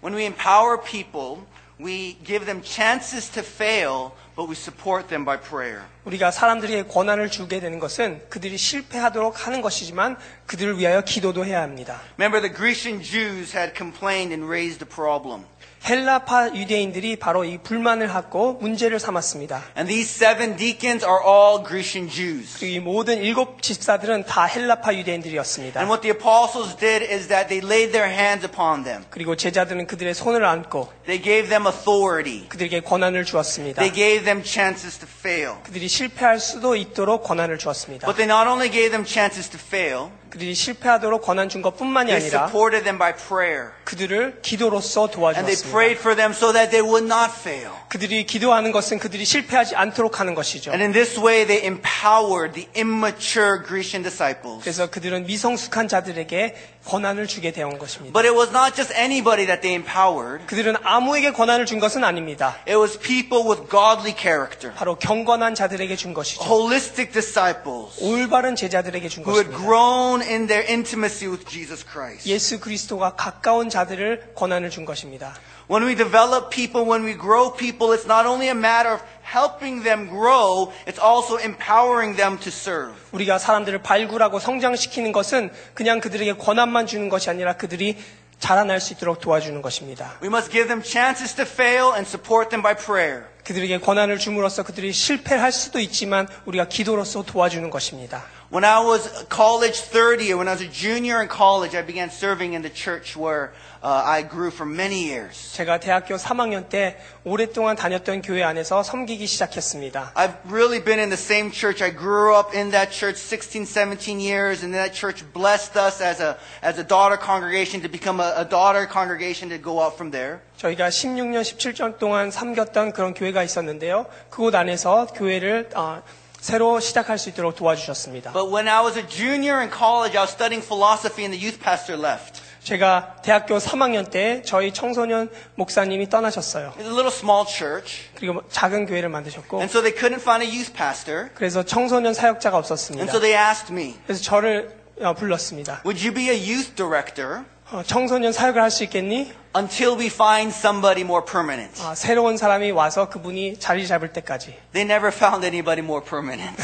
When 0.00 0.14
we 0.14 0.24
empower 0.24 0.78
people, 0.78 1.46
we 1.78 2.18
give 2.24 2.46
them 2.46 2.62
chances 2.62 3.28
to 3.30 3.42
fail, 3.42 4.14
but 4.36 4.48
we 4.48 4.54
support 4.54 5.08
them 5.08 5.24
by 5.24 5.36
prayer. 5.36 5.82
우리가 6.04 6.30
사람들에게 6.30 6.84
권한을 6.84 7.30
주게 7.30 7.60
되는 7.60 7.78
것은 7.78 8.22
그들이 8.28 8.56
실패하도록 8.56 9.46
하는 9.46 9.62
것이지만 9.62 10.16
그들을 10.46 10.78
위하여 10.78 11.02
기도도 11.02 11.44
해야 11.44 11.62
합니다. 11.62 12.00
Remember, 12.18 12.40
the 12.40 12.54
Grecian 12.54 13.02
Jews 13.02 13.56
had 13.56 13.74
complained 13.74 14.32
and 14.32 14.46
raised 14.48 14.82
a 14.82 14.88
problem. 14.88 15.44
헬라파 15.87 16.55
유대인들이 16.55 17.17
바로 17.17 17.43
이 17.43 17.59
불만을 17.59 18.07
갖고 18.07 18.53
문제를 18.53 18.99
삼았습니다. 18.99 19.61
And 19.77 19.87
these 19.87 20.15
seven 20.15 20.57
deacons 20.57 21.05
are 21.05 21.19
all 21.23 21.63
Grecian 21.63 22.09
Jews. 22.09 22.57
그리고 22.59 22.75
이 22.75 22.79
모든 22.79 23.21
일곱 23.21 23.61
집사들은 23.61 24.25
다 24.25 24.45
헬라파 24.45 24.95
유대인들이었습니다. 24.95 25.79
And 25.79 25.91
what 25.91 26.01
the 26.01 26.17
apostles 26.17 26.75
did 26.77 27.05
is 27.05 27.27
that 27.27 27.49
they 27.49 27.63
laid 27.63 27.91
their 27.91 28.11
hands 28.11 28.43
upon 28.43 28.83
them. 28.83 29.05
그리고 29.11 29.35
제자들은 29.35 29.85
그들의 29.85 30.15
손을 30.15 30.43
안고 30.43 30.89
They 31.05 31.21
gave 31.21 31.49
them 31.49 31.67
authority. 31.67 32.47
그들에게 32.49 32.79
권한을 32.81 33.23
주었습니다. 33.23 33.79
They 33.79 33.93
gave 33.93 34.25
them 34.25 34.43
chances 34.43 34.97
to 34.97 35.07
fail. 35.07 35.61
그들이 35.61 35.87
실패할 35.87 36.39
수도 36.39 36.75
있도록 36.75 37.23
권한을 37.23 37.59
주었습니다. 37.59 38.07
But 38.07 38.17
they 38.17 38.25
not 38.25 38.49
only 38.49 38.71
gave 38.71 38.89
them 38.89 39.05
chances 39.05 39.51
to 39.51 39.59
fail, 39.61 40.09
그들이 40.35 40.53
실패하도록 40.53 41.21
권한 41.21 41.47
준 41.47 41.61
것뿐만이 41.61 42.09
they 42.11 42.21
아니라 42.21 42.47
supported 42.47 42.83
them 42.83 42.97
by 42.99 43.13
prayer. 43.15 43.71
그들을 43.85 44.39
기도로서 44.41 45.07
And 45.07 45.15
they 45.15 45.15
도와주었습니다. 45.15 45.71
prayed 45.71 45.97
for 45.99 46.13
them 46.13 46.33
so 46.33 46.51
that 46.51 46.71
they 46.71 46.83
would 46.83 47.05
not 47.07 47.31
fail. 47.31 47.71
그들이 47.87 48.25
기도하는 48.25 48.73
것은 48.73 48.99
그들이 48.99 49.23
실패하지 49.23 49.77
않도록 49.77 50.19
하는 50.19 50.35
것이죠. 50.35 50.71
And 50.71 50.83
in 50.83 50.91
this 50.91 51.17
way, 51.17 51.47
they 51.47 51.63
empowered 51.65 52.51
the 52.53 52.67
immature 52.75 53.63
Grecian 53.65 54.03
disciples. 54.03 54.59
그래서 54.61 54.89
그들은 54.89 55.25
미성숙한 55.25 55.87
자들에게 55.87 56.74
권한을 56.85 57.27
주게 57.27 57.51
되온 57.51 57.77
것입니다. 57.77 58.13
But 58.13 58.27
it 58.27 58.37
was 58.37 58.49
not 58.49 58.75
just 58.75 58.93
anybody 58.93 59.45
that 59.47 59.61
they 59.61 59.75
empowered. 59.75 60.45
그들은 60.45 60.75
아무에게 60.83 61.31
권한을 61.31 61.65
준 61.65 61.79
것은 61.79 62.03
아닙니다. 62.03 62.55
It 62.67 62.75
was 62.75 62.99
people 62.99 63.47
with 63.47 63.69
godly 63.69 64.15
character, 64.17 64.73
바로 64.75 64.95
경건한 64.95 65.55
자들에게 65.55 65.95
준 65.95 66.13
것이죠. 66.13 66.43
holistic 66.43 67.11
disciples 67.11 68.01
올바른 68.01 68.55
제자들에게 68.55 69.09
준 69.09 69.23
who 69.23 69.35
had 69.35 69.51
것입니다. 69.51 69.65
grown 69.65 70.21
in 70.21 70.47
their 70.47 70.65
intimacy 70.69 71.29
with 71.29 71.45
Jesus 71.49 71.83
Christ. 71.85 72.29
예수 72.29 72.59
그리스도가 72.59 73.15
가까운 73.15 73.69
자들을 73.69 74.33
권한을 74.35 74.69
준 74.69 74.85
것입니다. 74.85 75.33
When 75.67 75.87
we 75.87 75.95
develop 75.95 76.51
people, 76.51 76.87
when 76.87 77.03
we 77.03 77.17
grow 77.17 77.51
people, 77.51 77.89
it's 77.97 78.05
not 78.05 78.27
only 78.27 78.49
a 78.49 78.55
matter 78.55 78.93
of 78.93 79.01
helping 79.25 79.83
them 79.83 80.07
grow, 80.07 80.71
it's 80.85 81.01
also 81.01 81.37
empowering 81.37 82.15
them 82.15 82.39
to 82.39 82.49
serve. 82.49 82.93
우리가 83.11 83.37
사람들을 83.39 83.81
발굴하고 83.81 84.39
성장시키는 84.39 85.11
것은 85.11 85.51
그냥 85.73 85.99
그들에게 85.99 86.33
권한만 86.33 86.85
주는 86.87 87.09
것이 87.09 87.29
아니라 87.29 87.53
그들이 87.53 87.97
자라날 88.39 88.79
수 88.79 88.93
있도록 88.93 89.19
도와주는 89.19 89.61
것입니다. 89.61 90.13
We 90.21 90.27
must 90.27 90.51
give 90.51 90.67
them 90.67 90.83
chances 90.83 91.35
to 91.35 91.45
fail 91.45 91.93
and 91.93 92.07
support 92.07 92.49
them 92.49 92.61
by 92.61 92.75
prayer. 92.75 93.34
그들에게 93.44 93.78
권한을 93.78 94.18
줌으로써 94.18 94.62
그들이 94.62 94.92
실패할 94.92 95.50
수도 95.52 95.80
있지만 95.80 96.28
우리가 96.44 96.68
기도로서 96.68 97.22
도와주는 97.22 97.68
것입니다. 97.70 98.24
When 98.52 98.64
I 98.64 98.84
was 98.84 99.08
college 99.28 99.78
30, 99.78 100.32
or 100.32 100.38
when 100.38 100.48
I 100.48 100.54
was 100.54 100.60
a 100.60 100.68
junior 100.68 101.22
in 101.22 101.28
college, 101.28 101.76
I 101.76 101.86
began 101.86 102.10
serving 102.10 102.54
in 102.54 102.62
the 102.62 102.74
church 102.74 103.16
where 103.16 103.52
uh, 103.80 104.02
I 104.04 104.26
grew 104.26 104.50
for 104.50 104.66
many 104.66 105.06
years. 105.06 105.52
제가 105.54 105.78
대학교 105.78 106.16
3학년 106.16 106.68
때 106.68 106.98
오랫동안 107.22 107.76
다녔던 107.76 108.22
교회 108.22 108.42
안에서 108.42 108.82
섬기기 108.82 109.28
시작했습니다. 109.28 110.14
I've 110.16 110.34
really 110.50 110.82
been 110.82 110.98
in 110.98 111.10
the 111.10 111.16
same 111.16 111.52
church. 111.52 111.80
I 111.80 111.94
grew 111.96 112.34
up 112.34 112.52
in 112.52 112.72
that 112.72 112.90
church 112.90 113.18
16, 113.18 113.66
17 113.66 114.18
years, 114.18 114.64
and 114.64 114.74
that 114.74 114.94
church 114.98 115.22
blessed 115.32 115.78
us 115.78 116.02
as 116.02 116.20
a, 116.20 116.36
as 116.60 116.76
a 116.80 116.84
daughter 116.84 117.16
congregation 117.16 117.80
to 117.82 117.88
become 117.88 118.18
a, 118.18 118.34
a 118.34 118.44
daughter 118.44 118.84
congregation 118.84 119.48
to 119.50 119.58
go 119.58 119.78
out 119.78 119.96
from 119.96 120.10
there. 120.10 120.42
저희가 120.57 120.89
16년, 120.89 121.41
17년 121.41 121.97
동안 121.99 122.31
섬겼던 122.31 122.93
그런 122.93 123.13
교회가 123.13 123.43
있었는데요. 123.43 124.05
그곳 124.29 124.55
안에서 124.55 125.07
교회를 125.07 125.69
어, 125.75 126.01
새로 126.39 126.79
시작할 126.79 127.17
수 127.17 127.29
있도록 127.29 127.55
도와주셨습니다. 127.55 128.31
But 128.33 128.53
when 128.53 128.67
I 128.67 128.83
was 128.83 128.97
a 128.97 129.07
junior 129.07 129.59
in 129.59 129.69
college, 129.71 130.15
I 130.17 130.23
was 130.23 130.31
studying 130.31 130.63
philosophy, 130.63 131.25
and 131.25 131.33
the 131.35 131.41
youth 131.43 131.59
pastor 131.61 131.99
left. 131.99 132.41
제가 132.63 133.17
대학교 133.21 133.57
3학년 133.59 134.09
때 134.09 134.41
저희 134.43 134.73
청소년 134.73 135.29
목사님이 135.55 136.09
떠나셨어요. 136.09 136.73
It's 136.77 136.85
a 136.85 136.93
little 136.93 137.11
small 137.11 137.45
church, 137.47 138.09
그리고 138.15 138.33
뭐 138.33 138.43
작은 138.49 138.87
교회를 138.87 139.09
만드셨고 139.09 139.57
and 139.59 139.69
so 139.71 139.81
they 139.81 139.93
couldn't 139.93 140.21
find 140.21 140.43
a 140.43 140.49
youth 140.49 140.73
pastor, 140.73 141.29
그래서 141.35 141.61
청소년 141.63 142.13
사역자가 142.15 142.57
and 142.57 142.65
없었습니다. 142.65 143.09
so 143.11 143.19
they 143.19 143.37
asked 143.37 143.71
me, 143.71 143.95
그래서 144.07 144.23
저를 144.23 144.75
어, 145.01 145.13
불렀습니다. 145.13 145.81
"Would 145.85 146.01
you 146.01 146.13
be 146.13 146.29
a 146.29 146.37
youth 146.37 146.73
director 146.75 147.41
어, 147.41 147.45
청소년 147.85 148.31
사역을 148.31 148.61
할 148.61 148.69
수 148.69 148.83
있겠니? 148.83 149.33
until 149.57 149.97
we 149.97 150.07
find 150.07 150.53
somebody 150.55 151.01
more 151.01 151.25
permanent?" 151.25 151.81
아, 151.81 151.95
새로운 151.95 152.37
사람이 152.37 152.71
와서 152.71 153.09
그분이 153.09 153.59
자리 153.59 153.87
잡을 153.87 154.13
때까지. 154.13 154.55
They 154.73 154.85
never 154.85 155.07
found 155.07 155.45
anybody 155.45 155.83
more 155.83 156.03
permanent. 156.05 156.55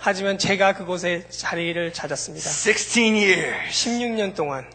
하지만 0.00 0.38
제가 0.38 0.74
그곳에 0.74 1.26
자리를 1.28 1.92
찾았습니다. 1.92 2.48
16 2.50 3.14
years. 3.14 3.54
16년 3.70 4.34
동안 4.34 4.66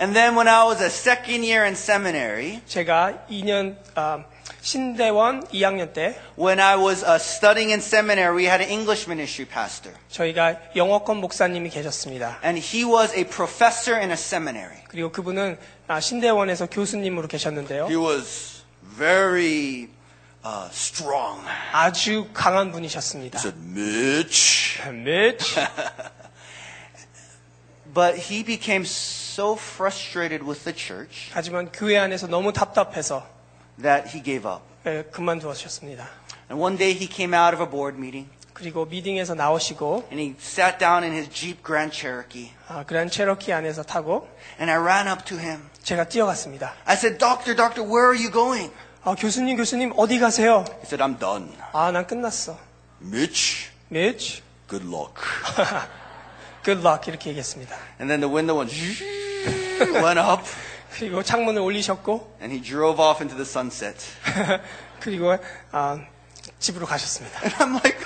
And 0.00 0.12
then 0.12 0.34
when 0.34 0.48
I 0.48 0.64
was 0.66 0.82
a 0.82 0.88
second 0.88 1.44
year 1.44 1.64
in 1.64 1.74
seminary, 1.74 2.60
제가 2.66 3.26
2년 3.30 3.76
아, 3.94 4.24
신대원 4.63 5.47
2학년 5.47 5.93
때 5.93 6.19
when 6.37 6.59
I 6.59 6.75
was 6.75 7.03
uh, 7.03 7.15
studying 7.15 7.71
in 7.71 7.79
seminary, 7.79 8.35
we 8.35 8.45
had 8.45 8.61
an 8.61 8.69
English 8.69 9.07
ministry 9.07 9.47
pastor. 9.47 9.95
저희가 10.09 10.57
영어권 10.75 11.17
목사님이 11.17 11.69
계셨습니다. 11.69 12.39
And 12.43 12.59
he 12.59 12.83
was 12.85 13.13
a 13.15 13.23
professor 13.23 13.99
in 13.99 14.11
a 14.11 14.17
seminary. 14.17 14.83
그리고 14.87 15.11
그분은 15.11 15.57
아, 15.87 15.99
신대원에서 15.99 16.67
교수님으로 16.67 17.27
계셨는데요. 17.27 17.87
He 17.87 17.95
was 17.95 18.63
very 18.97 19.89
uh, 20.45 20.69
strong. 20.71 21.41
아주 21.71 22.27
강한 22.33 22.71
분이셨습니다. 22.71 23.39
said, 23.39 23.57
Mitch. 23.63 24.79
Mitch. 24.89 25.55
But 27.91 28.15
he 28.17 28.43
became 28.43 28.83
so 28.85 29.53
frustrated 29.55 30.45
with 30.45 30.63
the 30.63 30.75
church 30.75 31.31
하지만 31.33 31.71
교회 31.71 31.97
안에서 31.97 32.27
너무 32.27 32.53
답답해서 32.53 33.25
that 33.81 34.09
he 34.15 34.21
gave 34.23 34.47
up. 34.49 34.61
예, 34.85 35.03
그만두셨습니다. 35.11 36.07
And 36.49 36.61
one 36.61 36.77
day 36.77 36.93
he 36.93 37.07
came 37.07 37.33
out 37.33 37.53
of 37.53 37.61
a 37.61 37.69
board 37.69 37.97
meeting 37.97 38.29
그리고 38.53 38.85
미팅에서 38.85 39.35
나오시고 39.35 40.07
and 40.11 40.19
he 40.19 40.35
sat 40.39 40.77
down 40.79 41.03
in 41.03 41.13
his 41.13 41.29
Jeep 41.29 41.63
Grand 41.63 41.95
Cherokee. 41.95 42.51
아, 42.67 42.83
그란 42.85 43.09
체로키 43.09 43.53
안에서 43.53 43.83
타고 43.83 44.27
And 44.59 44.69
I 44.71 44.77
ran 44.77 45.07
up 45.07 45.23
to 45.25 45.37
him. 45.37 45.69
제가 45.83 46.09
뛰어갔습니다. 46.09 46.73
I 46.85 46.95
said, 46.95 47.17
Doctor, 47.17 47.55
doctor, 47.55 47.83
where 47.87 48.07
are 48.09 48.17
you 48.17 48.31
going? 48.31 48.71
아, 49.03 49.15
교수님, 49.15 49.55
교수님 49.57 49.93
어디 49.95 50.19
가세요? 50.19 50.65
He 50.79 50.85
said, 50.85 51.01
I'm 51.01 51.17
done. 51.19 51.53
아, 51.71 51.91
난 51.91 52.05
끝났어. 52.05 52.57
Mitch, 53.01 53.69
Mitch, 53.89 54.43
good 54.67 54.85
luck. 54.85 55.15
good 56.65 56.81
luck 56.85 57.09
이렇게 57.09 57.29
얘기했습니다. 57.29 57.75
And 58.01 58.09
then 58.11 58.19
the 58.19 58.27
window 58.29 58.59
went, 58.59 58.73
went 60.03 60.19
up 60.19 60.43
그리고 60.96 61.22
창문을 61.22 61.60
올리셨고 61.60 62.36
and 62.40 62.54
he 62.54 62.62
drove 62.62 63.02
off 63.04 63.20
into 63.22 63.36
the 63.36 63.42
sunset. 63.48 63.98
그리고 65.00 65.36
아, 65.72 65.98
집으로 66.58 66.86
가셨습니다. 66.86 67.40
And 67.42 67.54
I'm 67.56 67.72
like, 67.74 67.98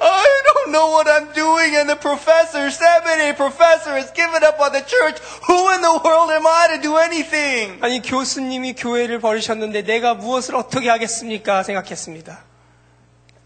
I 0.00 0.42
don't 0.46 0.72
know 0.72 0.90
what 0.92 1.08
I'm 1.08 1.32
doing. 1.34 1.76
And 1.76 1.88
the 1.88 1.98
professor, 1.98 2.70
seminary 2.70 3.34
professor, 3.34 3.96
has 3.96 4.12
given 4.14 4.42
up 4.44 4.60
on 4.60 4.72
the 4.72 4.82
church. 4.84 5.18
Who 5.48 5.70
in 5.74 5.80
the 5.80 5.92
world 6.04 6.30
am 6.32 6.46
I 6.46 6.76
to 6.76 6.82
do 6.82 6.98
anything? 6.98 7.78
아니 7.82 8.02
교수님이 8.02 8.74
교회를 8.74 9.20
버리셨는데 9.20 9.82
내가 9.82 10.14
무엇을 10.14 10.54
어떻게 10.56 10.88
하겠습니까 10.90 11.62
생각했습니다. 11.62 12.44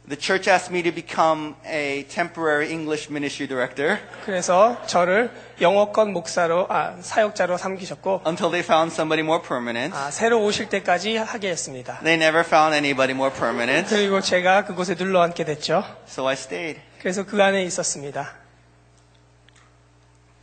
The 0.09 0.17
church 0.17 0.49
asked 0.49 0.73
me 0.73 0.83
to 0.85 0.91
become 0.91 1.55
a 1.67 2.03
temporary 2.09 2.71
English 2.71 3.11
ministry 3.11 3.47
director 3.47 3.99
그래서 4.25 4.81
저를 4.87 5.31
영어권 5.61 6.15
목사로 6.15 6.67
아, 6.71 6.97
사역자로 6.99 7.59
삼기셨고 7.59 8.23
until 8.27 8.51
they 8.51 8.65
found 8.65 8.91
somebody 8.91 9.23
more 9.23 9.43
permanent. 9.47 9.95
아, 9.95 10.11
새로 10.11 10.43
오실 10.43 10.71
때까지 10.71 11.17
하게 11.19 11.51
했습니다. 11.51 11.99
They 12.03 12.15
never 12.17 12.41
found 12.41 12.75
anybody 12.75 13.13
more 13.15 13.31
permanent, 13.35 13.91
그리고 13.95 14.23
제가 14.23 14.65
그곳에 14.65 14.95
눌러 14.95 15.21
앉게 15.21 15.45
됐죠. 15.45 15.85
so 16.09 16.27
I 16.27 16.33
stayed. 16.33 16.81
그래서 17.01 17.27
그 17.27 17.43
안에 17.43 17.63
있었습니다. 17.65 18.33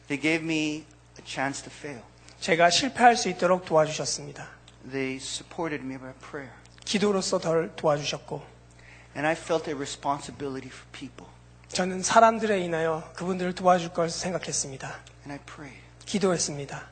They 0.07 0.21
gave 0.21 0.43
me 0.45 0.85
a 1.17 1.25
chance 1.25 1.63
to 1.63 1.71
fail. 1.75 2.01
제가 2.39 2.69
실패할 2.69 3.15
수 3.15 3.29
있도록 3.29 3.65
도와주셨습니다. 3.65 4.47
They 4.91 5.15
supported 5.15 5.83
me 5.83 5.97
by 5.97 6.11
prayer. 6.29 6.51
기도로서 6.85 7.39
덜 7.39 7.71
도와주셨고 7.75 8.54
And 9.16 9.26
I 9.26 9.32
felt 9.32 9.68
a 9.68 9.74
responsibility 9.74 10.68
for 10.68 10.86
people. 10.92 11.26
저는 11.68 12.02
사람들에 12.02 12.60
인하여 12.60 13.10
그분들을 13.16 13.54
도와줄 13.54 13.92
걸 13.92 14.10
생각했습니다. 14.10 14.88
And 15.26 15.32
I 15.32 15.38
prayed. 15.38 15.80
기도했습니다. 16.06 16.76
I 16.76 16.84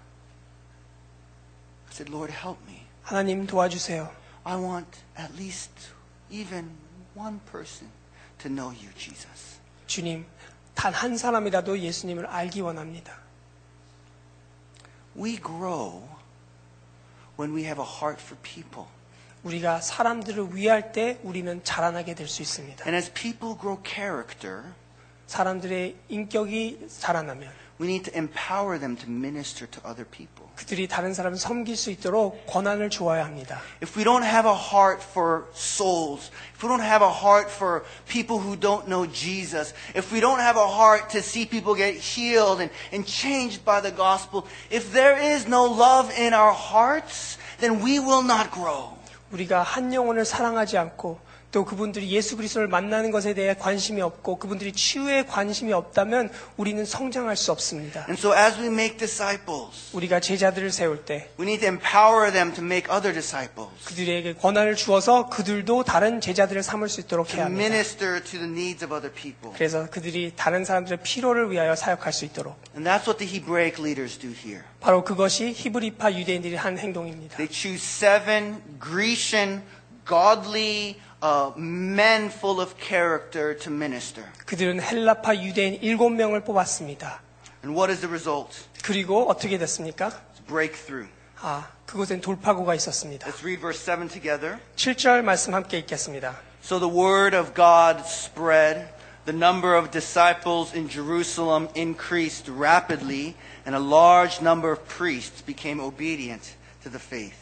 said, 1.92 2.10
Lord, 2.12 2.32
help 2.32 2.60
me. 2.68 2.82
하나님 3.02 3.46
도와주세요. 3.46 4.12
I 4.44 4.56
want 4.56 5.00
at 5.18 5.32
least 5.34 5.72
even 6.30 6.70
one 7.14 7.40
person 7.50 7.90
to 8.38 8.50
know 8.50 8.70
you, 8.70 8.92
Jesus. 8.96 9.58
주님, 9.86 10.26
단 10.74 10.92
한 10.92 11.16
사람이라도 11.16 11.78
예수님을 11.78 12.26
알기 12.26 12.60
원합니다. 12.60 13.18
We 15.16 15.36
grow 15.36 16.08
when 17.38 17.54
we 17.54 17.64
have 17.64 17.82
a 17.82 17.88
heart 17.88 18.22
for 18.22 18.36
people. 18.42 18.86
우리가 19.44 19.80
사람들을 19.80 20.48
위할 20.54 20.92
때 20.92 21.18
우리는 21.22 21.62
자라나게 21.62 22.14
될 22.14 22.28
수 22.28 22.42
있습니다. 22.42 22.84
And 22.86 22.94
as 22.96 23.12
people 23.12 23.56
grow 23.58 23.80
character, 23.84 24.62
사람들의 25.26 25.96
인격이 26.08 26.88
자라나면 27.00 27.50
we 27.80 27.86
need 27.86 28.10
to 28.10 28.18
empower 28.18 28.76
them 28.78 28.96
to 28.96 29.08
minister 29.08 29.66
to 29.70 29.80
other 29.88 30.04
people. 30.04 30.48
그들이 30.56 30.88
다른 30.88 31.14
사람을 31.14 31.38
섬길 31.38 31.76
수 31.76 31.92
있도록 31.92 32.44
권한을 32.46 32.90
주어야 32.90 33.24
합니다. 33.24 33.60
If 33.80 33.96
we 33.96 34.04
don't 34.04 34.24
have 34.24 34.50
a 34.50 34.56
heart 34.56 35.00
for 35.00 35.44
souls, 35.54 36.32
if 36.56 36.66
we 36.66 36.68
don't 36.68 36.82
have 36.82 37.04
a 37.04 37.12
heart 37.12 37.48
for 37.48 37.84
people 38.08 38.42
who 38.42 38.58
don't 38.58 38.88
know 38.88 39.06
Jesus, 39.06 39.72
if 39.94 40.12
we 40.12 40.20
don't 40.20 40.40
have 40.40 40.58
a 40.58 40.66
heart 40.66 41.10
to 41.10 41.22
see 41.22 41.46
people 41.46 41.76
get 41.76 41.94
healed 41.94 42.58
and, 42.60 42.72
and 42.90 43.06
changed 43.06 43.64
by 43.64 43.80
the 43.80 43.94
gospel, 43.94 44.48
if 44.70 44.90
there 44.92 45.16
is 45.16 45.46
no 45.46 45.62
love 45.62 46.10
in 46.18 46.34
our 46.34 46.52
hearts, 46.52 47.38
then 47.60 47.78
we 47.78 48.00
will 48.00 48.26
not 48.26 48.50
grow. 48.50 48.98
우리가 49.33 49.63
한 49.63 49.93
영혼을 49.93 50.25
사랑하지 50.25 50.77
않고 50.77 51.19
또 51.53 51.63
그분들이 51.65 52.09
예수 52.09 52.35
그리스도를 52.35 52.67
만나는 52.67 53.11
것에 53.11 53.35
대해 53.35 53.53
관심이 53.53 54.01
없고 54.01 54.39
그분들이 54.39 54.71
치유에 54.73 55.25
관심이 55.25 55.71
없다면 55.71 56.31
우리는 56.57 56.83
성장할 56.83 57.37
수 57.37 57.51
없습니다. 57.51 58.05
And 58.09 58.19
so 58.19 58.35
as 58.35 58.59
we 58.59 58.65
make 58.65 58.97
disciples, 58.97 59.91
우리가 59.93 60.19
제자들을 60.19 60.71
세울 60.71 61.05
때 61.05 61.29
we 61.39 61.45
need 61.45 61.59
to 61.61 61.69
empower 61.69 62.31
them 62.31 62.51
to 62.55 62.63
make 62.63 62.91
other 62.91 63.13
disciples, 63.13 63.69
그들에게 63.85 64.33
권한을 64.33 64.75
주어서 64.75 65.29
그들도 65.29 65.83
다른 65.83 66.19
제자들을 66.19 66.63
삼을 66.63 66.89
수 66.89 67.01
있도록 67.01 67.27
to 67.27 67.37
해야 67.37 67.45
합니다. 67.45 67.63
minister 67.63 68.23
to 68.23 68.39
the 68.39 68.49
needs 68.51 68.83
of 68.83 68.91
other 68.91 69.13
people. 69.13 69.55
그래서 69.55 69.87
그들이 69.91 70.33
다른 70.35 70.65
사람들의 70.65 71.03
필요를 71.03 71.51
위하여 71.51 71.75
사역할 71.75 72.11
수 72.13 72.25
있도록 72.25 72.57
And 72.75 72.89
that's 72.89 73.05
what 73.05 73.19
the 73.23 73.31
Hebraic 73.31 73.79
leaders 73.79 74.17
do 74.17 74.31
here. 74.31 74.63
바로 74.79 75.03
그것이 75.03 75.53
히브리파 75.55 76.13
유대인들이 76.13 76.55
한 76.55 76.79
행동입니다. 76.79 77.37
They 77.37 77.47
choose 77.53 77.77
seven 77.77 78.59
Grecian, 78.81 79.61
godly 80.07 80.97
uh, 81.22 81.52
men 81.56 82.26
full 82.26 82.60
of 82.60 82.74
character 82.80 83.56
to 83.56 83.72
minister. 83.72 84.24
그들은 84.46 84.80
헬라파 84.80 85.36
유대인 85.36 85.78
일곱 85.82 86.10
명을 86.10 86.44
뽑았습니다. 86.44 87.20
And 87.64 87.76
what 87.76 87.90
is 87.90 88.00
the 88.00 88.08
result? 88.08 88.66
그리고 88.82 89.28
어떻게 89.28 89.58
됐습니까? 89.58 90.10
It's 90.10 90.46
breakthrough. 90.46 91.08
아, 91.40 91.68
그곳엔 91.86 92.20
돌파구가 92.20 92.74
있었습니다. 92.74 93.26
Let's 93.26 93.42
read 93.42 93.60
verse 93.60 93.82
7 93.84 94.08
together. 94.08 94.58
7절 94.76 95.22
말씀 95.22 95.54
함께 95.54 95.78
읽겠습니다. 95.78 96.36
So 96.62 96.78
the 96.78 96.92
word 96.92 97.36
of 97.36 97.54
God 97.54 98.02
spread. 98.06 98.88
The 99.26 99.36
number 99.36 99.76
of 99.76 99.90
disciples 99.90 100.74
in 100.74 100.88
Jerusalem 100.88 101.68
increased 101.74 102.50
rapidly, 102.50 103.36
and 103.66 103.76
a 103.76 103.78
large 103.78 104.40
number 104.40 104.72
of 104.72 104.80
priests 104.88 105.44
became 105.44 105.80
obedient 105.80 106.56
to 106.82 106.90
the 106.90 106.98
faith. 106.98 107.41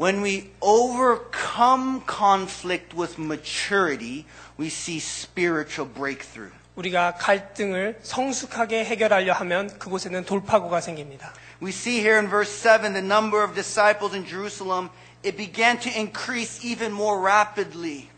When 0.00 0.22
we 0.22 0.50
overcome 0.60 2.02
conflict 2.06 2.94
with 2.94 3.18
maturity, 3.18 4.26
we 4.58 4.66
see 4.66 4.98
spiritual 4.98 5.88
breakthrough. 5.88 6.52
우리가 6.76 7.14
갈등을 7.14 7.98
성숙하게 8.02 8.84
해결하려 8.84 9.32
하면 9.32 9.78
그곳에는 9.78 10.24
돌파구가 10.26 10.82
생깁니다. 10.82 11.32
We 11.62 11.70
see 11.70 12.00
here 12.00 12.18
in 12.18 12.28
verse 12.28 12.52
7 12.52 12.92
the 12.92 13.02
number 13.02 13.42
of 13.42 13.54
disciples 13.54 14.14
in 14.14 14.26
Jerusalem, 14.26 14.90
it 15.24 15.38
began 15.38 15.80
to 15.80 15.90
increase 15.90 16.60
even 16.62 16.92
more 16.92 17.18
rapidly. 17.18 18.10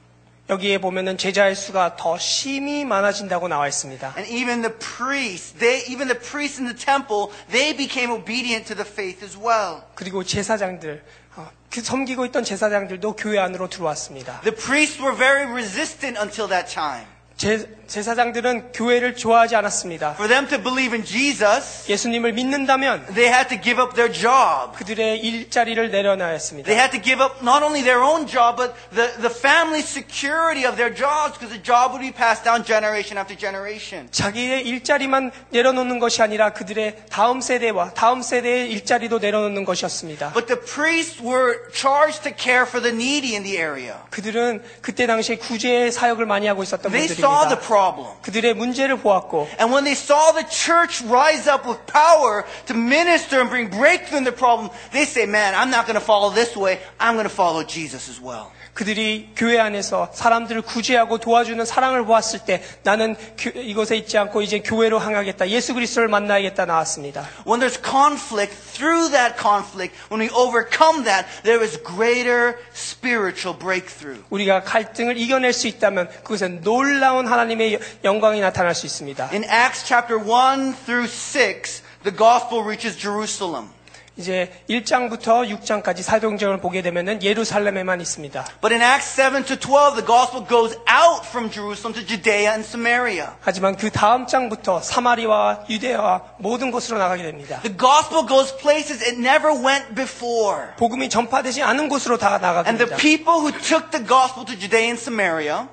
여기에 0.51 0.79
보면은 0.79 1.19
제자의 1.19 1.55
수가 1.55 1.97
더 1.97 2.19
심히 2.19 2.85
많아진다고 2.85 3.49
나와 3.49 3.69
있습니다. 3.69 4.15
And 4.17 4.29
even 4.33 4.63
the 4.63 4.75
priests, 4.75 5.53
they, 5.59 5.85
even 5.87 6.09
the 6.09 6.19
priests 6.19 6.59
in 6.59 6.67
the 6.67 6.75
temple, 6.75 7.31
they 7.51 7.77
became 7.77 8.11
obedient 8.11 8.67
to 8.67 8.75
the 8.75 8.89
faith 8.89 9.23
as 9.23 9.39
well. 9.39 9.83
그리고 9.95 10.25
제사장들, 10.25 11.05
어, 11.05 11.22
그 11.22 11.22
섬기고 11.71 12.25
있던 12.27 12.45
제사장들도 12.45 13.17
교회 13.17 13.39
안으로 13.39 13.69
들어왔습니다. 13.69 14.41
The 14.41 14.55
priests 14.55 15.01
were 15.01 15.17
very 15.17 15.51
resistant 15.51 16.19
until 16.19 16.49
that 16.49 16.73
time. 16.73 17.07
제, 17.44 17.68
제사장들은 17.88 18.72
교회를 18.72 19.18
좋아하지 19.18 19.58
않았습니다. 19.58 20.14
For 20.14 20.30
them 20.30 20.48
to 20.48 20.58
believe 20.64 20.96
in 20.96 21.04
Jesus, 21.04 21.92
예수님을 21.92 22.32
믿는다면 22.32 23.06
they 23.14 23.28
had 23.28 23.50
to 23.50 23.62
give 23.62 23.84
up 23.84 23.96
their 23.96 24.10
job. 24.10 24.78
그들의 24.78 25.20
일자리를 25.20 25.92
내려놔야 25.92 26.32
했습니다. 26.32 26.66
They 26.66 26.80
had 26.80 26.96
to 26.96 27.04
give 27.04 27.22
up 27.22 27.44
not 27.44 27.62
only 27.62 27.84
their 27.84 28.00
own 28.00 28.26
job, 28.26 28.56
but 28.56 28.72
the, 28.96 29.12
the 29.20 29.30
family 29.30 29.84
security 29.84 30.64
of 30.64 30.80
their 30.80 30.96
jobs, 30.96 31.36
because 31.36 31.52
the 31.52 31.60
job 31.60 31.92
would 31.92 32.00
be 32.00 32.16
passed 32.16 32.48
down 32.48 32.64
generation 32.64 33.20
after 33.20 33.36
generation. 33.36 34.08
자기의 34.10 34.64
일자리만 34.64 35.32
내려놓는 35.52 36.00
것이 36.00 36.22
아니라 36.24 36.54
그들의 36.54 37.12
다음 37.12 37.42
세대와 37.42 37.92
다음 37.92 38.22
세대의 38.24 38.72
일자리도 38.72 39.20
내려놓는 39.20 39.66
것이었습니다. 39.66 40.32
But 40.32 40.48
the 40.48 40.56
priests 40.64 41.20
were 41.22 41.60
charged 41.76 42.24
to 42.24 42.32
care 42.32 42.64
for 42.64 42.80
the 42.80 42.96
needy 42.96 43.36
in 43.36 43.44
the 43.44 43.60
area. 43.60 44.00
그들은 44.10 44.64
그때 44.82 45.06
당시에 45.06 45.36
구제의 45.36 45.92
사역을 45.92 46.26
많이 46.26 46.48
하고 46.48 46.64
있었던 46.64 46.90
분들입니다. 46.90 47.33
problem. 47.57 48.13
그들의 48.23 48.55
문제를 48.55 48.99
보았고 48.99 49.49
And 49.59 49.73
when 49.73 49.85
they 49.85 49.95
saw 49.95 50.33
the 50.33 50.45
church 50.45 51.03
rise 51.03 51.49
up 51.49 51.67
with 51.67 51.79
power 51.87 52.45
to 52.67 52.75
minister 52.75 53.41
and 53.41 53.49
bring 53.49 53.69
breakthrough 53.69 54.19
in 54.19 54.25
the 54.25 54.33
problem, 54.33 54.71
they 54.93 55.05
say, 55.05 55.27
man, 55.27 55.55
I'm 55.55 55.71
not 55.71 55.87
going 55.87 55.99
to 55.99 56.05
follow 56.05 56.31
this 56.31 56.57
way. 56.57 56.81
I'm 57.01 57.15
going 57.15 57.29
to 57.29 57.35
follow 57.35 57.63
Jesus 57.63 58.09
as 58.09 58.21
well. 58.21 58.53
그들이 58.74 59.30
교회 59.36 59.60
안에서 59.60 60.10
사람들을 60.14 60.64
구제하고 60.64 61.20
도와주는 61.20 61.64
사랑을 61.64 62.06
보았을 62.06 62.40
때 62.40 62.64
나는 62.84 63.16
교- 63.38 63.52
이곳에 63.52 63.96
있지 63.98 64.18
않고 64.18 64.42
이제 64.42 64.60
교회로 64.60 65.00
향하겠다. 65.00 65.50
예수 65.50 65.74
그리스도를 65.76 66.08
만나야겠다 66.10 66.66
나왔습니다. 66.66 67.24
When 67.46 67.60
there's 67.60 67.80
conflict, 67.84 68.56
through 68.74 69.12
that 69.12 69.36
conflict, 69.40 69.96
when 70.12 70.22
we 70.28 70.30
overcome 70.36 71.04
that, 71.06 71.28
there 71.44 71.64
is 71.64 71.78
greater 71.84 72.56
spiritual 72.74 73.58
breakthrough. 73.58 74.24
우리가 74.32 74.64
갈등을 74.64 75.18
이겨낼 75.18 75.54
수 75.54 75.68
있다면 75.68 76.10
그것은 76.24 76.62
놀라운 76.62 77.28
하나님의 77.28 77.80
영광이 78.04 78.42
나타날 78.42 78.74
수 78.74 78.88
있습니다. 78.88 79.30
In 79.34 79.44
Acts 79.44 79.86
chapter 79.86 80.18
1 80.20 80.74
through 80.86 81.06
6, 81.08 81.84
the 82.04 82.16
gospel 82.18 82.64
reaches 82.66 82.98
Jerusalem. 82.98 83.70
이제 84.16 84.52
1장부터 84.70 85.50
6장까지 85.50 86.04
사도행전을 86.04 86.60
보게 86.60 86.84
되면은 86.84 87.24
예루살렘에만 87.24 88.00
있습니다. 88.02 88.46
But 88.62 88.74
in 88.74 88.82
Acts 88.84 89.16
7 89.16 89.44
to 89.46 89.58
12, 89.58 89.96
the 89.96 90.06
gospel 90.06 90.46
goes 90.48 90.78
out 90.88 91.26
from 91.26 91.50
Jerusalem 91.50 91.94
to 91.98 92.06
Judea 92.06 92.54
and 92.54 92.62
Samaria. 92.64 93.32
하지만 93.42 93.76
그 93.76 93.90
다음 93.90 94.28
장부터 94.28 94.82
사마리아와 94.82 95.66
유대와 95.68 96.22
모든 96.38 96.70
곳으로 96.70 97.00
나가게 97.00 97.24
됩니다. 97.24 97.60
The 97.62 97.76
gospel 97.76 98.28
goes 98.28 98.56
places 98.58 99.04
it 99.04 99.18
never 99.18 99.52
went 99.52 99.96
before. 99.96 100.74
복음이 100.78 101.10
전파되지 101.10 101.64
않은 101.64 101.90
곳으로 101.90 102.18
다 102.20 102.38
나가게 102.38 102.70
And 102.70 102.78
the 102.78 102.90
됩니다. 102.90 102.98
people 103.02 103.42
who 103.42 103.52
took 103.52 103.90
the 103.90 104.06
gospel 104.06 104.46
to 104.46 104.54
Judea 104.54 104.94
and 104.94 105.02
Samaria 105.02 105.68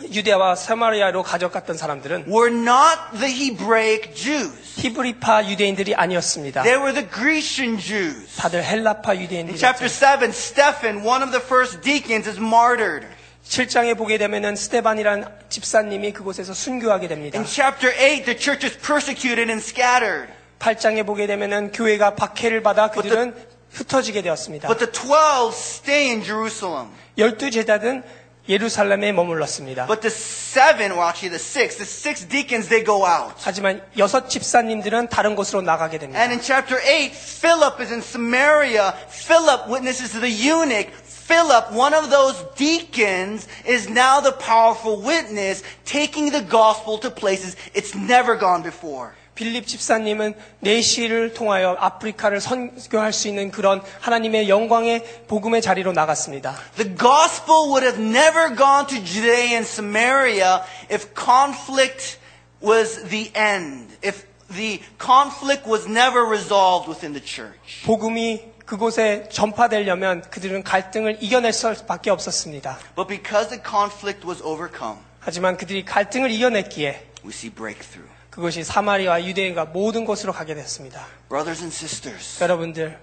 유대와 0.00 0.54
사마리아로 0.54 1.24
가져갔던 1.24 1.76
사람들은 1.76 2.26
were 2.28 2.54
not 2.54 3.18
the 3.18 3.34
Hebraic 3.34 4.14
Jews. 4.14 4.80
히브리파 4.80 5.46
유대인들이 5.48 5.94
아니었습니다. 5.96 6.62
They 6.62 6.80
were 6.80 6.94
the 6.94 7.08
Grecian 7.10 7.78
Jews. 7.78 8.36
다들 8.36 8.62
헬라파 8.64 9.12
In 9.12 9.26
chapter 9.56 9.86
유대인들이었죠. 9.86 9.88
7, 9.88 10.30
Stephen, 10.30 11.04
one 11.04 11.22
of 11.24 11.32
the 11.32 11.42
first 11.44 11.80
deacons, 11.82 12.28
is 12.28 12.38
martyred. 12.38 13.06
7장에 13.48 13.96
보게 13.96 14.18
되면은 14.18 14.54
스테반이란 14.54 15.24
집사님이 15.48 16.12
그곳에서 16.12 16.54
순교하게 16.54 17.08
됩니다. 17.08 17.38
In 17.38 17.46
chapter 17.46 17.92
8, 17.96 18.24
the 18.24 18.38
church 18.38 18.64
is 18.64 18.78
persecuted 18.78 19.50
and 19.50 19.58
scattered. 19.58 20.30
8장에 20.60 21.04
보게 21.06 21.26
되면은 21.26 21.72
교회가 21.72 22.14
박해를 22.14 22.62
받아 22.62 22.90
그들은 22.90 23.34
흩어지게 23.72 24.22
되었습니다. 24.22 24.68
But 24.68 24.78
the 24.78 24.92
12 24.92 25.50
stay 25.52 26.10
in 26.10 26.22
Jerusalem. 26.22 26.90
열두 27.16 27.50
제자는 27.50 28.04
예루살렘에 28.48 29.12
머물렀습니다. 29.12 29.86
But 29.86 30.00
the 30.00 30.10
seven, 30.10 30.92
well 30.92 31.08
actually 31.08 31.36
the 31.36 31.42
six, 31.42 31.76
the 31.76 31.84
six 31.84 32.26
deacons, 32.26 32.68
they 32.68 32.82
go 32.82 33.04
out. 33.04 33.34
하지만 33.44 33.82
여섯 33.98 34.28
집사님들은 34.28 35.08
다른 35.08 35.36
곳으로 35.36 35.60
나가게 35.60 35.98
됩니다. 35.98 36.18
And 36.18 36.32
in 36.32 36.40
chapter 36.40 36.80
8, 36.82 37.12
Philip 37.12 37.82
is 37.82 37.92
in 37.92 38.00
Samaria. 38.00 38.94
Philip 39.10 39.68
witnesses 39.68 40.12
to 40.12 40.20
the 40.20 40.32
eunuch. 40.32 40.88
Philip, 41.04 41.76
one 41.76 41.92
of 41.92 42.08
those 42.08 42.40
deacons, 42.56 43.46
is 43.66 43.86
now 43.86 44.20
the 44.20 44.32
powerful 44.32 44.96
witness, 44.96 45.62
taking 45.84 46.32
the 46.32 46.40
gospel 46.40 46.96
to 47.04 47.10
places 47.10 47.54
it's 47.74 47.94
never 47.94 48.34
gone 48.34 48.62
before. 48.62 49.12
빌립 49.35 49.67
집사님은 49.67 50.35
내시를 50.59 51.33
통하여 51.33 51.75
아프리카를 51.79 52.39
선교할 52.39 53.13
수 53.13 53.27
있는 53.27 53.51
그런 53.51 53.81
하나님의 54.01 54.49
영광의 54.49 55.25
복음의 55.27 55.61
자리로 55.61 55.91
나갔습니다. 55.93 56.55
The 56.75 56.95
gospel 56.95 57.69
would 57.69 57.85
have 57.85 58.01
never 58.01 58.55
gone 58.55 58.87
to 58.87 58.97
Judea 59.03 59.53
and 59.55 59.65
Samaria 59.65 60.61
if 60.91 61.13
conflict 61.15 62.19
was 62.63 63.03
the 63.09 63.31
end, 63.35 63.97
if 64.03 64.25
the 64.53 64.79
conflict 64.99 65.67
was 65.67 65.87
never 65.89 66.23
resolved 66.27 66.87
within 66.87 67.13
the 67.13 67.23
church. 67.25 67.83
복음이 67.85 68.53
그곳에 68.65 69.27
전파되려면 69.29 70.21
그들은 70.29 70.63
갈등을 70.63 71.17
이겨낼 71.21 71.51
수밖에 71.53 72.09
없었습니다. 72.11 72.77
But 72.95 73.07
because 73.07 73.49
the 73.49 73.61
conflict 73.61 74.25
was 74.25 74.41
overcome, 74.43 74.99
하지만 75.19 75.57
그들이 75.57 75.83
갈등을 75.83 76.31
이겨냈기에 76.31 77.07
we 77.25 77.31
see 77.31 77.49
breakthrough. 77.53 78.12
그것이 78.33 78.63
사마리아 78.63 79.23
유대인과 79.23 79.65
모든 79.65 80.05
곳으로 80.05 80.33
가게 80.33 80.55
됐습니다. 80.55 81.05
Brothers 81.29 81.61
and 81.61 81.75
sisters, 81.75 82.41
여러분들 82.43 82.99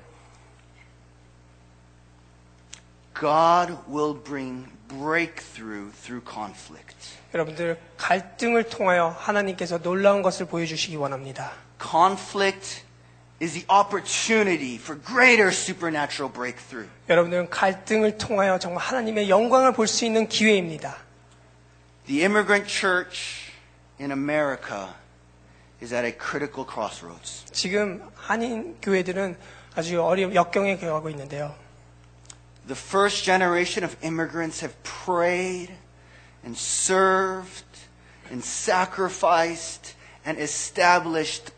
God 3.16 3.76
will 3.88 4.18
bring 4.20 4.66
breakthrough 4.88 5.92
through 5.92 6.24
conflict. 6.28 6.96
여러분들 7.32 7.78
갈등을 7.96 8.64
통하여 8.64 9.14
하나님께서 9.16 9.78
놀라운 9.78 10.22
것을 10.22 10.46
보여주시기 10.46 10.96
원합니다. 10.96 11.52
Conflict 11.80 12.82
is 13.40 13.52
the 13.52 13.64
opportunity 13.70 14.74
for 14.74 15.00
greater 15.00 15.50
supernatural 15.52 16.32
breakthrough. 16.32 16.90
여러분들은 17.08 17.50
갈등을 17.50 18.18
통하여 18.18 18.58
정말 18.58 18.82
하나님의 18.82 19.30
영광을 19.30 19.74
볼 19.74 19.86
수 19.86 20.04
있는 20.04 20.26
기회입니다. 20.26 20.96
The 22.08 22.24
immigrant 22.24 22.68
church 22.68 23.52
in 24.00 24.10
America 24.10 24.88
is 25.81 25.93
at 25.93 26.05
a 26.05 26.11
critical 26.11 26.65
crossroads. 26.65 27.45
지금 27.51 28.01
한인 28.15 28.77
교회들은 28.81 29.37
아주 29.75 30.01
어려운 30.01 30.33
역경에 30.33 30.77
겨하고 30.77 31.09
있는데요. 31.09 31.55
The 32.67 32.79
first 32.79 33.23
generation 33.23 33.83
of 33.83 33.95
immigrants 34.01 34.63
have 34.65 34.75
prayed 34.83 35.71
and 36.43 36.57
served 36.57 37.65
and 38.31 38.43
sacrificed 38.43 39.93
and 40.25 40.41
established 40.41 41.51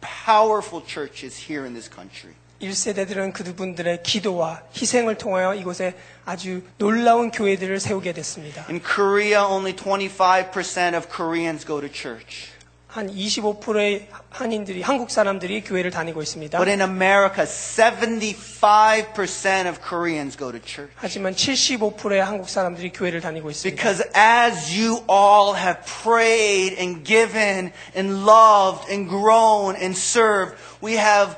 powerful 0.00 0.82
churches 0.84 1.48
here 1.48 1.64
in 1.64 1.72
this 1.72 1.88
country. 1.88 2.34
1세대들은 2.60 3.32
그분들의 3.32 4.02
기도와 4.02 4.62
희생을 4.76 5.16
통하여 5.16 5.54
이곳에 5.54 5.94
아주 6.26 6.62
놀라운 6.76 7.30
교회들을 7.30 7.80
세우게 7.80 8.12
됐습니다. 8.12 8.66
In 8.68 8.82
Korea, 8.82 9.42
only 9.46 9.74
25% 9.74 10.94
of 10.94 11.08
Koreans 11.08 11.64
go 11.66 11.80
to 11.80 11.88
church. 11.90 12.52
한 12.94 13.08
25%의 13.08 14.08
한인들이 14.30 14.82
한국 14.82 15.12
사람들이 15.12 15.62
교회를 15.62 15.92
다니고 15.92 16.22
있습니다. 16.22 16.58
But 16.58 16.68
in 16.68 16.80
America, 16.80 17.44
75% 17.44 19.68
of 19.68 19.78
Koreans 19.80 20.36
go 20.36 20.50
to 20.50 20.58
church. 20.60 20.92
하지만 20.96 21.34
75%의 21.34 22.20
한국 22.20 22.48
사람들이 22.48 22.90
교회를 22.90 23.20
다니고 23.20 23.48
있습니다. 23.50 23.76
Because 23.76 24.02
as 24.16 24.76
you 24.76 25.04
all 25.08 25.54
have 25.56 25.78
prayed 26.02 26.74
and 26.80 27.04
given 27.04 27.70
and 27.94 28.26
loved 28.26 28.90
and 28.90 29.08
grown 29.08 29.76
and 29.76 29.96
served, 29.96 30.56
we 30.82 30.96
have 30.98 31.36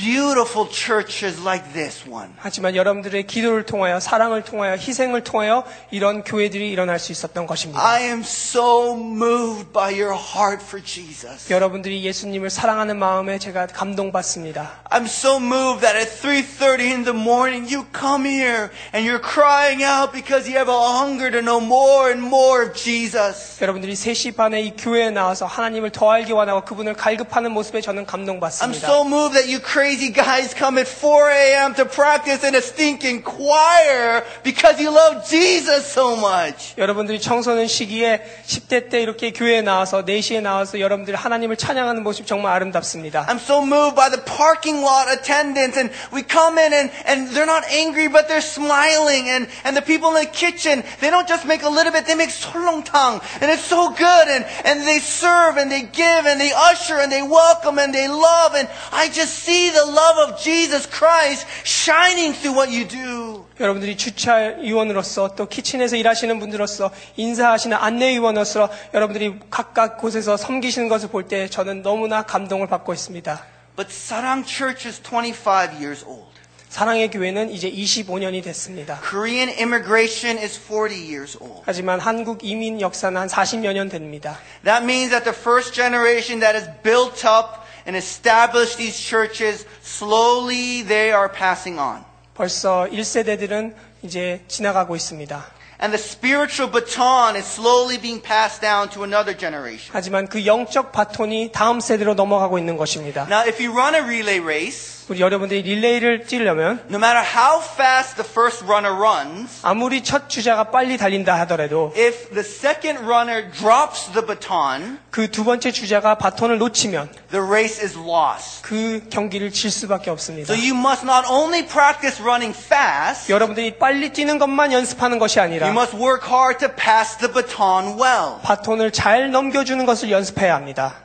beautiful 0.00 0.68
churches 0.70 1.40
like 1.40 1.72
this 1.72 2.04
one. 2.06 2.30
하지만 2.36 2.76
여러분들의 2.76 3.26
기도를 3.26 3.64
통하여 3.64 3.98
사랑을 3.98 4.44
통하여 4.44 4.76
희생을 4.76 5.24
통하여 5.24 5.64
이런 5.90 6.22
교회들이 6.22 6.70
일어날 6.70 6.98
수 6.98 7.12
있었던 7.12 7.46
것입니다. 7.46 7.82
I 7.82 8.02
am 8.02 8.20
so 8.20 8.92
moved 8.94 9.72
by 9.72 9.98
your 9.98 10.14
heart 10.14 10.62
for 10.62 10.84
Jesus. 10.84 11.50
여러분들이 11.50 12.04
예수님을 12.04 12.50
사랑하는 12.50 12.98
마음에 12.98 13.38
제가 13.38 13.68
감동받습니다. 13.68 14.82
I'm 14.90 15.06
so 15.06 15.38
moved 15.38 15.80
that 15.80 15.96
at 15.96 16.10
3:30 16.20 16.92
in 16.92 17.04
the 17.04 17.16
morning 17.18 17.64
you 17.74 17.86
come 17.98 18.28
here 18.28 18.68
and 18.94 19.08
you're 19.08 19.24
crying 19.24 19.82
out 19.82 20.12
because 20.12 20.46
you 20.46 20.58
have 20.58 20.70
a 20.70 20.76
hunger 20.76 21.30
to 21.30 21.40
know 21.40 21.58
more 21.64 22.12
and 22.12 22.20
more 22.24 22.66
of 22.68 22.74
Jesus. 22.74 23.56
여러분들이 23.62 23.94
3시 23.94 24.36
반에 24.36 24.60
이 24.60 24.76
교회에 24.76 25.10
나와서 25.10 25.46
하나님을 25.46 25.90
더 25.90 26.10
알기 26.10 26.32
원하고 26.32 26.66
그분을 26.66 26.92
갈급하는 26.92 27.52
모습에 27.52 27.80
저는 27.80 28.04
I'm 28.04 28.06
감동받습니다. 28.06 28.86
so 28.86 29.00
moved 29.00 29.32
that 29.32 29.48
you 29.48 29.58
crazy 29.90 30.10
guys 30.10 30.54
come 30.54 30.78
at 30.78 30.86
4 30.86 31.28
a.m. 31.28 31.74
to 31.74 31.84
practice 31.84 32.44
in 32.44 32.54
a 32.54 32.62
stinking 32.62 33.22
choir 33.22 34.22
because 34.44 34.80
you 34.80 34.90
love 34.90 35.28
Jesus 35.28 35.84
so 35.90 36.14
much. 36.16 36.74
여러분들이 36.78 37.20
청소년 37.20 37.66
시기에 37.66 38.22
10대 38.46 38.88
때 38.88 39.02
이렇게 39.02 39.32
교회에 39.32 39.62
나와서 39.62 40.04
4시에 40.04 40.40
나와서 40.40 40.78
여러분들이 40.78 41.16
하나님을 41.16 41.56
찬양하는 41.56 42.04
모습 42.04 42.26
정말 42.26 42.52
아름답습니다. 42.52 43.26
I'm 43.26 43.42
so 43.42 43.60
moved 43.60 43.96
by 43.96 44.08
the 44.08 44.22
parking 44.22 44.80
lot 44.80 45.10
attendants 45.10 45.76
and 45.76 45.90
we 46.14 46.22
come 46.22 46.58
in 46.58 46.72
and, 46.72 46.90
and 47.04 47.28
they're 47.34 47.44
not 47.44 47.64
angry 47.66 48.06
but 48.06 48.28
they're 48.28 48.40
smiling 48.40 49.28
and, 49.28 49.48
and 49.64 49.76
the 49.76 49.82
people 49.82 50.14
in 50.14 50.22
the 50.22 50.30
kitchen, 50.30 50.84
they 51.00 51.10
don't 51.10 51.26
just 51.26 51.44
make 51.44 51.66
a 51.66 51.68
little 51.68 51.90
bit, 51.90 52.06
they 52.06 52.14
make 52.14 52.30
solongtang 52.30 53.18
and 53.42 53.50
it's 53.50 53.66
so 53.66 53.90
good 53.90 54.28
and, 54.30 54.46
and 54.64 54.86
they 54.86 55.00
serve 55.02 55.58
and 55.58 55.72
they 55.72 55.82
give 55.82 56.22
and 56.22 56.38
they 56.40 56.54
usher 56.54 57.02
and 57.02 57.10
they 57.10 57.22
welcome 57.26 57.82
and 57.82 57.92
they 57.92 58.06
love 58.06 58.54
and 58.54 58.70
I 58.92 59.10
just 59.10 59.42
see 59.42 59.69
the 59.71 59.85
love 59.85 60.17
of 60.29 60.37
Jesus 60.41 60.87
Christ 60.89 61.45
shining 61.65 62.33
through 62.33 62.55
what 62.57 62.69
you 62.71 62.87
do. 62.87 63.45
여러분들이 63.59 63.97
주차 63.97 64.35
위원으로서 64.59 65.35
또 65.35 65.47
키친에서 65.47 65.95
일하시는 65.95 66.39
분들로서 66.39 66.91
인사하시는 67.17 67.75
안내 67.77 68.11
위원으로서 68.13 68.69
여러분들이 68.93 69.39
각각 69.49 69.97
곳에서 69.97 70.37
섬기시는 70.37 70.89
것을 70.89 71.09
볼 71.09 71.27
때 71.27 71.47
저는 71.47 71.81
너무나 71.83 72.23
감동을 72.23 72.67
받고 72.67 72.93
있습니다. 72.93 73.45
But 73.75 73.91
Sarang 73.91 74.45
Church 74.47 74.87
is 74.87 74.99
25 75.01 75.77
years 75.79 76.03
old. 76.05 76.29
사랑의 76.69 77.11
교회는 77.11 77.49
이제 77.51 77.69
25년이 77.69 78.41
됐습니다. 78.43 78.99
Korean 79.01 79.49
immigration 79.49 80.37
is 80.41 80.57
40 80.57 80.95
years 80.95 81.37
old. 81.41 81.61
하지만 81.65 81.99
한국 81.99 82.43
이민 82.43 82.79
역사는 82.79 83.19
한 83.19 83.27
40여 83.27 83.73
년 83.73 83.89
됩니다. 83.89 84.39
That 84.63 84.83
means 84.85 85.09
that 85.11 85.25
the 85.25 85.37
first 85.37 85.73
generation 85.73 86.39
that 86.39 86.55
has 86.57 86.69
built 86.81 87.27
up 87.27 87.60
and 87.86 87.96
established 87.96 88.78
these 88.78 88.98
churches, 88.98 89.66
slowly 89.82 90.82
they 90.82 91.12
are 91.12 91.30
passing 91.30 91.78
on. 91.78 92.04
벌써 92.34 92.86
1세대들은 92.90 93.74
이제 94.02 94.44
지나가고 94.48 94.94
있습니다. 94.96 95.56
And 95.78 95.92
the 95.94 96.02
spiritual 96.02 96.72
baton 96.72 97.36
is 97.36 97.46
slowly 97.46 98.00
being 98.00 98.22
passed 98.22 98.62
down 98.62 98.88
to 98.90 99.04
another 99.04 99.36
generation. 99.36 99.90
하지만 99.92 100.26
그 100.26 100.46
영적 100.46 100.90
바톤이 100.90 101.52
다음 101.52 101.80
세대로 101.80 102.14
넘어가고 102.14 102.58
있는 102.58 102.78
것입니다. 102.78 103.26
Now, 103.28 103.46
if 103.46 103.62
you 103.62 103.76
run 103.76 103.94
a 103.94 104.00
relay 104.00 104.38
race, 104.38 104.99
우리 105.11 105.19
여러분들이 105.19 105.61
릴레이를 105.63 106.23
뛰려면 106.23 106.79
no 106.89 106.95
matter 106.95 107.21
how 107.21 107.61
fast 107.61 108.15
the 108.15 108.25
first 108.25 108.63
runner 108.63 108.95
runs, 108.95 109.59
아무리 109.61 110.05
첫 110.05 110.29
주자가 110.29 110.71
빨리 110.71 110.97
달린다 110.97 111.37
하더라도 111.41 111.91
if 111.97 112.29
the 112.29 112.39
second 112.39 113.03
runner 113.03 113.51
drops 113.51 114.09
the 114.13 114.25
baton, 114.25 114.99
그 115.09 115.29
두 115.29 115.43
번째 115.43 115.73
주자가 115.73 116.15
바톤을 116.15 116.59
놓치면 116.59 117.09
the 117.29 117.45
race 117.45 117.83
is 117.83 117.97
lost. 117.97 118.61
그 118.61 119.01
경기를 119.09 119.51
질 119.51 119.69
수밖에 119.69 120.09
없습니다. 120.11 120.53
So 120.53 120.55
you 120.55 120.73
must 120.79 121.03
not 121.05 121.27
only 121.29 121.67
practice 121.67 122.23
running 122.23 122.57
fast, 122.57 123.29
여러분들이 123.29 123.77
빨리 123.77 124.13
뛰는 124.13 124.39
것만 124.39 124.71
연습하는 124.71 125.19
것이 125.19 125.41
you 125.41 125.45
아니라 125.49 125.67
must 125.71 125.93
work 125.93 126.25
hard 126.25 126.65
to 126.65 126.73
pass 126.73 127.17
the 127.17 127.27
baton 127.29 127.99
well. 127.99 128.39
바톤을 128.43 128.91
잘 128.91 129.29
넘겨 129.29 129.65
주는 129.65 129.85
것을 129.85 130.09
연습해야 130.09 130.55
합니다. 130.55 130.95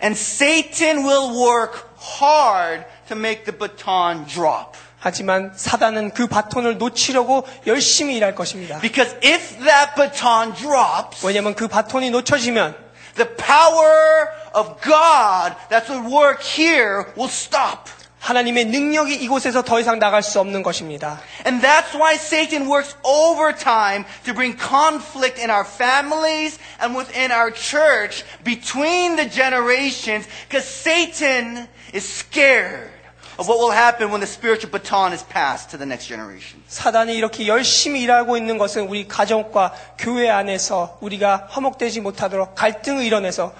And 0.00 0.14
Satan 0.16 0.98
will 0.98 1.34
work 1.34 1.82
hard 2.20 2.84
to 3.07 3.17
make 3.17 3.43
the 3.43 3.57
baton 3.57 4.25
drop. 4.27 4.77
하지만 5.01 5.51
사단은 5.55 6.11
그 6.11 6.27
바톤을 6.27 6.77
놓치려고 6.77 7.47
열심히 7.65 8.15
일할 8.17 8.35
것입니다. 8.35 8.79
Because 8.81 9.15
if 9.23 9.57
that 9.63 9.95
baton 9.95 10.53
drops, 10.53 11.25
왜냐하면 11.25 11.55
그 11.55 11.67
바톤이 11.67 12.11
놓쳐지면 12.11 12.75
the 13.15 13.27
power 13.35 14.29
of 14.53 14.79
God 14.83 15.55
that's 15.69 15.89
at 15.89 16.05
work 16.05 16.43
here 16.43 17.05
will 17.17 17.31
stop. 17.31 17.89
하나님의 18.19 18.65
능력이 18.65 19.15
이곳에서 19.15 19.63
더 19.63 19.79
이상 19.79 19.97
나갈 19.97 20.21
수 20.21 20.39
없는 20.39 20.61
것입니다. 20.61 21.19
And 21.47 21.65
that's 21.65 21.95
why 21.95 22.13
Satan 22.13 22.69
works 22.69 22.95
overtime 23.03 24.05
to 24.25 24.33
bring 24.35 24.55
conflict 24.55 25.41
in 25.41 25.49
our 25.49 25.65
families 25.65 26.59
and 26.79 26.95
within 26.95 27.31
our 27.31 27.51
church 27.51 28.23
between 28.43 29.15
the 29.15 29.27
generations 29.27 30.29
because 30.47 30.69
Satan 30.69 31.67
is 31.95 32.05
scared 32.05 32.94
사단이 36.68 37.14
이렇게 37.14 37.46
열심히 37.46 38.00
일하고 38.00 38.36
있는 38.38 38.56
것은 38.56 38.88
우리 38.88 39.06
가정과 39.06 39.74
교회 39.98 40.30
안에서 40.30 40.96
우리가 41.02 41.46
화목되지 41.50 42.00
못하도록 42.00 42.54
갈등을 42.54 43.04
우리 43.04 43.52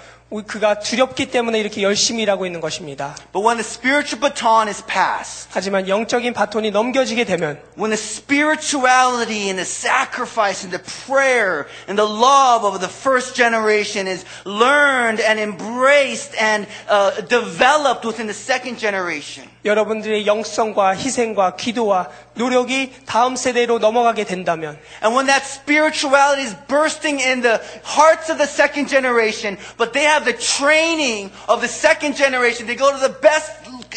그가 0.46 0.78
두렵기 0.78 1.26
때문에 1.26 1.60
이렇게 1.60 1.82
열심히 1.82 2.22
일하고 2.22 2.46
있는 2.46 2.62
것입니다. 2.62 3.14
But 3.32 3.44
when 3.44 3.58
the 3.58 3.66
spiritual 3.66 4.18
baton 4.18 4.66
is 4.68 4.82
passed, 4.86 5.50
하지만 5.52 5.86
영적인 5.88 6.32
바톤이 6.32 6.70
넘겨지게 6.70 7.24
되면 7.24 7.60
when 7.76 7.90
the 7.92 8.00
spirituality 8.00 9.52
and 9.52 9.60
the 9.60 9.68
sacrifice 9.68 10.64
and 10.64 10.72
the 10.72 10.80
prayer 11.04 11.66
and 11.86 12.00
the 12.00 12.08
love 12.08 12.64
of 12.64 12.80
the 12.80 12.88
first 12.88 13.36
generation 13.36 14.08
is 14.08 14.24
learned 14.46 15.20
and 15.20 15.38
embraced 15.38 16.32
and 16.40 16.66
uh, 16.88 17.20
developed 17.28 18.06
within 18.08 18.24
the 18.24 18.32
second 18.32 18.80
generation, 18.80 19.50
여러분들의 19.66 20.26
영성과 20.26 20.96
희생과 20.96 21.56
기도와 21.56 22.08
노력이 22.36 22.92
다음 23.06 23.36
세대로 23.36 23.78
넘어가게 23.78 24.24
된다면 24.24 24.78
and 25.02 25.14
when 25.14 25.26
that 25.26 25.44
spirituality 25.44 26.42
is 26.42 26.54
bursting 26.68 27.20
in 27.20 27.42
the 27.42 27.60
hearts 27.84 28.30
of 28.30 28.38
the 28.38 28.46
second 28.46 28.88
generation, 28.88 29.58
but 29.76 29.92
they 29.92 30.04
have 30.04 30.24
the 30.24 30.32
training 30.32 31.30
of 31.48 31.60
the 31.60 31.68
second 31.68 32.16
generation, 32.16 32.66
they 32.66 32.76
go 32.76 32.92
to 32.92 32.98
the 32.98 33.14
best 33.20 33.50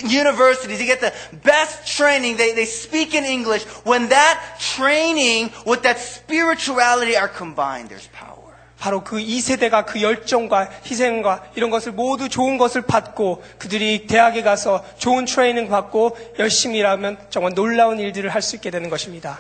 universities, 0.03 0.79
they 0.79 0.85
get 0.85 1.01
the 1.01 1.13
best 1.43 1.87
training, 1.87 2.37
they, 2.37 2.53
they 2.53 2.65
speak 2.65 3.13
in 3.13 3.23
English. 3.23 3.63
When 3.83 4.09
that 4.09 4.57
training 4.59 5.51
with 5.65 5.83
that 5.83 5.99
spirituality 5.99 7.15
are 7.15 7.27
combined, 7.27 7.89
there's 7.89 8.07
power. 8.07 8.38
바로 8.80 9.04
그 9.04 9.18
2세대가 9.18 9.84
그 9.84 10.00
열정과 10.02 10.70
희생과 10.86 11.44
이런 11.54 11.68
것을 11.70 11.92
모두 11.92 12.28
좋은 12.30 12.56
것을 12.56 12.80
받고 12.82 13.44
그들이 13.58 14.06
대학에 14.06 14.42
가서 14.42 14.82
좋은 14.98 15.26
트레이닝 15.26 15.68
받고 15.68 16.16
열심히 16.38 16.78
일하면 16.78 17.18
정말 17.28 17.52
놀라운 17.54 18.00
일들을 18.00 18.30
할 18.30 18.40
수 18.40 18.56
있게 18.56 18.70
되는 18.70 18.88
것입니다. 18.88 19.38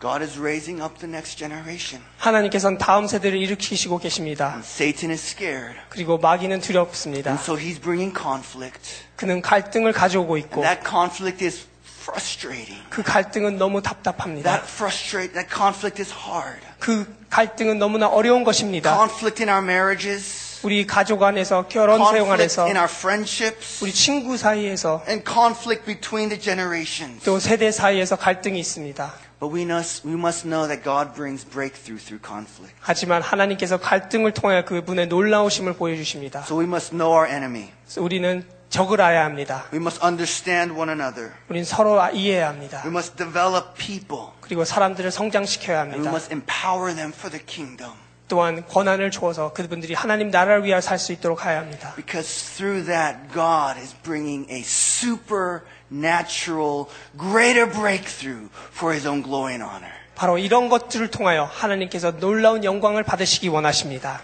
God 0.00 0.22
is 0.22 0.38
raising 0.38 0.80
up 0.80 0.98
the 1.00 1.12
next 1.12 1.36
generation. 1.36 2.02
하나님께서는 2.18 2.78
다음 2.78 3.06
세대를 3.08 3.36
일으키시고 3.38 3.98
계십니다. 3.98 4.50
And 4.52 4.64
Satan 4.64 5.10
is 5.10 5.20
scared. 5.32 5.76
그리고 5.88 6.16
마귀는 6.16 6.60
두렵습니다. 6.60 7.32
And 7.32 7.42
so 7.42 7.56
he's 7.56 7.82
bringing 7.82 8.16
conflict. 8.16 8.80
그는 9.16 9.42
갈등을 9.42 9.92
가져오고 9.92 10.38
있고 10.38 10.62
That 10.62 10.88
conflict 10.88 11.44
is 11.44 11.66
frustrating. 11.84 12.80
그 12.88 13.02
갈등은 13.02 13.58
너무 13.58 13.82
답답합니다. 13.82 14.50
That 14.52 14.72
frustrate 14.72 15.34
that 15.34 15.52
conflict 15.52 16.00
is 16.00 16.14
hard. 16.14 16.69
그 16.80 17.06
갈등은 17.30 17.78
너무나 17.78 18.08
어려운 18.08 18.42
것입니다. 18.42 18.96
Conflict 18.96 19.42
in 19.42 19.48
our 19.48 19.62
marriages, 19.62 20.60
우리 20.64 20.86
가족 20.86 21.22
안에서 21.22 21.66
결혼 21.68 21.98
conflict 21.98 22.24
생활에서 22.24 22.64
in 22.64 22.76
our 22.76 22.90
friendships, 22.90 23.84
우리 23.84 23.92
친구 23.92 24.36
사이에서 24.36 25.04
and 25.08 25.24
conflict 25.24 25.84
between 25.86 26.28
the 26.28 26.40
generations. 26.40 27.24
또 27.24 27.38
세대 27.38 27.70
사이에서 27.70 28.16
갈등이 28.16 28.58
있습니다. 28.58 29.12
But 29.40 29.54
we 29.56 29.62
must, 29.62 30.06
we 30.06 30.14
must 30.14 30.46
know 30.46 30.66
that 30.66 30.82
God 30.82 31.14
brings 31.14 31.48
breakthrough 31.48 31.98
through 31.98 32.20
conflict. 32.20 32.76
하지만 32.80 33.22
하나님께서 33.22 33.78
갈등을 33.78 34.32
통해 34.32 34.64
그분의 34.64 35.06
놀라우심을 35.06 35.74
보여주십니다. 35.74 36.42
So 36.44 36.58
we 36.58 36.66
must 36.66 36.90
know 36.90 37.10
our 37.14 37.26
enemy. 37.26 37.70
우리는 37.96 38.44
적을 38.69 38.99
알아야 39.01 39.23
합니다. 39.25 39.65
We 39.71 39.77
must 39.79 40.03
understand 40.03 40.73
one 40.77 40.89
another. 40.89 41.31
우리는 41.49 41.63
서로 41.65 42.01
이해해야 42.11 42.49
합니다. 42.49 42.81
We 42.83 42.89
must 42.91 43.15
develop 43.15 43.75
people. 43.77 44.27
그리고 44.41 44.65
사람들을 44.65 45.11
성장시켜야 45.11 45.81
And 45.83 45.97
we 45.97 46.05
합니다. 46.07 46.11
must 46.11 46.33
empower 46.33 46.93
them 46.95 47.13
for 47.15 47.29
the 47.31 47.45
kingdom. 47.45 47.93
또한 48.27 48.65
권한을 48.67 49.11
주어서 49.11 49.53
그분들이 49.53 49.93
하나님 49.93 50.31
나라를 50.31 50.63
위하여 50.63 50.81
살 50.81 50.97
수 50.97 51.11
있도록 51.13 51.45
하야 51.45 51.59
합니다. 51.59 51.93
Because 51.95 52.55
through 52.57 52.85
that, 52.87 53.19
God 53.31 53.79
is 53.79 53.93
bringing 54.03 54.51
a 54.51 54.61
supernatural, 54.61 56.87
greater 57.17 57.69
breakthrough 57.71 58.49
for 58.73 58.91
His 58.93 59.07
own 59.07 59.21
glory 59.23 59.53
and 59.53 59.63
honor. 59.63 59.93
바로 60.15 60.37
이런 60.37 60.69
것들을 60.69 61.11
통하여 61.11 61.43
하나님께서 61.43 62.17
놀라운 62.17 62.63
영광을 62.63 63.03
받으시기 63.03 63.49
원하십니다. 63.49 64.21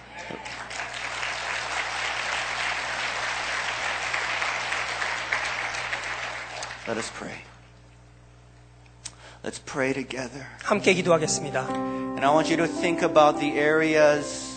Let 6.88 6.98
us 6.98 7.12
pray. 7.18 7.44
Let's 9.44 9.60
pray 9.60 9.94
together. 9.94 10.46
함께 10.64 10.94
기도하겠습니다. 10.94 11.66
And 11.70 12.26
I 12.26 12.30
want 12.30 12.52
you 12.52 12.58
to 12.58 12.68
think 12.68 13.04
about 13.04 13.40
the 13.40 13.58
areas 13.58 14.52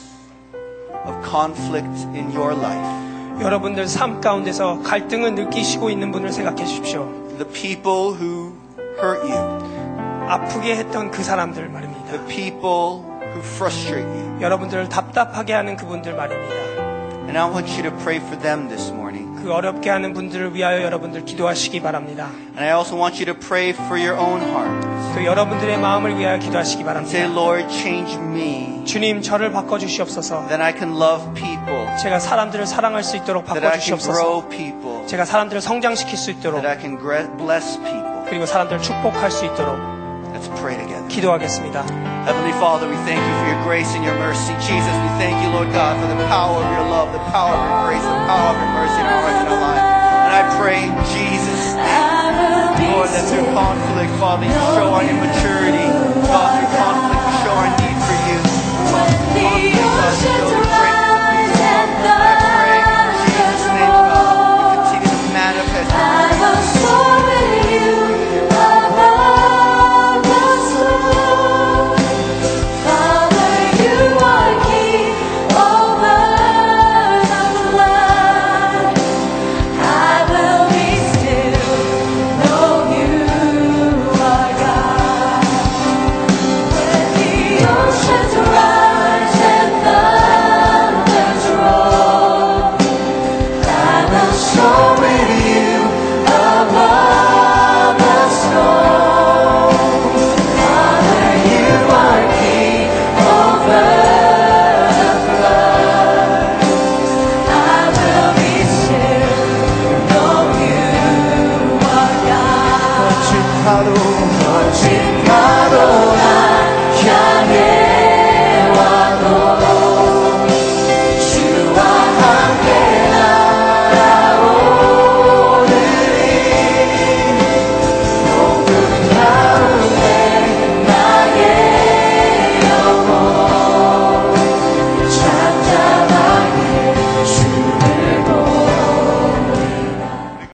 of 1.07 1.17
conflict 1.29 2.05
in 2.15 2.31
your 2.33 2.53
life. 2.55 3.05
여러분들 3.41 3.89
삶 3.89 4.21
가운데서 4.21 4.83
갈등을 4.83 5.35
느끼시고 5.35 5.91
있는 5.91 6.13
분을 6.13 6.33
생각해 6.33 6.65
주십시오. 6.67 7.11
The 7.39 7.51
people 7.51 8.15
who 8.15 8.53
hurt 9.01 9.21
you. 9.27 10.29
아프게 10.29 10.77
했던 10.77 11.11
그 11.11 11.23
사람들 11.23 11.69
말입니다. 11.69 12.05
The 12.13 12.27
people 12.27 13.03
who 13.33 13.41
frustrate 13.41 14.07
you. 14.07 14.43
여러분들을 14.43 14.89
답답하게 14.89 15.53
하는 15.53 15.77
그분들 15.77 16.15
말입니다. 16.15 16.55
And 17.25 17.39
I 17.39 17.51
want 17.51 17.73
you 17.73 17.83
to 17.83 17.99
pray 18.03 18.19
for 18.19 18.39
them 18.41 18.69
this 18.69 18.91
morning. 18.93 19.18
그 19.42 19.54
어렵게 19.54 19.90
하는 19.90 20.14
분들을 20.14 20.54
위하여 20.54 20.84
여러분들 20.84 21.26
기도하시기 21.26 21.82
바랍니다. 21.82 22.28
And 22.50 22.60
I 22.60 22.72
also 22.76 22.98
want 23.00 23.16
you 23.24 23.26
to 23.26 23.34
pray 23.40 23.70
for 23.70 23.98
your 24.00 24.20
own 24.20 24.42
heart. 24.42 24.88
또 25.16 25.24
여러분들의 25.26 25.78
마음을 25.78 26.18
위하여 26.18 26.38
기도하시기 26.40 26.82
Say, 26.82 26.86
바랍니다. 26.86 27.20
Lord, 27.32 27.74
change 27.74 28.16
me. 28.18 28.86
주님 28.86 29.22
저를 29.22 29.52
바꿔 29.52 29.78
주시옵소서. 29.80 30.48
That 30.48 30.62
I 30.62 30.74
can 30.74 30.96
love 30.96 31.34
people. 31.34 31.98
제가 32.02 32.20
사람들을 32.20 32.66
사랑할 32.68 33.04
수 33.04 33.18
있도록 33.18 33.46
That 33.46 33.60
바꿔 33.62 33.74
I 33.76 33.80
can 33.80 33.98
주시옵소서. 33.98 34.14
grow 34.14 34.50
people. 34.50 35.08
제가 35.08 35.26
사람들을 35.26 35.62
성장시킬 35.62 36.18
수 36.18 36.32
있도록 36.32 36.62
That 36.62 36.68
I 36.68 36.80
can 36.80 36.98
bless 37.38 37.78
people. 37.78 38.26
그리고 38.30 38.46
사람들을 38.46 38.82
축복할 38.82 39.32
수 39.32 39.46
있도록 39.46 39.76
Let's 40.34 40.54
pray 40.60 40.78
together. 40.78 41.08
기도하겠습니다. 41.08 41.84
Heavenly 42.30 42.54
Father, 42.62 42.86
we 42.86 42.94
thank 43.10 43.18
you 43.18 43.34
for 43.42 43.48
your 43.50 43.58
grace 43.66 43.90
and 43.98 44.06
your 44.06 44.14
mercy. 44.22 44.54
Jesus, 44.62 44.94
we 45.02 45.10
thank 45.18 45.34
you, 45.42 45.50
Lord 45.50 45.74
God, 45.74 45.98
for 45.98 46.06
the 46.06 46.22
power 46.30 46.62
of 46.62 46.70
your 46.78 46.86
love, 46.86 47.10
the 47.10 47.18
power 47.34 47.58
of 47.58 47.66
your 47.66 47.90
grace, 47.90 48.06
the 48.06 48.22
power 48.30 48.54
of 48.54 48.58
your 48.62 48.70
mercy 48.78 49.02
in 49.02 49.06
our 49.10 49.18
hearts 49.18 49.42
and 49.42 49.50
our 49.50 49.58
lives. 49.58 49.82
And 49.82 50.34
I 50.38 50.44
pray 50.62 50.94
Jesus' 51.10 51.74
Lord, 51.74 53.10
that 53.18 53.26
through 53.34 53.50
conflict, 53.50 54.14
Father, 54.22 54.46
you 54.46 54.54
show 54.78 54.94
our 54.94 55.02
immaturity. 55.10 55.90
God, 56.30 56.54
through 56.54 56.70
conflict, 56.78 57.18
you 57.18 57.34
show 57.42 57.56
our 57.66 57.70
need 57.82 57.98
for 57.98 58.18
you. 58.30 58.38
God, 59.42 59.79